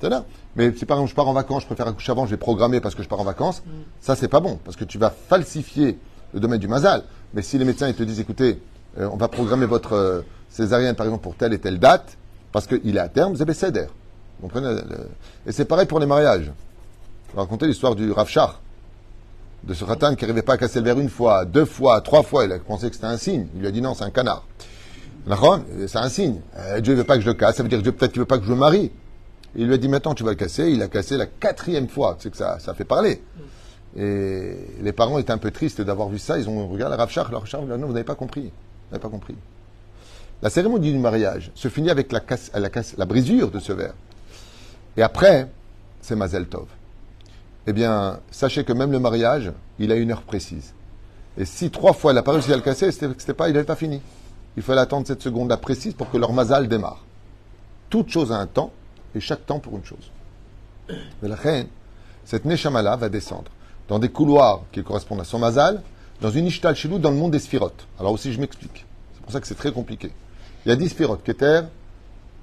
Là. 0.02 0.26
Mais 0.56 0.71
si 0.76 0.86
par 0.86 0.97
exemple 0.97 1.10
je 1.10 1.15
pars 1.15 1.28
en 1.28 1.34
vacances, 1.34 1.63
je 1.63 1.67
préfère 1.67 1.88
accoucher 1.88 2.12
avant, 2.12 2.26
je 2.26 2.32
vais 2.32 2.38
programmer 2.38 2.80
parce 2.80 2.93
que 2.93 3.02
je 3.02 3.08
pars 3.08 3.19
en 3.19 3.23
vacances, 3.23 3.63
mm. 3.65 3.69
ça 4.00 4.15
c'est 4.15 4.28
pas 4.28 4.39
bon, 4.39 4.60
parce 4.63 4.78
que 4.78 4.84
tu 4.84 5.00
vas 5.00 5.10
falsifier 5.10 5.97
le 6.34 6.39
domaine 6.39 6.60
du 6.60 6.67
mazal. 6.67 7.04
Mais 7.34 7.41
si 7.41 7.58
les 7.58 7.65
médecins 7.65 7.88
ils 7.88 7.95
te 7.95 8.04
disent, 8.04 8.19
écoutez, 8.19 8.62
euh, 9.00 9.10
on 9.12 9.17
va 9.17 9.28
programmer 9.28 9.65
votre 9.65 9.93
euh, 9.93 10.21
césarienne 10.50 10.95
par 10.95 11.08
exemple 11.08 11.23
pour 11.23 11.36
telle 11.36 11.54
et 11.54 11.60
telle 11.60 11.80
date, 11.80 12.17
parce 12.52 12.67
qu'il 12.67 12.95
est 12.95 13.00
à 13.00 13.10
terme, 13.10 13.34
vous 13.34 13.41
avez 13.41 13.56
Et 15.45 15.52
c'est 15.52 15.65
pareil 15.65 15.86
pour 15.86 16.00
les 16.00 16.06
mariages. 16.06 16.52
Je 17.30 17.34
vais 17.34 17.41
raconter 17.41 17.67
l'histoire 17.67 17.95
du 17.95 18.12
Rav 18.12 18.30
de 19.63 19.73
ce 19.73 19.84
Khatan 19.84 20.15
qui 20.15 20.23
n'arrivait 20.23 20.43
pas 20.43 20.54
à 20.54 20.58
casser 20.58 20.80
le 20.80 20.86
verre 20.86 21.00
une 21.00 21.10
fois, 21.10 21.45
deux 21.45 21.65
fois, 21.65 22.02
trois 22.02 22.23
fois. 22.23 22.45
Il 22.45 22.52
a 22.52 22.60
pensé 22.60 22.89
que 22.89 22.95
c'était 22.95 23.08
un 23.08 23.17
signe. 23.17 23.47
Il 23.56 23.62
lui 23.62 23.67
a 23.67 23.71
dit 23.71 23.82
non, 23.82 23.93
c'est 23.93 24.04
un 24.04 24.12
canard. 24.12 24.45
C'est 25.88 25.97
un 25.97 26.10
signe. 26.10 26.39
Euh, 26.58 26.80
Dieu 26.80 26.93
ne 26.93 27.00
veut 27.00 27.04
pas 27.04 27.15
que 27.15 27.21
je 27.21 27.28
le 27.28 27.34
casse. 27.34 27.58
Ça 27.58 27.63
veut 27.63 27.69
dire 27.69 27.82
que 27.82 27.89
peut-être 27.89 28.13
qu'il 28.13 28.21
veut 28.21 28.28
pas 28.28 28.38
que 28.38 28.45
je 28.45 28.52
me 28.52 28.56
marie. 28.56 28.91
Il 29.56 29.67
lui 29.67 29.73
a 29.73 29.78
dit 29.78 29.89
maintenant 29.89 30.13
tu 30.13 30.23
vas 30.23 30.30
le 30.30 30.36
casser. 30.36 30.69
Il 30.69 30.82
a 30.82 30.88
cassé 30.88 31.17
la 31.17 31.26
quatrième 31.26 31.89
fois. 31.89 32.15
C'est 32.19 32.30
que 32.30 32.38
ça, 32.38 32.60
ça 32.60 32.73
fait 32.73 32.86
parler. 32.86 33.21
Et 33.97 34.56
les 34.82 34.93
parents 34.93 35.17
étaient 35.17 35.32
un 35.32 35.38
peu 35.38 35.52
tristes 35.52 35.82
d'avoir 35.82 36.08
vu 36.08 36.19
ça. 36.19 36.38
Ils 36.38 36.47
ont 36.47 36.67
regardé 36.67 36.95
Rav 36.95 37.10
Shach, 37.10 37.28
Rav 37.28 37.45
Shach, 37.45 37.62
non, 37.62 37.88
vous 37.88 37.93
n'avez 37.93 38.04
pas 38.04 38.15
compris. 38.15 38.43
Vous 38.43 38.91
n'avez 38.91 39.02
pas 39.02 39.10
compris. 39.10 39.36
La 40.41 40.50
cérémonie 40.50 40.91
du 40.91 41.00
mariage 41.00 41.52
se 41.56 41.67
finit 41.67 41.89
avec 41.89 42.12
la 42.12 43.06
brisure 43.06 43.50
de 43.50 43.60
ce 43.60 43.73
verre. 43.73 43.93
Et 44.97 45.03
après, 45.03 45.47
c'est 46.01 46.15
Mazel 46.15 46.47
Tov. 46.47 46.65
Eh 47.67 47.73
bien, 47.73 48.19
sachez 48.31 48.63
que 48.63 48.73
même 48.73 48.91
le 48.91 48.99
mariage, 48.99 49.51
il 49.79 49.91
a 49.91 49.95
une 49.95 50.12
heure 50.12 50.23
précise. 50.23 50.73
Et 51.38 51.45
si 51.45 51.69
trois 51.69 51.93
fois 51.93 52.12
elle 52.12 52.15
n'a 52.15 52.23
pas 52.23 52.31
réussi 52.31 52.51
à 52.51 52.55
le 52.55 52.62
casser, 52.62 52.91
c'était 52.91 53.33
pas, 53.33 53.47
il 53.47 53.53
n'avait 53.53 53.65
pas 53.65 53.75
fini. 53.75 54.01
Il 54.55 54.63
fallait 54.63 54.81
attendre 54.81 55.05
cette 55.05 55.21
seconde-là 55.21 55.57
précise 55.57 55.93
pour 55.93 56.10
que 56.10 56.17
leur 56.17 56.33
mazal 56.33 56.67
démarre. 56.67 57.03
Toute 57.89 58.10
chose 58.10 58.31
a 58.31 58.38
un 58.38 58.47
temps, 58.47 58.71
et 59.13 59.19
chaque 59.19 59.45
temps 59.45 59.60
pour 59.60 59.77
une 59.77 59.86
chose. 59.86 60.12
Mais 61.21 61.29
la 61.29 61.36
reine, 61.36 61.67
cette 62.25 62.45
neshama-là 62.45 62.95
va 62.95 63.10
descendre 63.10 63.51
dans 63.88 63.99
des 63.99 64.10
couloirs 64.10 64.63
qui 64.71 64.83
correspondent 64.83 65.21
à 65.21 65.25
son 65.25 65.39
mazal, 65.39 65.81
dans 66.21 66.31
une 66.31 66.47
ishtal 66.47 66.75
nous, 66.89 66.99
dans 66.99 67.12
le 67.12 67.17
monde 67.17 67.31
des 67.31 67.39
sphirotes. 67.39 67.86
Alors 67.99 68.13
aussi, 68.13 68.33
je 68.33 68.39
m'explique. 68.39 68.86
C'est 69.13 69.21
pour 69.21 69.31
ça 69.31 69.39
que 69.39 69.47
c'est 69.47 69.55
très 69.55 69.71
compliqué. 69.71 70.12
Il 70.65 70.69
y 70.69 70.71
a 70.71 70.75
dix 70.75 70.89
sphirotes, 70.89 71.23
Keter, 71.23 71.62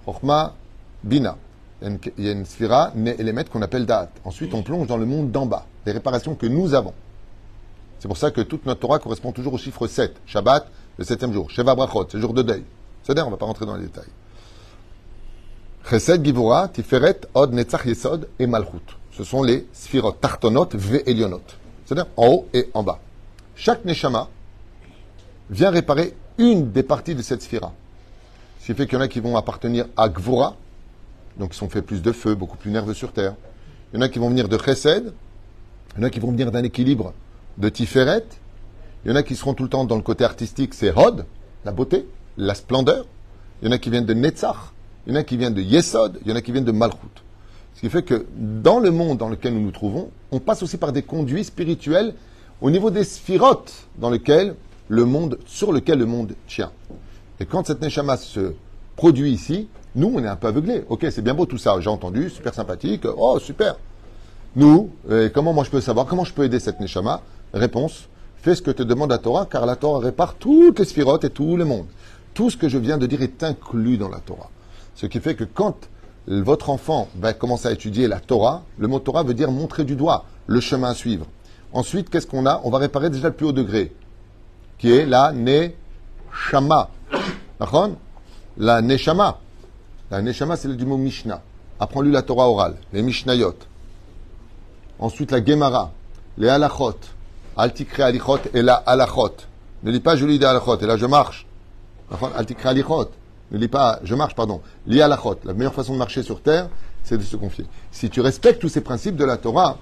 Chochma, 0.07 0.55
Bina. 1.03 1.37
Il 1.85 2.25
y 2.25 2.29
a 2.29 2.33
une 2.33 2.47
sphira, 2.47 2.92
éléments 2.97 3.44
qu'on 3.44 3.61
appelle 3.61 3.85
Da'at. 3.85 4.09
Ensuite, 4.25 4.55
on 4.55 4.62
plonge 4.62 4.87
dans 4.87 4.97
le 4.97 5.05
monde 5.05 5.31
d'en 5.31 5.44
bas, 5.44 5.66
les 5.85 5.92
réparations 5.92 6.35
que 6.35 6.47
nous 6.47 6.73
avons. 6.73 6.94
C'est 7.99 8.09
pour 8.09 8.16
ça 8.16 8.31
que 8.31 8.40
toute 8.40 8.64
notre 8.66 8.81
Torah 8.81 8.99
correspond 8.99 9.33
toujours 9.33 9.55
au 9.55 9.59
chiffre 9.59 9.87
7. 9.87 10.16
Shabbat, 10.27 10.66
le 10.99 11.05
septième 11.05 11.33
jour. 11.33 11.51
Sheva 11.51 11.75
Brachot, 11.75 12.07
c'est 12.09 12.16
le 12.16 12.23
jour 12.23 12.35
de 12.35 12.42
deuil. 12.42 12.64
C'est-à-dire, 13.03 13.25
on 13.25 13.31
ne 13.31 13.35
va 13.35 13.38
pas 13.38 13.47
rentrer 13.47 13.66
dans 13.66 13.77
les 13.77 13.85
détails. 13.85 14.05
Chesed, 15.88 16.25
Givura, 16.25 16.68
Tiferet, 16.68 17.20
Od, 17.35 17.53
Netzach, 17.53 17.85
Yesod 17.85 18.29
et 18.38 18.47
Malchut. 18.47 18.97
Ce 19.12 19.25
sont 19.25 19.42
les 19.42 19.66
sphirot, 19.73 20.12
Tartonot, 20.12 20.68
Ve, 20.73 21.03
Elionot. 21.07 21.42
C'est-à-dire 21.85 22.07
en 22.16 22.27
haut 22.29 22.49
et 22.55 22.70
en 22.73 22.83
bas. 22.83 22.99
Chaque 23.55 23.85
Neshama 23.85 24.29
vient 25.51 25.70
réparer 25.70 26.14
une 26.38 26.73
des 26.73 26.83
parties 26.83 27.14
de 27.14 27.23
cette 27.23 27.42
sphira. 27.42 27.73
Ce 28.61 28.66
qui 28.66 28.75
fait 28.75 28.87
qu'il 28.87 28.94
y 28.94 29.01
en 29.01 29.05
a 29.05 29.09
qui 29.09 29.20
vont 29.20 29.37
appartenir 29.37 29.87
à 29.97 30.09
Gvura, 30.09 30.57
donc 31.38 31.55
ils 31.55 31.59
sont 31.59 31.68
faits 31.68 31.85
plus 31.85 32.03
de 32.03 32.12
feu, 32.12 32.35
beaucoup 32.35 32.57
plus 32.57 32.70
nerveux 32.70 32.94
sur 32.94 33.12
terre. 33.12 33.35
Il 33.92 33.97
y 33.97 33.99
en 33.99 34.03
a 34.03 34.09
qui 34.09 34.18
vont 34.18 34.29
venir 34.29 34.49
de 34.49 34.59
Chesed, 34.59 35.12
il 35.97 36.01
y 36.01 36.05
en 36.05 36.07
a 36.07 36.11
qui 36.11 36.20
vont 36.20 36.31
venir 36.31 36.51
d'un 36.51 36.62
équilibre 36.62 37.12
de 37.59 37.68
Tiferet, 37.68 38.25
il 39.05 39.11
y 39.11 39.12
en 39.12 39.16
a 39.16 39.23
qui 39.23 39.37
seront 39.37 39.55
tout 39.55 39.62
le 39.62 39.68
temps 39.68 39.85
dans 39.85 39.97
le 39.97 40.03
côté 40.03 40.25
artistique, 40.25 40.75
c'est 40.75 40.97
Hod, 40.97 41.27
la 41.64 41.73
beauté, 41.73 42.07
la 42.37 42.55
splendeur. 42.55 43.07
Il 43.62 43.68
y 43.68 43.68
en 43.68 43.73
a 43.73 43.79
qui 43.79 43.90
viennent 43.90 44.07
de 44.07 44.14
Netzach, 44.14 44.73
il 45.07 45.12
y 45.12 45.16
en 45.16 45.20
a 45.20 45.23
qui 45.23 45.37
viennent 45.37 45.55
de 45.55 45.62
Yesod, 45.62 46.18
il 46.23 46.31
y 46.31 46.33
en 46.33 46.37
a 46.37 46.40
qui 46.40 46.53
viennent 46.53 46.64
de 46.64 46.73
Malchut. 46.73 46.99
Ce 47.75 47.81
qui 47.81 47.90
fait 47.90 48.03
que 48.03 48.27
dans 48.37 48.79
le 48.79 48.90
monde 48.90 49.18
dans 49.18 49.29
lequel 49.29 49.55
nous 49.55 49.61
nous 49.61 49.70
trouvons, 49.70 50.11
on 50.31 50.40
passe 50.40 50.62
aussi 50.62 50.77
par 50.77 50.92
des 50.92 51.03
conduits 51.03 51.44
spirituels 51.44 52.14
au 52.61 52.70
niveau 52.70 52.90
des 52.90 53.05
sphirotes 53.05 53.88
dans 53.99 54.11
lequel 54.11 54.55
le 54.88 55.05
monde, 55.05 55.38
sur 55.47 55.73
lequel 55.73 55.99
le 55.99 56.07
monde 56.07 56.35
tient. 56.47 56.73
Et 57.40 57.47
quand 57.47 57.66
cette 57.66 57.81
Neshama 57.81 58.16
se 58.16 58.55
produit 58.97 59.33
ici, 59.33 59.68
nous, 59.95 60.13
on 60.15 60.23
est 60.25 60.29
un 60.29 60.37
peu 60.37 60.49
aveuglés. 60.49 60.85
Ok, 60.89 61.07
c'est 61.11 61.23
bien 61.23 61.35
beau 61.35 61.47
tout 61.47 61.59
ça, 61.59 61.79
j'ai 61.81 61.91
entendu, 61.91 62.31
super 62.31 62.53
sympathique, 62.55 63.03
oh 63.05 63.39
super. 63.39 63.77
Nous, 64.57 64.91
comment 65.33 65.53
moi 65.53 65.65
je 65.65 65.71
peux 65.71 65.81
savoir, 65.81 66.07
comment 66.07 66.25
je 66.25 66.33
peux 66.33 66.45
aider 66.45 66.61
cette 66.61 66.81
Neshama? 66.81 67.23
Réponse, 67.53 68.09
fais 68.37 68.55
ce 68.55 68.63
que 68.63 68.71
te 68.71 68.83
demande 68.83 69.11
la 69.11 69.19
Torah, 69.19 69.47
car 69.47 69.67
la 69.67 69.77
Torah 69.77 70.01
répare 70.01 70.35
toutes 70.35 70.79
les 70.79 70.85
sphirotes 70.85 71.25
et 71.25 71.31
tout 71.31 71.57
le 71.57 71.65
monde. 71.65 71.87
Tout 72.35 72.51
ce 72.51 72.57
que 72.57 72.69
je 72.69 72.79
viens 72.79 72.99
de 72.99 73.07
dire 73.07 73.23
est 73.23 73.43
inclus 73.43 73.97
dans 73.97 74.09
la 74.09 74.19
Torah. 74.19 74.51
Ce 74.95 75.07
qui 75.07 75.21
fait 75.21 75.35
que 75.35 75.45
quand 75.45 75.89
votre 76.27 76.71
enfant 76.71 77.09
va 77.17 77.33
commencer 77.33 77.69
à 77.69 77.73
étudier 77.73 78.09
la 78.09 78.21
Torah, 78.21 78.63
le 78.79 78.89
mot 78.89 78.99
Torah 78.99 79.23
veut 79.23 79.35
dire 79.35 79.51
montrer 79.51 79.85
du 79.85 79.95
doigt 79.97 80.25
le 80.47 80.61
chemin 80.61 80.91
à 80.91 80.95
suivre. 80.95 81.27
Ensuite, 81.73 82.11
qu'est-ce 82.11 82.27
qu'on 82.27 82.47
a? 82.47 82.61
On 82.65 82.71
va 82.71 82.79
réparer 82.79 83.11
déjà 83.11 83.29
le 83.29 83.35
plus 83.35 83.47
haut 83.47 83.53
degré, 83.53 83.93
qui 84.79 84.93
est 84.93 85.07
la 85.07 85.33
Neshama. 85.33 86.91
La 88.57 88.83
Neshama. 88.83 89.41
La 90.11 90.21
Neshama, 90.21 90.57
c'est 90.57 90.69
le 90.69 90.77
du 90.77 90.85
mot 90.85 90.97
Mishnah. 90.97 91.43
Apprends-lui 91.81 92.12
la 92.12 92.23
Torah 92.23 92.49
orale, 92.49 92.77
les 92.93 93.03
Mishnayot. 93.03 93.57
Ensuite, 94.99 95.31
la 95.31 95.45
Gemara, 95.45 95.93
les 96.38 96.49
Halachot. 96.49 96.97
Altikre 97.57 98.01
Alichot 98.03 98.40
et 98.53 98.62
la 98.62 98.75
Halachot. 98.75 99.35
Ne 99.83 99.90
lis 99.90 100.01
pas 100.01 100.17
je 100.17 100.27
lis 100.27 100.38
des 100.38 100.47
Halachot, 100.47 100.79
et 100.79 100.87
là 100.87 100.97
je 100.97 101.07
marche. 101.07 101.47
Altikre 102.37 102.67
Alichot. 102.67 103.11
Ne 103.51 103.59
lis 103.59 103.69
pas 103.69 104.01
je 104.05 104.14
marche, 104.14 104.35
pardon. 104.35 104.61
Lis 104.87 105.01
Halachot. 105.01 105.38
La 105.45 105.55
meilleure 105.55 105.75
façon 105.75 105.95
de 105.95 105.99
marcher 105.99 106.23
sur 106.23 106.43
terre, 106.43 106.69
c'est 107.03 107.17
de 107.17 107.23
se 107.23 107.37
confier. 107.37 107.64
Si 107.90 108.11
tu 108.11 108.21
respectes 108.21 108.61
tous 108.61 108.69
ces 108.69 108.81
principes 108.83 109.17
de 109.17 109.25
la 109.25 109.37
Torah, 109.37 109.79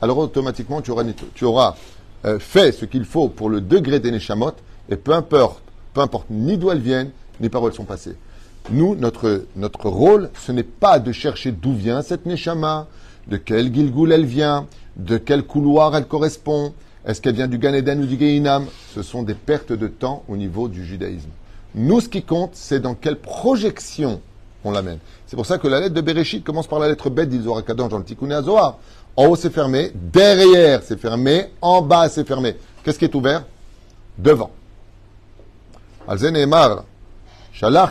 alors 0.00 0.18
automatiquement 0.18 0.80
tu 0.80 0.90
auras, 0.90 1.04
tu 1.34 1.44
auras 1.44 1.74
euh, 2.24 2.38
fait 2.38 2.72
ce 2.72 2.84
qu'il 2.84 3.04
faut 3.04 3.28
pour 3.28 3.48
le 3.48 3.60
degré 3.60 3.98
des 3.98 4.10
Neshamot, 4.10 4.52
et 4.88 4.96
peu 4.96 5.12
importe, 5.12 5.62
peu 5.92 6.00
importe 6.00 6.26
ni 6.30 6.56
d'où 6.56 6.70
elles 6.70 6.80
viennent, 6.80 7.10
ni 7.40 7.48
par 7.48 7.62
où 7.62 7.68
elles 7.68 7.74
sont 7.74 7.84
passées. 7.84 8.16
Nous, 8.70 8.96
notre, 8.96 9.44
notre 9.54 9.88
rôle, 9.88 10.30
ce 10.44 10.52
n'est 10.52 10.62
pas 10.62 10.98
de 10.98 11.12
chercher 11.12 11.52
d'où 11.52 11.72
vient 11.72 12.02
cette 12.02 12.26
Neshama, 12.26 12.88
de 13.28 13.36
quel 13.36 13.72
Gilgul 13.72 14.12
elle 14.12 14.26
vient, 14.26 14.66
de 14.96 15.18
quel 15.18 15.44
couloir 15.44 15.94
elle 15.96 16.06
correspond, 16.06 16.72
est-ce 17.06 17.20
qu'elle 17.20 17.36
vient 17.36 17.46
du 17.46 17.58
Gan 17.58 17.72
Eden 17.72 18.02
ou 18.02 18.06
du 18.06 18.16
Geinam 18.16 18.66
Ce 18.92 19.02
sont 19.02 19.22
des 19.22 19.34
pertes 19.34 19.72
de 19.72 19.86
temps 19.86 20.24
au 20.28 20.36
niveau 20.36 20.66
du 20.66 20.84
judaïsme. 20.84 21.28
Nous, 21.76 22.00
ce 22.00 22.08
qui 22.08 22.22
compte, 22.22 22.50
c'est 22.54 22.80
dans 22.80 22.94
quelle 22.94 23.16
projection 23.16 24.20
on 24.64 24.72
l'amène. 24.72 24.98
C'est 25.26 25.36
pour 25.36 25.46
ça 25.46 25.58
que 25.58 25.68
la 25.68 25.78
lettre 25.78 25.94
de 25.94 26.00
Bereshit 26.00 26.42
commence 26.42 26.66
par 26.66 26.80
la 26.80 26.88
lettre 26.88 27.08
Bet 27.08 27.26
d'Ilzorakadon 27.26 27.86
dans 27.86 27.98
le 27.98 28.04
Tikkun 28.04 28.30
Azohar. 28.32 28.78
En 29.14 29.26
haut, 29.26 29.36
c'est 29.36 29.52
fermé. 29.52 29.92
Derrière, 29.94 30.82
c'est 30.82 30.98
fermé. 30.98 31.46
En 31.60 31.80
bas, 31.80 32.08
c'est 32.08 32.26
fermé. 32.26 32.56
Qu'est-ce 32.82 32.98
qui 32.98 33.04
est 33.04 33.14
ouvert? 33.14 33.44
Devant. 34.18 34.50
Alzen 36.08 36.36
Emar, 37.62 37.90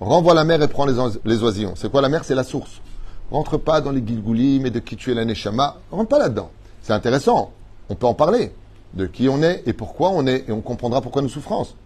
Renvoie 0.00 0.34
la 0.34 0.44
mer 0.44 0.62
et 0.62 0.68
prends 0.68 0.86
les, 0.86 1.42
oisillons. 1.42 1.74
C'est 1.76 1.90
quoi 1.90 2.00
la 2.00 2.08
mer? 2.08 2.24
C'est 2.24 2.34
la 2.34 2.42
source. 2.42 2.80
Rentre 3.30 3.58
pas 3.58 3.80
dans 3.80 3.92
les 3.92 4.04
gilgoulim 4.04 4.66
et 4.66 4.70
de 4.70 4.80
qui 4.80 4.96
tu 4.96 5.12
es 5.12 5.14
la 5.14 5.24
neshama. 5.24 5.76
Rentre 5.92 6.08
pas 6.08 6.18
là-dedans. 6.18 6.50
C'est 6.82 6.92
intéressant. 6.92 7.52
On 7.90 7.94
peut 7.94 8.06
en 8.06 8.14
parler. 8.14 8.52
De 8.94 9.06
qui 9.06 9.28
on 9.28 9.40
est 9.42 9.62
et 9.66 9.72
pourquoi 9.72 10.10
on 10.10 10.26
est. 10.26 10.48
Et 10.48 10.52
on 10.52 10.62
comprendra 10.62 11.00
pourquoi 11.00 11.22
nos 11.22 11.28
souffrances. 11.28 11.76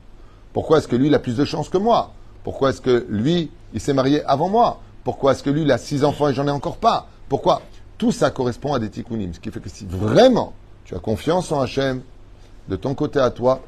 Pourquoi 0.54 0.78
est-ce 0.78 0.88
que 0.88 0.96
lui, 0.96 1.08
il 1.08 1.14
a 1.14 1.18
plus 1.18 1.36
de 1.36 1.44
chance 1.44 1.68
que 1.68 1.76
moi? 1.76 2.12
Pourquoi 2.42 2.70
est-ce 2.70 2.80
que 2.80 3.04
lui, 3.10 3.50
il 3.74 3.80
s'est 3.80 3.92
marié 3.92 4.24
avant 4.24 4.48
moi? 4.48 4.80
Pourquoi 5.02 5.32
est-ce 5.32 5.42
que 5.42 5.50
lui, 5.50 5.62
il 5.62 5.72
a 5.72 5.76
six 5.76 6.04
enfants 6.04 6.28
et 6.28 6.34
j'en 6.34 6.46
ai 6.46 6.50
encore 6.50 6.78
pas? 6.78 7.08
Pourquoi? 7.28 7.60
Tout 7.98 8.12
ça 8.12 8.30
correspond 8.30 8.72
à 8.72 8.78
des 8.78 8.88
tikkunim. 8.88 9.34
Ce 9.34 9.40
qui 9.40 9.50
fait 9.50 9.60
que 9.60 9.68
si 9.68 9.84
vraiment 9.84 10.54
tu 10.84 10.94
as 10.94 10.98
confiance 10.98 11.52
en 11.52 11.60
Hachem, 11.60 12.00
de 12.68 12.76
ton 12.76 12.94
côté 12.94 13.18
à 13.18 13.30
toi, 13.30 13.60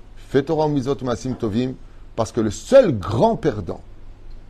Masim 1.02 1.34
Tovim, 1.34 1.74
parce 2.14 2.32
que 2.32 2.40
le 2.40 2.50
seul 2.50 2.98
grand 2.98 3.36
perdant 3.36 3.80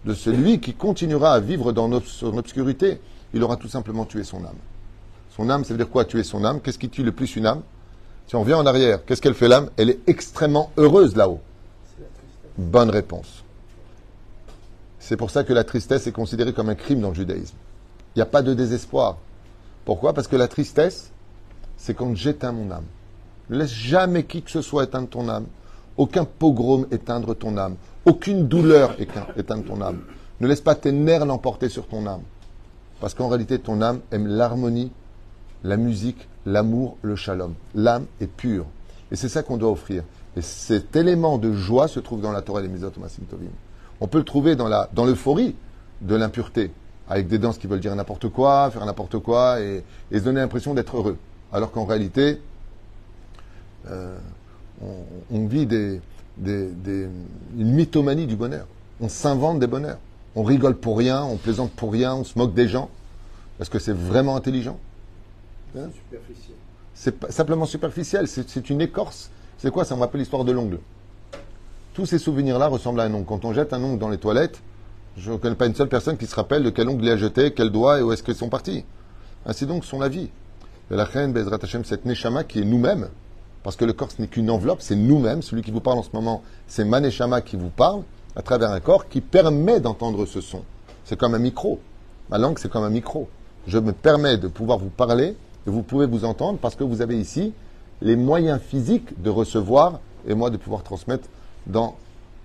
de 0.05 0.15
celui 0.15 0.61
qui 0.61 0.75
continuera 0.75 1.33
à 1.33 1.41
vivre 1.41 1.73
dans 1.73 2.01
son 2.01 2.39
obscurité, 2.39 3.01
il 3.35 3.43
aura 3.43 3.57
tout 3.57 3.69
simplement 3.69 4.05
tué 4.05 4.25
son 4.25 4.39
âme. 4.45 4.57
Son 5.37 5.51
âme, 5.51 5.65
ça 5.65 5.75
veut 5.75 5.79
dire 5.79 5.91
quoi 5.91 6.05
tuer 6.05 6.23
son 6.23 6.45
âme? 6.45 6.61
Qu'est-ce 6.61 6.79
qui 6.79 6.89
tue 6.89 7.03
le 7.03 7.13
plus 7.13 7.37
une 7.37 7.47
âme? 7.47 7.63
Si 8.27 8.35
on 8.35 8.41
revient 8.41 8.55
en 8.55 8.67
arrière, 8.67 9.05
qu'est-ce 9.05 9.21
qu'elle 9.21 9.35
fait 9.35 9.49
l'âme? 9.49 9.71
Elle 9.77 9.91
est 9.91 10.01
extrêmement 10.09 10.71
heureuse 10.77 11.15
là-haut. 11.15 11.41
Bonne 12.57 12.91
réponse. 12.91 13.45
C'est 14.99 15.17
pour 15.17 15.31
ça 15.31 15.45
que 15.45 15.53
la 15.53 15.63
tristesse 15.63 16.07
est 16.07 16.13
considérée 16.13 16.53
comme 16.53 16.69
un 16.69 16.75
crime 16.75 17.01
dans 17.01 17.11
le 17.11 17.15
judaïsme. 17.15 17.55
Il 18.15 18.19
n'y 18.19 18.23
a 18.23 18.27
pas 18.27 18.43
de 18.43 18.55
désespoir. 18.55 19.19
Pourquoi? 19.85 20.15
Parce 20.15 20.27
que 20.27 20.37
la 20.37 20.49
tristesse, 20.49 21.13
c'est 21.77 21.95
quand 21.95 22.17
j'éteins 22.17 22.53
mon 22.53 22.71
âme. 22.71 22.87
Ne 23.51 23.59
laisse 23.59 23.73
jamais 23.73 24.25
qui 24.25 24.43
que 24.43 24.51
ce 24.51 24.63
soit 24.63 24.85
éteindre 24.85 25.09
ton 25.09 25.29
âme. 25.29 25.47
Aucun 25.99 26.25
pogrom 26.25 26.87
éteindre 26.91 27.35
ton 27.35 27.57
âme. 27.57 27.77
Aucune 28.05 28.47
douleur 28.49 28.97
éteindre 29.37 29.65
ton 29.65 29.81
âme. 29.81 30.01
Ne 30.41 30.47
laisse 30.47 30.61
pas 30.61 30.75
tes 30.75 30.93
nerfs 30.93 31.25
l'emporter 31.25 31.69
sur 31.69 31.87
ton 31.87 32.07
âme. 32.07 32.23
Parce 33.01 33.15
qu'en 33.15 33.29
réalité, 33.29 33.59
ton 33.59 33.83
âme 33.83 34.01
aime 34.11 34.27
l'harmonie, 34.27 34.93
la 35.65 35.77
musique, 35.77 36.29
l'amour, 36.45 36.97
le 37.03 37.17
shalom. 37.17 37.55
L'âme 37.75 38.07
est 38.21 38.27
pure. 38.27 38.67
Et 39.11 39.17
c'est 39.17 39.29
ça 39.29 39.43
qu'on 39.43 39.57
doit 39.57 39.71
offrir. 39.71 40.03
Et 40.37 40.43
cet 40.43 40.97
élément 40.97 41.39
de 41.39 41.53
joie 41.53 41.89
se 41.89 42.01
trouve 42.01 42.21
dans 42.21 42.33
la 42.33 42.43
Torah 42.43 42.63
des 42.63 42.69
Mizot 42.69 42.91
Tovim. 42.91 43.51
On 44.01 44.07
peut 44.07 44.19
le 44.19 44.25
trouver 44.25 44.57
dans 44.57 44.69
la, 44.69 44.91
dans 44.93 45.07
l'euphorie 45.07 45.55
de 46.03 46.15
l'impureté, 46.15 46.71
avec 47.09 47.29
des 47.29 47.39
danses 47.39 47.57
qui 47.57 47.67
veulent 47.67 47.81
dire 47.81 47.95
n'importe 47.97 48.29
quoi, 48.29 48.71
faire 48.71 48.85
n'importe 48.85 49.19
quoi, 49.19 49.61
et, 49.61 49.83
et 50.11 50.19
se 50.19 50.25
donner 50.25 50.41
l'impression 50.41 50.75
d'être 50.75 50.97
heureux. 50.97 51.17
Alors 51.53 51.73
qu'en 51.73 51.87
réalité, 51.87 52.41
euh, 53.89 54.19
on, 55.31 55.47
vit 55.47 55.67
des, 55.67 56.01
une 56.45 57.73
mythomanie 57.73 58.27
du 58.27 58.37
bonheur. 58.37 58.67
On 59.01 59.09
s'invente 59.09 59.59
des 59.59 59.67
bonheurs. 59.67 59.99
On 60.35 60.43
rigole 60.43 60.77
pour 60.77 60.99
rien, 60.99 61.23
on 61.23 61.37
plaisante 61.37 61.73
pour 61.73 61.93
rien, 61.93 62.15
on 62.15 62.25
se 62.25 62.39
moque 62.39 62.55
des 62.55 62.69
gens. 62.69 62.91
Est-ce 63.61 63.71
que 63.71 63.79
c'est 63.79 63.95
vraiment 63.95 64.37
intelligent 64.37 64.79
Hein 65.77 65.89
C'est 66.95 67.33
simplement 67.33 67.67
superficiel, 67.67 68.29
c'est 68.29 68.71
une 68.71 68.81
écorce. 68.81 69.31
C'est 69.59 69.71
quoi 69.71 69.85
Ça 69.85 69.95
me 69.97 70.01
rappelle 70.01 70.21
l'histoire 70.21 70.45
de 70.45 70.53
l'ongle. 70.53 70.79
Tous 71.95 72.05
ces 72.05 72.19
souvenirs-là 72.19 72.67
ressemblent 72.67 73.01
à 73.01 73.05
un 73.05 73.15
ongle. 73.15 73.25
Quand 73.25 73.45
on 73.47 73.55
jette 73.55 73.73
un 73.73 73.83
ongle 73.83 73.99
dans 73.99 74.11
les 74.11 74.19
toilettes, 74.19 74.61
je 75.17 75.33
ne 75.33 75.37
connais 75.39 75.55
pas 75.55 75.67
une 75.67 75.75
seule 75.75 75.89
personne 75.89 76.19
qui 76.19 76.27
se 76.27 76.35
rappelle 76.35 76.63
de 76.63 76.71
quel 76.71 76.89
ongle 76.89 77.05
il 77.05 77.11
a 77.11 77.17
jeté, 77.17 77.53
quel 77.53 77.71
doigt 77.71 77.99
et 77.99 78.03
où 78.03 78.13
est-ce 78.13 78.23
qu'ils 78.23 78.35
sont 78.35 78.51
partis. 78.51 78.85
Ainsi 79.47 79.67
donc 79.67 79.85
sont 79.85 79.99
la 79.99 80.09
vie. 80.09 80.29
Et 80.91 80.95
la 80.95 81.05
reine 81.05 81.33
Bezrat 81.33 81.59
Hashem, 81.63 81.85
cette 81.85 82.05
Neshama 82.05 82.45
qui 82.45 82.61
est 82.61 82.65
nous-mêmes, 82.65 83.09
parce 83.67 83.75
que 83.75 83.85
le 83.85 83.95
corps 83.95 84.13
ce 84.13 84.23
n'est 84.23 84.29
qu'une 84.29 84.49
enveloppe, 84.49 84.81
c'est 84.81 84.95
nous-mêmes. 84.95 85.43
Celui 85.43 85.61
qui 85.61 85.73
vous 85.73 85.81
parle 85.81 85.99
en 85.99 86.05
ce 86.05 86.11
moment, 86.13 86.45
c'est 86.69 86.85
ma 86.85 87.01
Neshama 87.01 87.41
qui 87.41 87.57
vous 87.57 87.69
parle 87.69 88.05
à 88.37 88.43
travers 88.43 88.71
un 88.71 88.79
corps 88.79 89.09
qui 89.09 89.21
permet 89.21 89.81
d'entendre 89.81 90.25
ce 90.25 90.41
son. 90.41 90.63
C'est 91.05 91.19
comme 91.19 91.35
un 91.35 91.41
micro. 91.41 91.81
Ma 92.31 92.39
langue, 92.39 92.61
c'est 92.61 92.71
comme 92.71 92.85
un 92.85 92.91
micro. 92.91 93.29
Je 93.67 93.79
me 93.79 93.91
permets 93.91 94.39
de 94.39 94.47
pouvoir 94.47 94.79
vous 94.79 94.89
parler 94.89 95.35
et 95.67 95.71
vous 95.71 95.83
pouvez 95.83 96.07
vous 96.07 96.25
entendre 96.25 96.61
parce 96.63 96.77
que 96.77 96.85
vous 96.85 97.03
avez 97.03 97.19
ici 97.19 97.55
les 98.03 98.15
moyens 98.15 98.61
physiques 98.61 99.21
de 99.21 99.31
recevoir 99.31 99.99
et 100.29 100.35
moi 100.35 100.51
de 100.51 100.59
pouvoir 100.59 100.85
transmettre 100.85 101.29
dans 101.67 101.97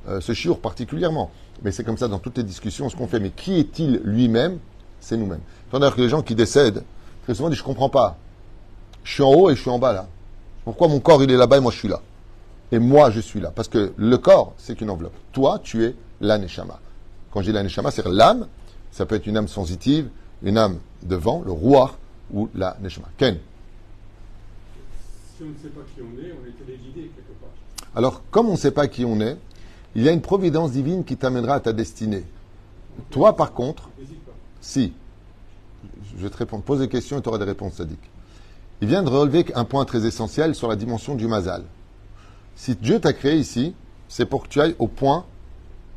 euh, 0.10 0.22
ce 0.22 0.34
chiour 0.34 0.58
particulièrement. 0.58 1.30
Mais 1.62 1.72
c'est 1.72 1.84
comme 1.84 2.00
ça 2.00 2.08
dans 2.08 2.18
toutes 2.18 2.38
les 2.38 2.44
discussions, 2.44 2.90
ce 2.90 2.96
qu'on 2.96 3.06
fait. 3.06 3.20
Mais 3.20 3.30
qui 3.30 3.60
est-il 3.60 4.02
lui-même? 4.04 4.58
C'est 5.00 5.18
nous-mêmes. 5.18 5.42
D'ailleurs 5.72 5.96
que 5.96 6.02
les 6.02 6.10
gens 6.10 6.24
qui 6.24 6.34
décèdent, 6.34 6.84
très 7.26 7.36
souvent 7.36 7.50
disent 7.50 7.60
je 7.60 7.64
comprends 7.64 7.90
pas. 7.90 8.18
Je 9.04 9.14
suis 9.14 9.24
en 9.24 9.32
haut 9.32 9.52
et 9.52 9.56
je 9.56 9.62
suis 9.62 9.70
en 9.70 9.78
bas 9.78 9.94
là. 9.94 10.08
Pourquoi 10.63 10.88
mon 10.88 11.00
corps 11.00 11.24
il 11.24 11.32
est 11.32 11.38
là-bas 11.38 11.58
et 11.58 11.60
moi 11.60 11.71
je 11.71 11.78
suis 11.78 11.88
là? 11.88 12.02
Et 12.71 12.80
moi 12.80 13.12
je 13.12 13.19
suis 13.19 13.39
là. 13.39 13.52
Parce 13.52 13.67
que 13.67 13.93
le 13.95 14.17
corps, 14.17 14.54
c'est 14.58 14.76
qu'une 14.76 14.89
enveloppe. 14.89 15.15
Toi, 15.32 15.60
tu 15.63 15.84
es 15.84 15.95
l'aneshama. 16.21 16.80
Quand 17.32 17.41
je 17.41 17.47
dis 17.47 17.52
l'aneshama, 17.52 17.91
c'est 17.91 18.06
l'âme. 18.08 18.47
Ça 18.91 19.06
peut 19.06 19.15
être 19.15 19.26
une 19.26 19.38
âme 19.38 19.47
sensitive, 19.47 20.10
une 20.43 20.58
âme 20.58 20.80
de 21.04 21.15
vent, 21.15 21.41
le 21.45 21.52
roi 21.52 21.97
ou 22.34 22.50
la 22.56 22.78
neshama. 22.82 23.08
Ken. 23.17 23.38
Si 25.38 25.43
on 25.43 25.50
ne 25.50 25.54
sait 25.56 25.69
pas 25.69 25.82
qui 25.95 26.02
on 26.02 26.21
est, 26.21 26.32
on 26.32 26.47
est 26.47 26.65
téléguidé 26.65 27.12
quelque 27.15 27.39
part. 27.39 27.50
Alors, 27.95 28.21
comme 28.30 28.47
on 28.50 28.54
ne 28.54 28.58
sait 28.58 28.71
pas 28.71 28.88
qui 28.88 29.06
on 29.06 29.19
est, 29.21 29.38
il 29.95 30.04
y 30.04 30.10
a 30.10 30.12
une 30.12 30.21
providence 30.21 30.71
divine 30.71 31.04
qui 31.04 31.17
t'amènera 31.17 31.56
à 31.56 31.60
ta 31.60 31.74
destinée. 31.74 32.24
Toi, 33.10 33.36
par 33.36 33.54
contre, 33.54 33.89
si, 34.62 34.93
je 36.17 36.24
vais 36.24 36.30
te 36.30 36.38
répondre, 36.38 36.63
pose 36.63 36.80
des 36.80 36.88
questions 36.88 37.17
et 37.17 37.21
tu 37.21 37.30
auras 37.30 37.39
des 37.39 37.45
réponses 37.45 37.74
sadiques. 37.74 38.10
Il 38.82 38.88
vient 38.88 39.04
de 39.04 39.10
relever 39.10 39.46
un 39.56 39.63
point 39.63 39.86
très 39.86 40.06
essentiel 40.06 40.56
sur 40.56 40.67
la 40.67 40.76
dimension 40.76 41.15
du 41.15 41.28
mazal. 41.28 41.63
Si 42.56 42.76
Dieu 42.76 43.00
t'a 43.00 43.13
créé 43.13 43.36
ici, 43.36 43.76
c'est 44.08 44.26
pour 44.26 44.44
que 44.44 44.48
tu 44.48 44.60
ailles 44.60 44.76
au 44.80 44.88
point, 44.88 45.26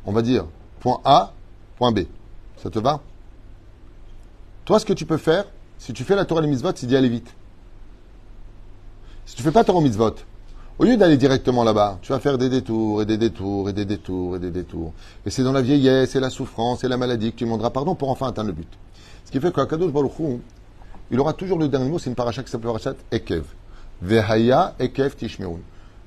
on 0.05 0.11
va 0.11 0.21
dire, 0.21 0.45
point 0.79 1.01
A, 1.03 1.33
point 1.77 1.91
B. 1.91 2.01
Ça 2.57 2.69
te 2.69 2.79
va? 2.79 3.01
Toi, 4.65 4.79
ce 4.79 4.85
que 4.85 4.93
tu 4.93 5.05
peux 5.05 5.17
faire, 5.17 5.45
si 5.77 5.93
tu 5.93 6.03
fais 6.03 6.15
la 6.15 6.25
Torah 6.25 6.43
et 6.43 6.47
les 6.47 6.57
c'est 6.75 6.85
d'y 6.85 6.95
aller 6.95 7.09
vite. 7.09 7.33
Si 9.25 9.35
tu 9.35 9.43
fais 9.43 9.51
pas 9.51 9.63
Torah 9.63 9.81
mitzvot, 9.81 10.15
au 10.77 10.83
lieu 10.83 10.97
d'aller 10.97 11.17
directement 11.17 11.63
là-bas, 11.63 11.99
tu 12.01 12.11
vas 12.11 12.19
faire 12.19 12.37
des 12.37 12.49
détours 12.49 13.01
et 13.01 13.05
des 13.05 13.17
détours 13.17 13.69
et 13.69 13.73
des 13.73 13.85
détours 13.85 14.35
et 14.35 14.39
des 14.39 14.51
détours. 14.51 14.93
Et 15.25 15.29
c'est 15.29 15.43
dans 15.43 15.51
la 15.51 15.61
vieillesse 15.61 16.15
et 16.15 16.19
la 16.19 16.29
souffrance 16.29 16.83
et 16.83 16.87
la 16.87 16.97
maladie 16.97 17.31
que 17.31 17.37
tu 17.37 17.45
demanderas 17.45 17.71
pardon 17.71 17.95
pour 17.95 18.09
enfin 18.09 18.27
atteindre 18.27 18.49
le 18.49 18.53
but. 18.53 18.67
Ce 19.25 19.31
qui 19.31 19.39
fait 19.39 19.51
qu'Akadosh 19.53 19.91
Baruch 19.91 20.11
il 21.11 21.19
aura 21.19 21.33
toujours 21.33 21.59
le 21.59 21.67
dernier 21.67 21.89
mot, 21.89 21.99
c'est 21.99 22.09
une 22.09 22.15
paracha 22.15 22.43
qui 22.43 22.49
s'appelle 22.49 22.67
parachat 22.67 22.95
Ekev. 23.11 23.45
Vehaya 24.01 24.75
Ekev 24.79 25.15
Tishmeun. 25.15 25.59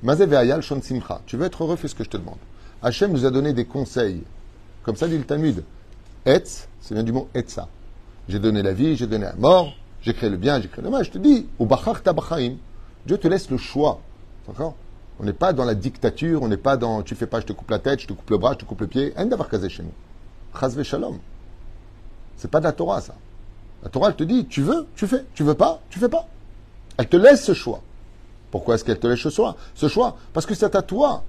Mazé 0.03 0.27
Vehaya 0.27 0.57
le 0.57 0.63
Shon 0.63 0.81
Simcha. 0.83 1.21
Tu 1.27 1.37
veux 1.37 1.47
être 1.47 1.63
heureux, 1.63 1.77
fais 1.77 1.89
ce 1.89 1.95
que 1.95 2.05
je 2.05 2.11
te 2.11 2.17
demande. 2.17 2.39
Hachem 2.83 3.13
nous 3.13 3.25
a 3.25 3.31
donné 3.31 3.53
des 3.53 3.65
conseils. 3.65 4.23
Comme 4.83 4.97
ça 4.97 5.09
dit 5.09 5.19
le 5.19 5.25
Talmud. 5.25 5.65
Etz, 6.25 6.69
c'est 6.81 6.95
vient 6.95 7.03
du 7.03 7.13
mot 7.13 7.29
Etza. 7.35 7.69
J'ai 8.29 8.39
donné 8.39 8.63
la 8.63 8.73
vie, 8.73 8.97
j'ai 8.97 9.07
donné 9.07 9.25
la 9.25 9.35
mort, 9.35 9.73
j'ai 10.03 10.13
créé 10.13 10.29
le 10.29 10.37
bien, 10.37 10.61
j'ai 10.61 10.69
créé 10.69 10.85
le 10.85 10.91
mal. 10.91 11.05
Je 11.05 11.11
te 11.11 11.19
dis, 11.19 11.47
au 11.59 11.67
Bachar 11.67 12.03
Tabachaim, 12.03 12.57
Dieu 13.07 13.19
te 13.19 13.27
laisse 13.27 13.51
le 13.51 13.57
choix. 13.57 14.01
D'accord? 14.47 14.75
On 15.21 15.25
n'est 15.25 15.33
pas 15.33 15.53
dans 15.53 15.65
la 15.65 15.75
dictature, 15.75 16.43
on 16.43 16.49
n'est 16.49 16.57
pas 16.57 16.77
dans 16.77 17.03
tu 17.03 17.15
fais 17.15 17.27
pas, 17.27 17.41
je 17.41 17.47
te 17.47 17.53
coupe 17.53 17.71
la 17.71 17.79
tête, 17.79 18.01
je 18.01 18.07
te 18.07 18.13
coupe 18.13 18.31
le 18.31 18.39
bras, 18.39 18.53
je 18.53 18.59
te 18.59 18.65
coupe 18.65 18.81
le 18.83 18.87
pied. 18.87 19.13
Un 19.17 19.27
d'avoir 19.27 19.49
casé 19.49 19.69
chez 19.69 19.83
nous. 19.83 19.93
Chazve 20.59 20.83
shalom. 20.83 21.19
C'est 22.37 22.51
pas 22.51 22.61
de 22.61 22.65
la 22.65 22.73
Torah, 22.73 23.01
ça. 23.01 23.15
La 23.83 23.89
Torah, 23.89 24.09
elle 24.09 24.17
te 24.17 24.25
dit, 24.25 24.47
tu 24.47 24.63
veux, 24.63 24.87
tu 24.97 25.07
fais. 25.07 25.25
Tu 25.35 25.43
veux 25.43 25.55
pas, 25.55 25.81
tu 25.91 25.99
fais 25.99 26.09
pas. 26.09 26.27
Elle 26.97 27.09
te 27.09 27.17
laisse 27.17 27.45
ce 27.45 27.55
choix. 27.55 27.81
Pourquoi 28.51 28.75
est-ce 28.75 28.85
qu'elle 28.85 28.99
te 28.99 29.07
laisse 29.07 29.21
ce 29.21 29.31
choix? 29.31 29.57
Ce 29.75 29.89
choix, 29.89 30.17
parce 30.33 30.47
que 30.47 30.55
c'est 30.55 30.75
à 30.75 30.83
toi 30.83 31.23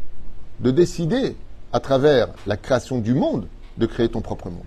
de 0.60 0.72
décider, 0.72 1.36
à 1.72 1.80
travers 1.80 2.30
la 2.48 2.58
création 2.58 3.00
du 3.00 3.14
monde, 3.14 3.48
de 3.78 3.86
créer 3.86 4.10
ton 4.10 4.22
propre 4.22 4.50
monde. 4.50 4.64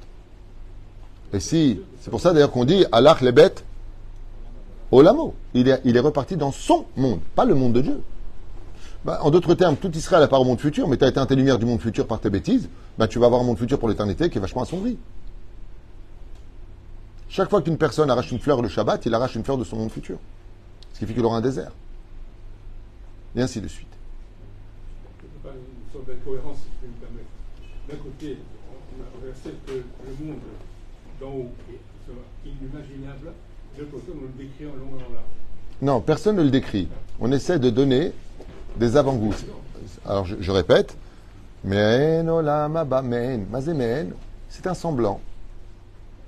Et 1.32 1.40
si, 1.40 1.80
c'est 2.00 2.10
pour 2.10 2.20
ça 2.20 2.32
d'ailleurs 2.32 2.50
qu'on 2.50 2.64
dit, 2.64 2.84
Allah 2.92 3.16
les 3.20 3.32
bêtes, 3.32 3.64
Olamo. 4.92 5.34
Il 5.54 5.68
est, 5.68 5.80
il 5.84 5.96
est 5.96 6.00
reparti 6.00 6.36
dans 6.36 6.52
son 6.52 6.84
monde, 6.96 7.20
pas 7.34 7.44
le 7.44 7.54
monde 7.54 7.72
de 7.72 7.80
Dieu. 7.80 8.02
Bah, 9.04 9.18
en 9.22 9.30
d'autres 9.30 9.54
termes, 9.54 9.76
tout 9.76 9.90
Israël 9.96 10.22
a 10.22 10.28
part 10.28 10.40
au 10.40 10.44
monde 10.44 10.60
futur, 10.60 10.86
mais 10.86 10.96
tu 10.96 11.04
as 11.04 11.08
éteint 11.08 11.26
tes 11.26 11.34
lumières 11.34 11.58
du 11.58 11.66
monde 11.66 11.80
futur 11.80 12.06
par 12.06 12.20
tes 12.20 12.30
bêtises, 12.30 12.68
bah, 12.98 13.08
tu 13.08 13.18
vas 13.18 13.26
avoir 13.26 13.40
un 13.40 13.44
monde 13.44 13.58
futur 13.58 13.78
pour 13.78 13.88
l'éternité 13.88 14.30
qui 14.30 14.38
est 14.38 14.40
vachement 14.40 14.62
assombri. 14.62 14.98
Chaque 17.32 17.48
fois 17.48 17.62
qu'une 17.62 17.78
personne 17.78 18.10
arrache 18.10 18.30
une 18.30 18.38
fleur 18.38 18.60
le 18.60 18.68
Shabbat, 18.68 19.06
il 19.06 19.14
arrache 19.14 19.36
une 19.36 19.42
fleur 19.42 19.56
de 19.56 19.64
son 19.64 19.76
monde 19.76 19.90
futur. 19.90 20.18
Ce 20.92 20.98
qui 20.98 21.06
fait 21.06 21.14
qu'il 21.14 21.24
aura 21.24 21.38
un 21.38 21.40
désert. 21.40 21.72
Et 23.34 23.40
ainsi 23.40 23.58
de 23.62 23.68
suite. 23.68 23.88
Il 25.22 25.24
y 25.24 25.28
a 25.48 25.50
pas 25.50 25.56
une 25.56 25.92
sorte 25.94 26.06
d'incohérence, 26.08 26.58
si 26.58 26.64
je 26.74 26.86
peux 26.86 26.92
me 26.92 26.98
permettre. 27.00 27.30
D'un 27.88 27.96
côté, 27.96 28.36
on, 28.70 28.76
on 29.00 29.30
accepte 29.30 29.66
que 29.66 29.72
le 29.72 30.26
monde 30.26 30.40
d'en 31.22 31.30
haut 31.30 31.50
est 31.70 31.80
soit 32.04 32.26
inimaginable. 32.44 33.32
De 33.78 33.80
l'autre 33.80 33.92
côté, 33.92 34.12
on 34.14 34.20
le 34.20 34.28
décrit 34.36 34.66
en 34.66 34.74
long 34.76 35.00
et 35.00 35.02
en 35.02 35.14
large. 35.14 35.24
Non, 35.80 36.02
personne 36.02 36.36
ne 36.36 36.42
le 36.42 36.50
décrit. 36.50 36.86
On 37.18 37.32
essaie 37.32 37.58
de 37.58 37.70
donner 37.70 38.12
des 38.76 38.98
avant-goûts. 38.98 39.36
Alors, 40.04 40.26
je, 40.26 40.36
je 40.38 40.50
répète. 40.50 40.98
C'est 44.50 44.66
un 44.66 44.74
semblant. 44.74 45.20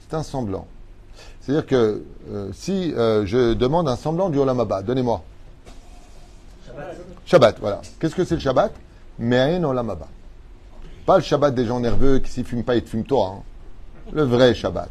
C'est 0.01 0.15
un 0.15 0.23
semblant. 0.23 0.67
C'est-à-dire 1.45 1.67
que 1.67 2.03
euh, 2.33 2.49
si 2.55 2.95
euh, 2.95 3.27
je 3.27 3.53
demande 3.53 3.87
un 3.89 3.97
semblant 3.97 4.31
du 4.31 4.39
olam 4.39 4.67
donnez-moi. 4.87 5.23
Shabbat, 7.27 7.57
voilà. 7.61 7.83
Qu'est-ce 8.01 8.15
que 8.15 8.25
c'est 8.25 8.37
le 8.37 8.41
Shabbat? 8.41 8.73
Men 9.19 9.65
olam. 9.65 9.95
Pas 11.05 11.17
le 11.19 11.23
Shabbat 11.23 11.55
des 11.55 11.67
gens 11.67 11.81
nerveux 11.81 12.19
qui 12.21 12.31
s'y 12.31 12.45
fument 12.45 12.65
pas, 12.65 12.77
ils 12.77 12.83
te 12.83 12.89
fument 12.89 13.05
toi. 13.05 13.35
hein. 13.37 13.43
Le 14.13 14.23
vrai 14.23 14.55
Shabbat. 14.55 14.89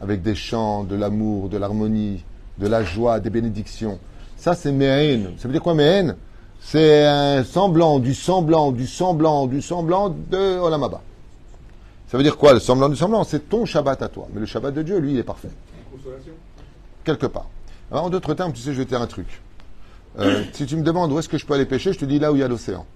Avec 0.00 0.22
des 0.22 0.34
chants, 0.34 0.84
de 0.84 0.96
l'amour, 0.96 1.50
de 1.50 1.58
l'harmonie, 1.58 2.24
de 2.58 2.66
la 2.66 2.82
joie, 2.82 3.20
des 3.20 3.30
bénédictions. 3.30 3.98
Ça, 4.38 4.54
c'est 4.54 4.72
Me'en. 4.72 5.36
Ça 5.36 5.48
veut 5.48 5.52
dire 5.52 5.62
quoi, 5.62 5.74
Me'en 5.74 6.14
C'est 6.60 7.04
un 7.04 7.44
semblant, 7.44 7.98
du 7.98 8.14
semblant, 8.14 8.72
du 8.72 8.86
semblant, 8.86 9.46
du 9.46 9.60
semblant 9.60 10.08
de 10.08 10.58
Olam. 10.58 10.88
Ça 12.08 12.16
veut 12.16 12.22
dire 12.22 12.38
quoi, 12.38 12.54
le 12.54 12.60
semblant 12.60 12.88
du 12.88 12.96
semblant? 12.96 13.22
C'est 13.24 13.50
ton 13.50 13.66
Shabbat 13.66 14.00
à 14.00 14.08
toi. 14.08 14.28
Mais 14.32 14.40
le 14.40 14.46
Shabbat 14.46 14.72
de 14.72 14.82
Dieu, 14.82 14.98
lui, 14.98 15.12
il 15.12 15.18
est 15.18 15.22
parfait. 15.24 15.50
Quelque 17.04 17.26
part. 17.26 17.48
Alors, 17.90 18.04
en 18.04 18.10
d'autres 18.10 18.34
termes, 18.34 18.52
tu 18.52 18.60
sais, 18.60 18.72
je 18.72 18.78
vais 18.78 18.84
te 18.84 18.90
dire 18.90 19.02
un 19.02 19.06
truc. 19.06 19.42
Euh, 20.18 20.44
si 20.52 20.66
tu 20.66 20.76
me 20.76 20.82
demandes 20.82 21.12
où 21.12 21.18
est-ce 21.18 21.28
que 21.28 21.38
je 21.38 21.46
peux 21.46 21.54
aller 21.54 21.66
pêcher, 21.66 21.92
je 21.92 21.98
te 21.98 22.04
dis 22.04 22.18
là 22.18 22.32
où 22.32 22.36
il 22.36 22.40
y 22.40 22.42
a 22.42 22.48
l'océan. 22.48 22.86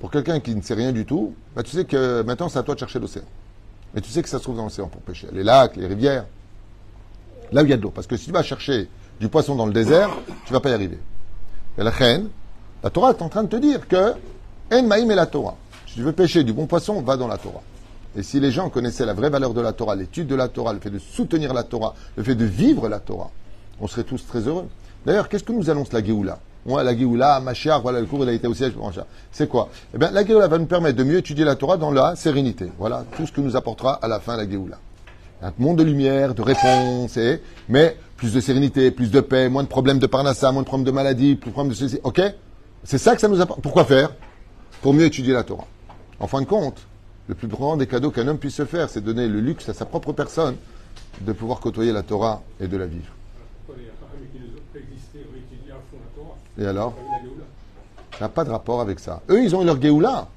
Pour 0.00 0.10
quelqu'un 0.10 0.40
qui 0.40 0.54
ne 0.54 0.60
sait 0.60 0.74
rien 0.74 0.92
du 0.92 1.04
tout, 1.04 1.34
bah, 1.54 1.62
tu 1.62 1.70
sais 1.70 1.84
que 1.84 2.22
maintenant, 2.22 2.48
c'est 2.48 2.58
à 2.58 2.62
toi 2.62 2.74
de 2.74 2.80
chercher 2.80 2.98
l'océan. 2.98 3.24
Mais 3.94 4.00
tu 4.00 4.10
sais 4.10 4.22
que 4.22 4.28
ça 4.28 4.38
se 4.38 4.42
trouve 4.42 4.56
dans 4.56 4.64
l'océan 4.64 4.88
pour 4.88 5.00
pêcher. 5.02 5.28
Les 5.32 5.42
lacs, 5.42 5.76
les 5.76 5.86
rivières. 5.86 6.26
Là 7.52 7.62
où 7.62 7.64
il 7.66 7.70
y 7.70 7.72
a 7.72 7.76
de 7.76 7.82
l'eau. 7.82 7.90
Parce 7.90 8.06
que 8.06 8.16
si 8.16 8.26
tu 8.26 8.32
vas 8.32 8.42
chercher 8.42 8.88
du 9.20 9.28
poisson 9.28 9.54
dans 9.54 9.66
le 9.66 9.72
désert, 9.72 10.10
tu 10.46 10.52
vas 10.52 10.60
pas 10.60 10.70
y 10.70 10.72
arriver. 10.72 10.98
Et 11.78 11.82
la 11.82 11.90
reine, 11.90 12.28
la 12.82 12.90
Torah 12.90 13.10
est 13.10 13.22
en 13.22 13.28
train 13.28 13.44
de 13.44 13.48
te 13.48 13.56
dire 13.56 13.86
que 13.86 14.14
En 14.72 14.82
Maïm 14.82 15.10
est 15.10 15.14
la 15.14 15.26
Torah. 15.26 15.56
Si 15.86 15.94
tu 15.94 16.02
veux 16.02 16.12
pêcher 16.12 16.42
du 16.42 16.52
bon 16.52 16.66
poisson, 16.66 17.00
va 17.02 17.16
dans 17.16 17.28
la 17.28 17.38
Torah. 17.38 17.62
Et 18.16 18.22
si 18.22 18.40
les 18.40 18.50
gens 18.50 18.68
connaissaient 18.68 19.06
la 19.06 19.14
vraie 19.14 19.30
valeur 19.30 19.54
de 19.54 19.60
la 19.60 19.72
Torah, 19.72 19.96
l'étude 19.96 20.26
de 20.26 20.34
la 20.34 20.48
Torah, 20.48 20.72
le 20.72 20.80
fait 20.80 20.90
de 20.90 20.98
soutenir 20.98 21.52
la 21.52 21.64
Torah, 21.64 21.94
le 22.16 22.22
fait 22.22 22.34
de 22.34 22.44
vivre 22.44 22.88
la 22.88 23.00
Torah, 23.00 23.30
on 23.80 23.88
serait 23.88 24.04
tous 24.04 24.24
très 24.26 24.40
heureux. 24.40 24.68
D'ailleurs, 25.04 25.28
qu'est-ce 25.28 25.44
que 25.44 25.52
nous 25.52 25.68
annonce 25.68 25.92
la 25.92 26.02
Géoula 26.02 26.38
Ouais, 26.64 26.82
la 26.82 26.96
Géoula, 26.96 27.40
Machiar, 27.40 27.82
voilà, 27.82 28.00
le 28.00 28.06
cours, 28.06 28.22
il 28.22 28.28
a 28.28 28.32
été 28.32 28.46
au 28.46 28.54
siège 28.54 28.72
pour. 28.72 28.90
C'est 29.30 29.48
quoi? 29.48 29.68
Eh 29.94 29.98
bien, 29.98 30.10
la 30.10 30.24
Géoula 30.24 30.48
va 30.48 30.58
nous 30.58 30.66
permettre 30.66 30.96
de 30.96 31.04
mieux 31.04 31.18
étudier 31.18 31.44
la 31.44 31.56
Torah 31.56 31.76
dans 31.76 31.90
la 31.90 32.16
sérénité. 32.16 32.70
Voilà, 32.78 33.04
tout 33.16 33.26
ce 33.26 33.32
que 33.32 33.40
nous 33.40 33.56
apportera 33.56 33.94
à 33.94 34.08
la 34.08 34.20
fin 34.20 34.36
la 34.36 34.48
Géoula. 34.48 34.78
Un 35.42 35.52
monde 35.58 35.78
de 35.78 35.82
lumière, 35.82 36.34
de 36.34 36.40
réponse, 36.40 37.16
et, 37.18 37.42
mais 37.68 37.96
plus 38.16 38.32
de 38.32 38.40
sérénité, 38.40 38.90
plus 38.92 39.10
de 39.10 39.20
paix, 39.20 39.48
moins 39.50 39.64
de 39.64 39.68
problèmes 39.68 39.98
de 39.98 40.06
parnassa, 40.06 40.52
moins 40.52 40.62
de 40.62 40.66
problèmes 40.66 40.86
de 40.86 40.92
maladie, 40.92 41.34
plus 41.34 41.50
de 41.50 41.52
problèmes 41.52 41.72
de 41.72 41.76
ceci. 41.76 41.98
Ok? 42.02 42.22
C'est 42.84 42.98
ça 42.98 43.14
que 43.14 43.20
ça 43.20 43.28
nous 43.28 43.40
apporte. 43.40 43.60
Pourquoi 43.60 43.84
faire? 43.84 44.12
Pour 44.80 44.94
mieux 44.94 45.04
étudier 45.04 45.34
la 45.34 45.42
Torah. 45.42 45.66
En 46.20 46.26
fin 46.28 46.40
de 46.40 46.46
compte, 46.46 46.86
le 47.26 47.34
plus 47.34 47.48
grand 47.48 47.76
des 47.76 47.86
cadeaux 47.86 48.10
qu'un 48.10 48.28
homme 48.28 48.38
puisse 48.38 48.54
se 48.54 48.64
faire, 48.64 48.88
c'est 48.90 49.00
donner 49.00 49.28
le 49.28 49.40
luxe 49.40 49.68
à 49.68 49.74
sa 49.74 49.86
propre 49.86 50.12
personne 50.12 50.56
de 51.20 51.32
pouvoir 51.32 51.60
côtoyer 51.60 51.92
la 51.92 52.02
Torah 52.02 52.42
et 52.60 52.68
de 52.68 52.76
la 52.76 52.86
vivre. 52.86 53.12
Qui 54.72 56.62
Et 56.62 56.66
alors. 56.66 56.94
Ça 58.18 58.26
n'a 58.26 58.28
pas 58.28 58.44
de 58.44 58.50
rapport 58.50 58.80
avec 58.80 59.00
ça. 59.00 59.22
Eux, 59.28 59.42
ils 59.42 59.56
ont 59.56 59.62
eu 59.62 59.64
leur 59.64 59.80
Géoula. 59.80 60.28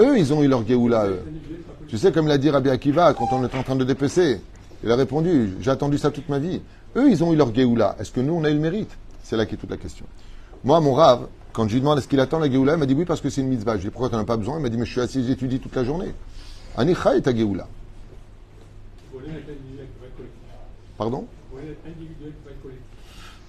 Eux, 0.00 0.18
ils 0.18 0.32
ont 0.32 0.42
eu 0.42 0.48
leur 0.48 0.66
Géoula, 0.66 1.06
eux. 1.06 1.22
Tu 1.86 1.98
sais, 1.98 2.10
comme 2.10 2.26
l'a 2.26 2.38
dit 2.38 2.50
Rabbi 2.50 2.68
Akiva 2.68 3.14
quand 3.14 3.28
on 3.32 3.46
était 3.46 3.56
en 3.56 3.62
train 3.62 3.76
de 3.76 3.84
dépecer, 3.84 4.40
il 4.82 4.90
a 4.90 4.96
répondu 4.96 5.54
J'ai 5.60 5.70
attendu 5.70 5.98
ça 5.98 6.10
toute 6.10 6.28
ma 6.28 6.38
vie. 6.38 6.60
Eux, 6.96 7.08
ils 7.08 7.22
ont 7.22 7.32
eu 7.32 7.36
leur 7.36 7.54
Géoula. 7.54 7.94
Est-ce 8.00 8.10
que 8.10 8.20
nous, 8.20 8.34
on 8.34 8.44
a 8.44 8.50
eu 8.50 8.54
le 8.54 8.60
mérite? 8.60 8.90
C'est 9.22 9.36
là 9.36 9.46
qu'est 9.46 9.56
toute 9.56 9.70
la 9.70 9.76
question. 9.76 10.06
Moi, 10.64 10.80
mon 10.80 10.94
rave, 10.94 11.28
quand 11.56 11.66
je 11.68 11.72
lui 11.72 11.80
demande 11.80 11.96
est-ce 11.96 12.06
qu'il 12.06 12.20
attend 12.20 12.38
la 12.38 12.50
Géoula, 12.50 12.74
il 12.74 12.78
m'a 12.78 12.84
dit 12.84 12.92
oui 12.92 13.06
parce 13.06 13.22
que 13.22 13.30
c'est 13.30 13.40
une 13.40 13.48
mitzvah. 13.48 13.76
Je 13.76 13.78
lui 13.78 13.86
ai 13.86 13.88
dit 13.88 13.90
pourquoi 13.90 14.10
tu 14.10 14.14
n'en 14.14 14.20
as 14.20 14.26
pas 14.26 14.36
besoin? 14.36 14.58
Il 14.58 14.62
m'a 14.62 14.68
dit 14.68 14.76
mais 14.76 14.84
je 14.84 14.90
suis 14.92 15.00
assis, 15.00 15.24
j'étudie 15.26 15.58
toute 15.58 15.74
la 15.74 15.84
journée. 15.84 16.12
Anicha 16.76 17.16
est 17.16 17.22
ta 17.22 17.34
Géoula. 17.34 17.66
Pardon? 20.98 21.24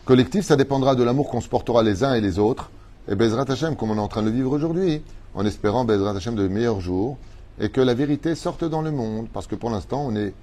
Collectif. 0.05 0.45
Ça 0.45 0.55
dépendra 0.55 0.95
de 0.95 1.03
l'amour 1.03 1.29
qu'on 1.29 1.41
se 1.41 1.49
portera 1.49 1.83
les 1.83 2.05
uns 2.05 2.13
et 2.13 2.21
les 2.21 2.39
autres. 2.39 2.71
Et 3.09 3.15
Bezrat 3.15 3.51
Hashem, 3.51 3.75
comme 3.75 3.91
on 3.91 3.97
est 3.97 3.99
en 3.99 4.07
train 4.07 4.21
de 4.21 4.29
le 4.29 4.33
vivre 4.33 4.53
aujourd'hui, 4.53 5.01
en 5.33 5.45
espérant 5.45 5.83
Bezrat 5.83 6.15
Hashem 6.15 6.35
de 6.35 6.47
meilleurs 6.47 6.79
jours, 6.79 7.17
et 7.59 7.67
que 7.67 7.81
la 7.81 7.93
vérité 7.93 8.35
sorte 8.35 8.63
dans 8.63 8.81
le 8.81 8.91
monde. 8.91 9.27
Parce 9.33 9.47
que 9.47 9.55
pour 9.55 9.69
l'instant, 9.69 10.05
on 10.07 10.15
est 10.15 10.33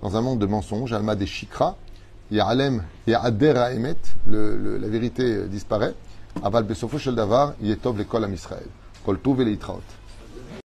dans 0.00 0.16
un 0.16 0.22
monde 0.22 0.38
de 0.38 0.46
mensonges, 0.46 0.94
Alma 0.94 1.16
des 1.16 1.26
Shikra, 1.26 1.76
Ya'alem, 2.30 2.82
Ya'ader 3.06 3.72
Emet, 3.74 3.96
le, 4.26 4.56
le, 4.56 4.78
la 4.78 4.88
vérité 4.88 5.46
disparaît. 5.48 5.94
Aval 6.42 6.64
Besofo 6.64 6.98
Shel 6.98 7.14
Davar, 7.14 7.54
Yetov 7.60 7.98
l'école 7.98 8.24
à 8.24 8.28
Israël. 8.28 8.66
Kol 9.04 9.18
Tov 9.18 9.42
et. 9.42 9.58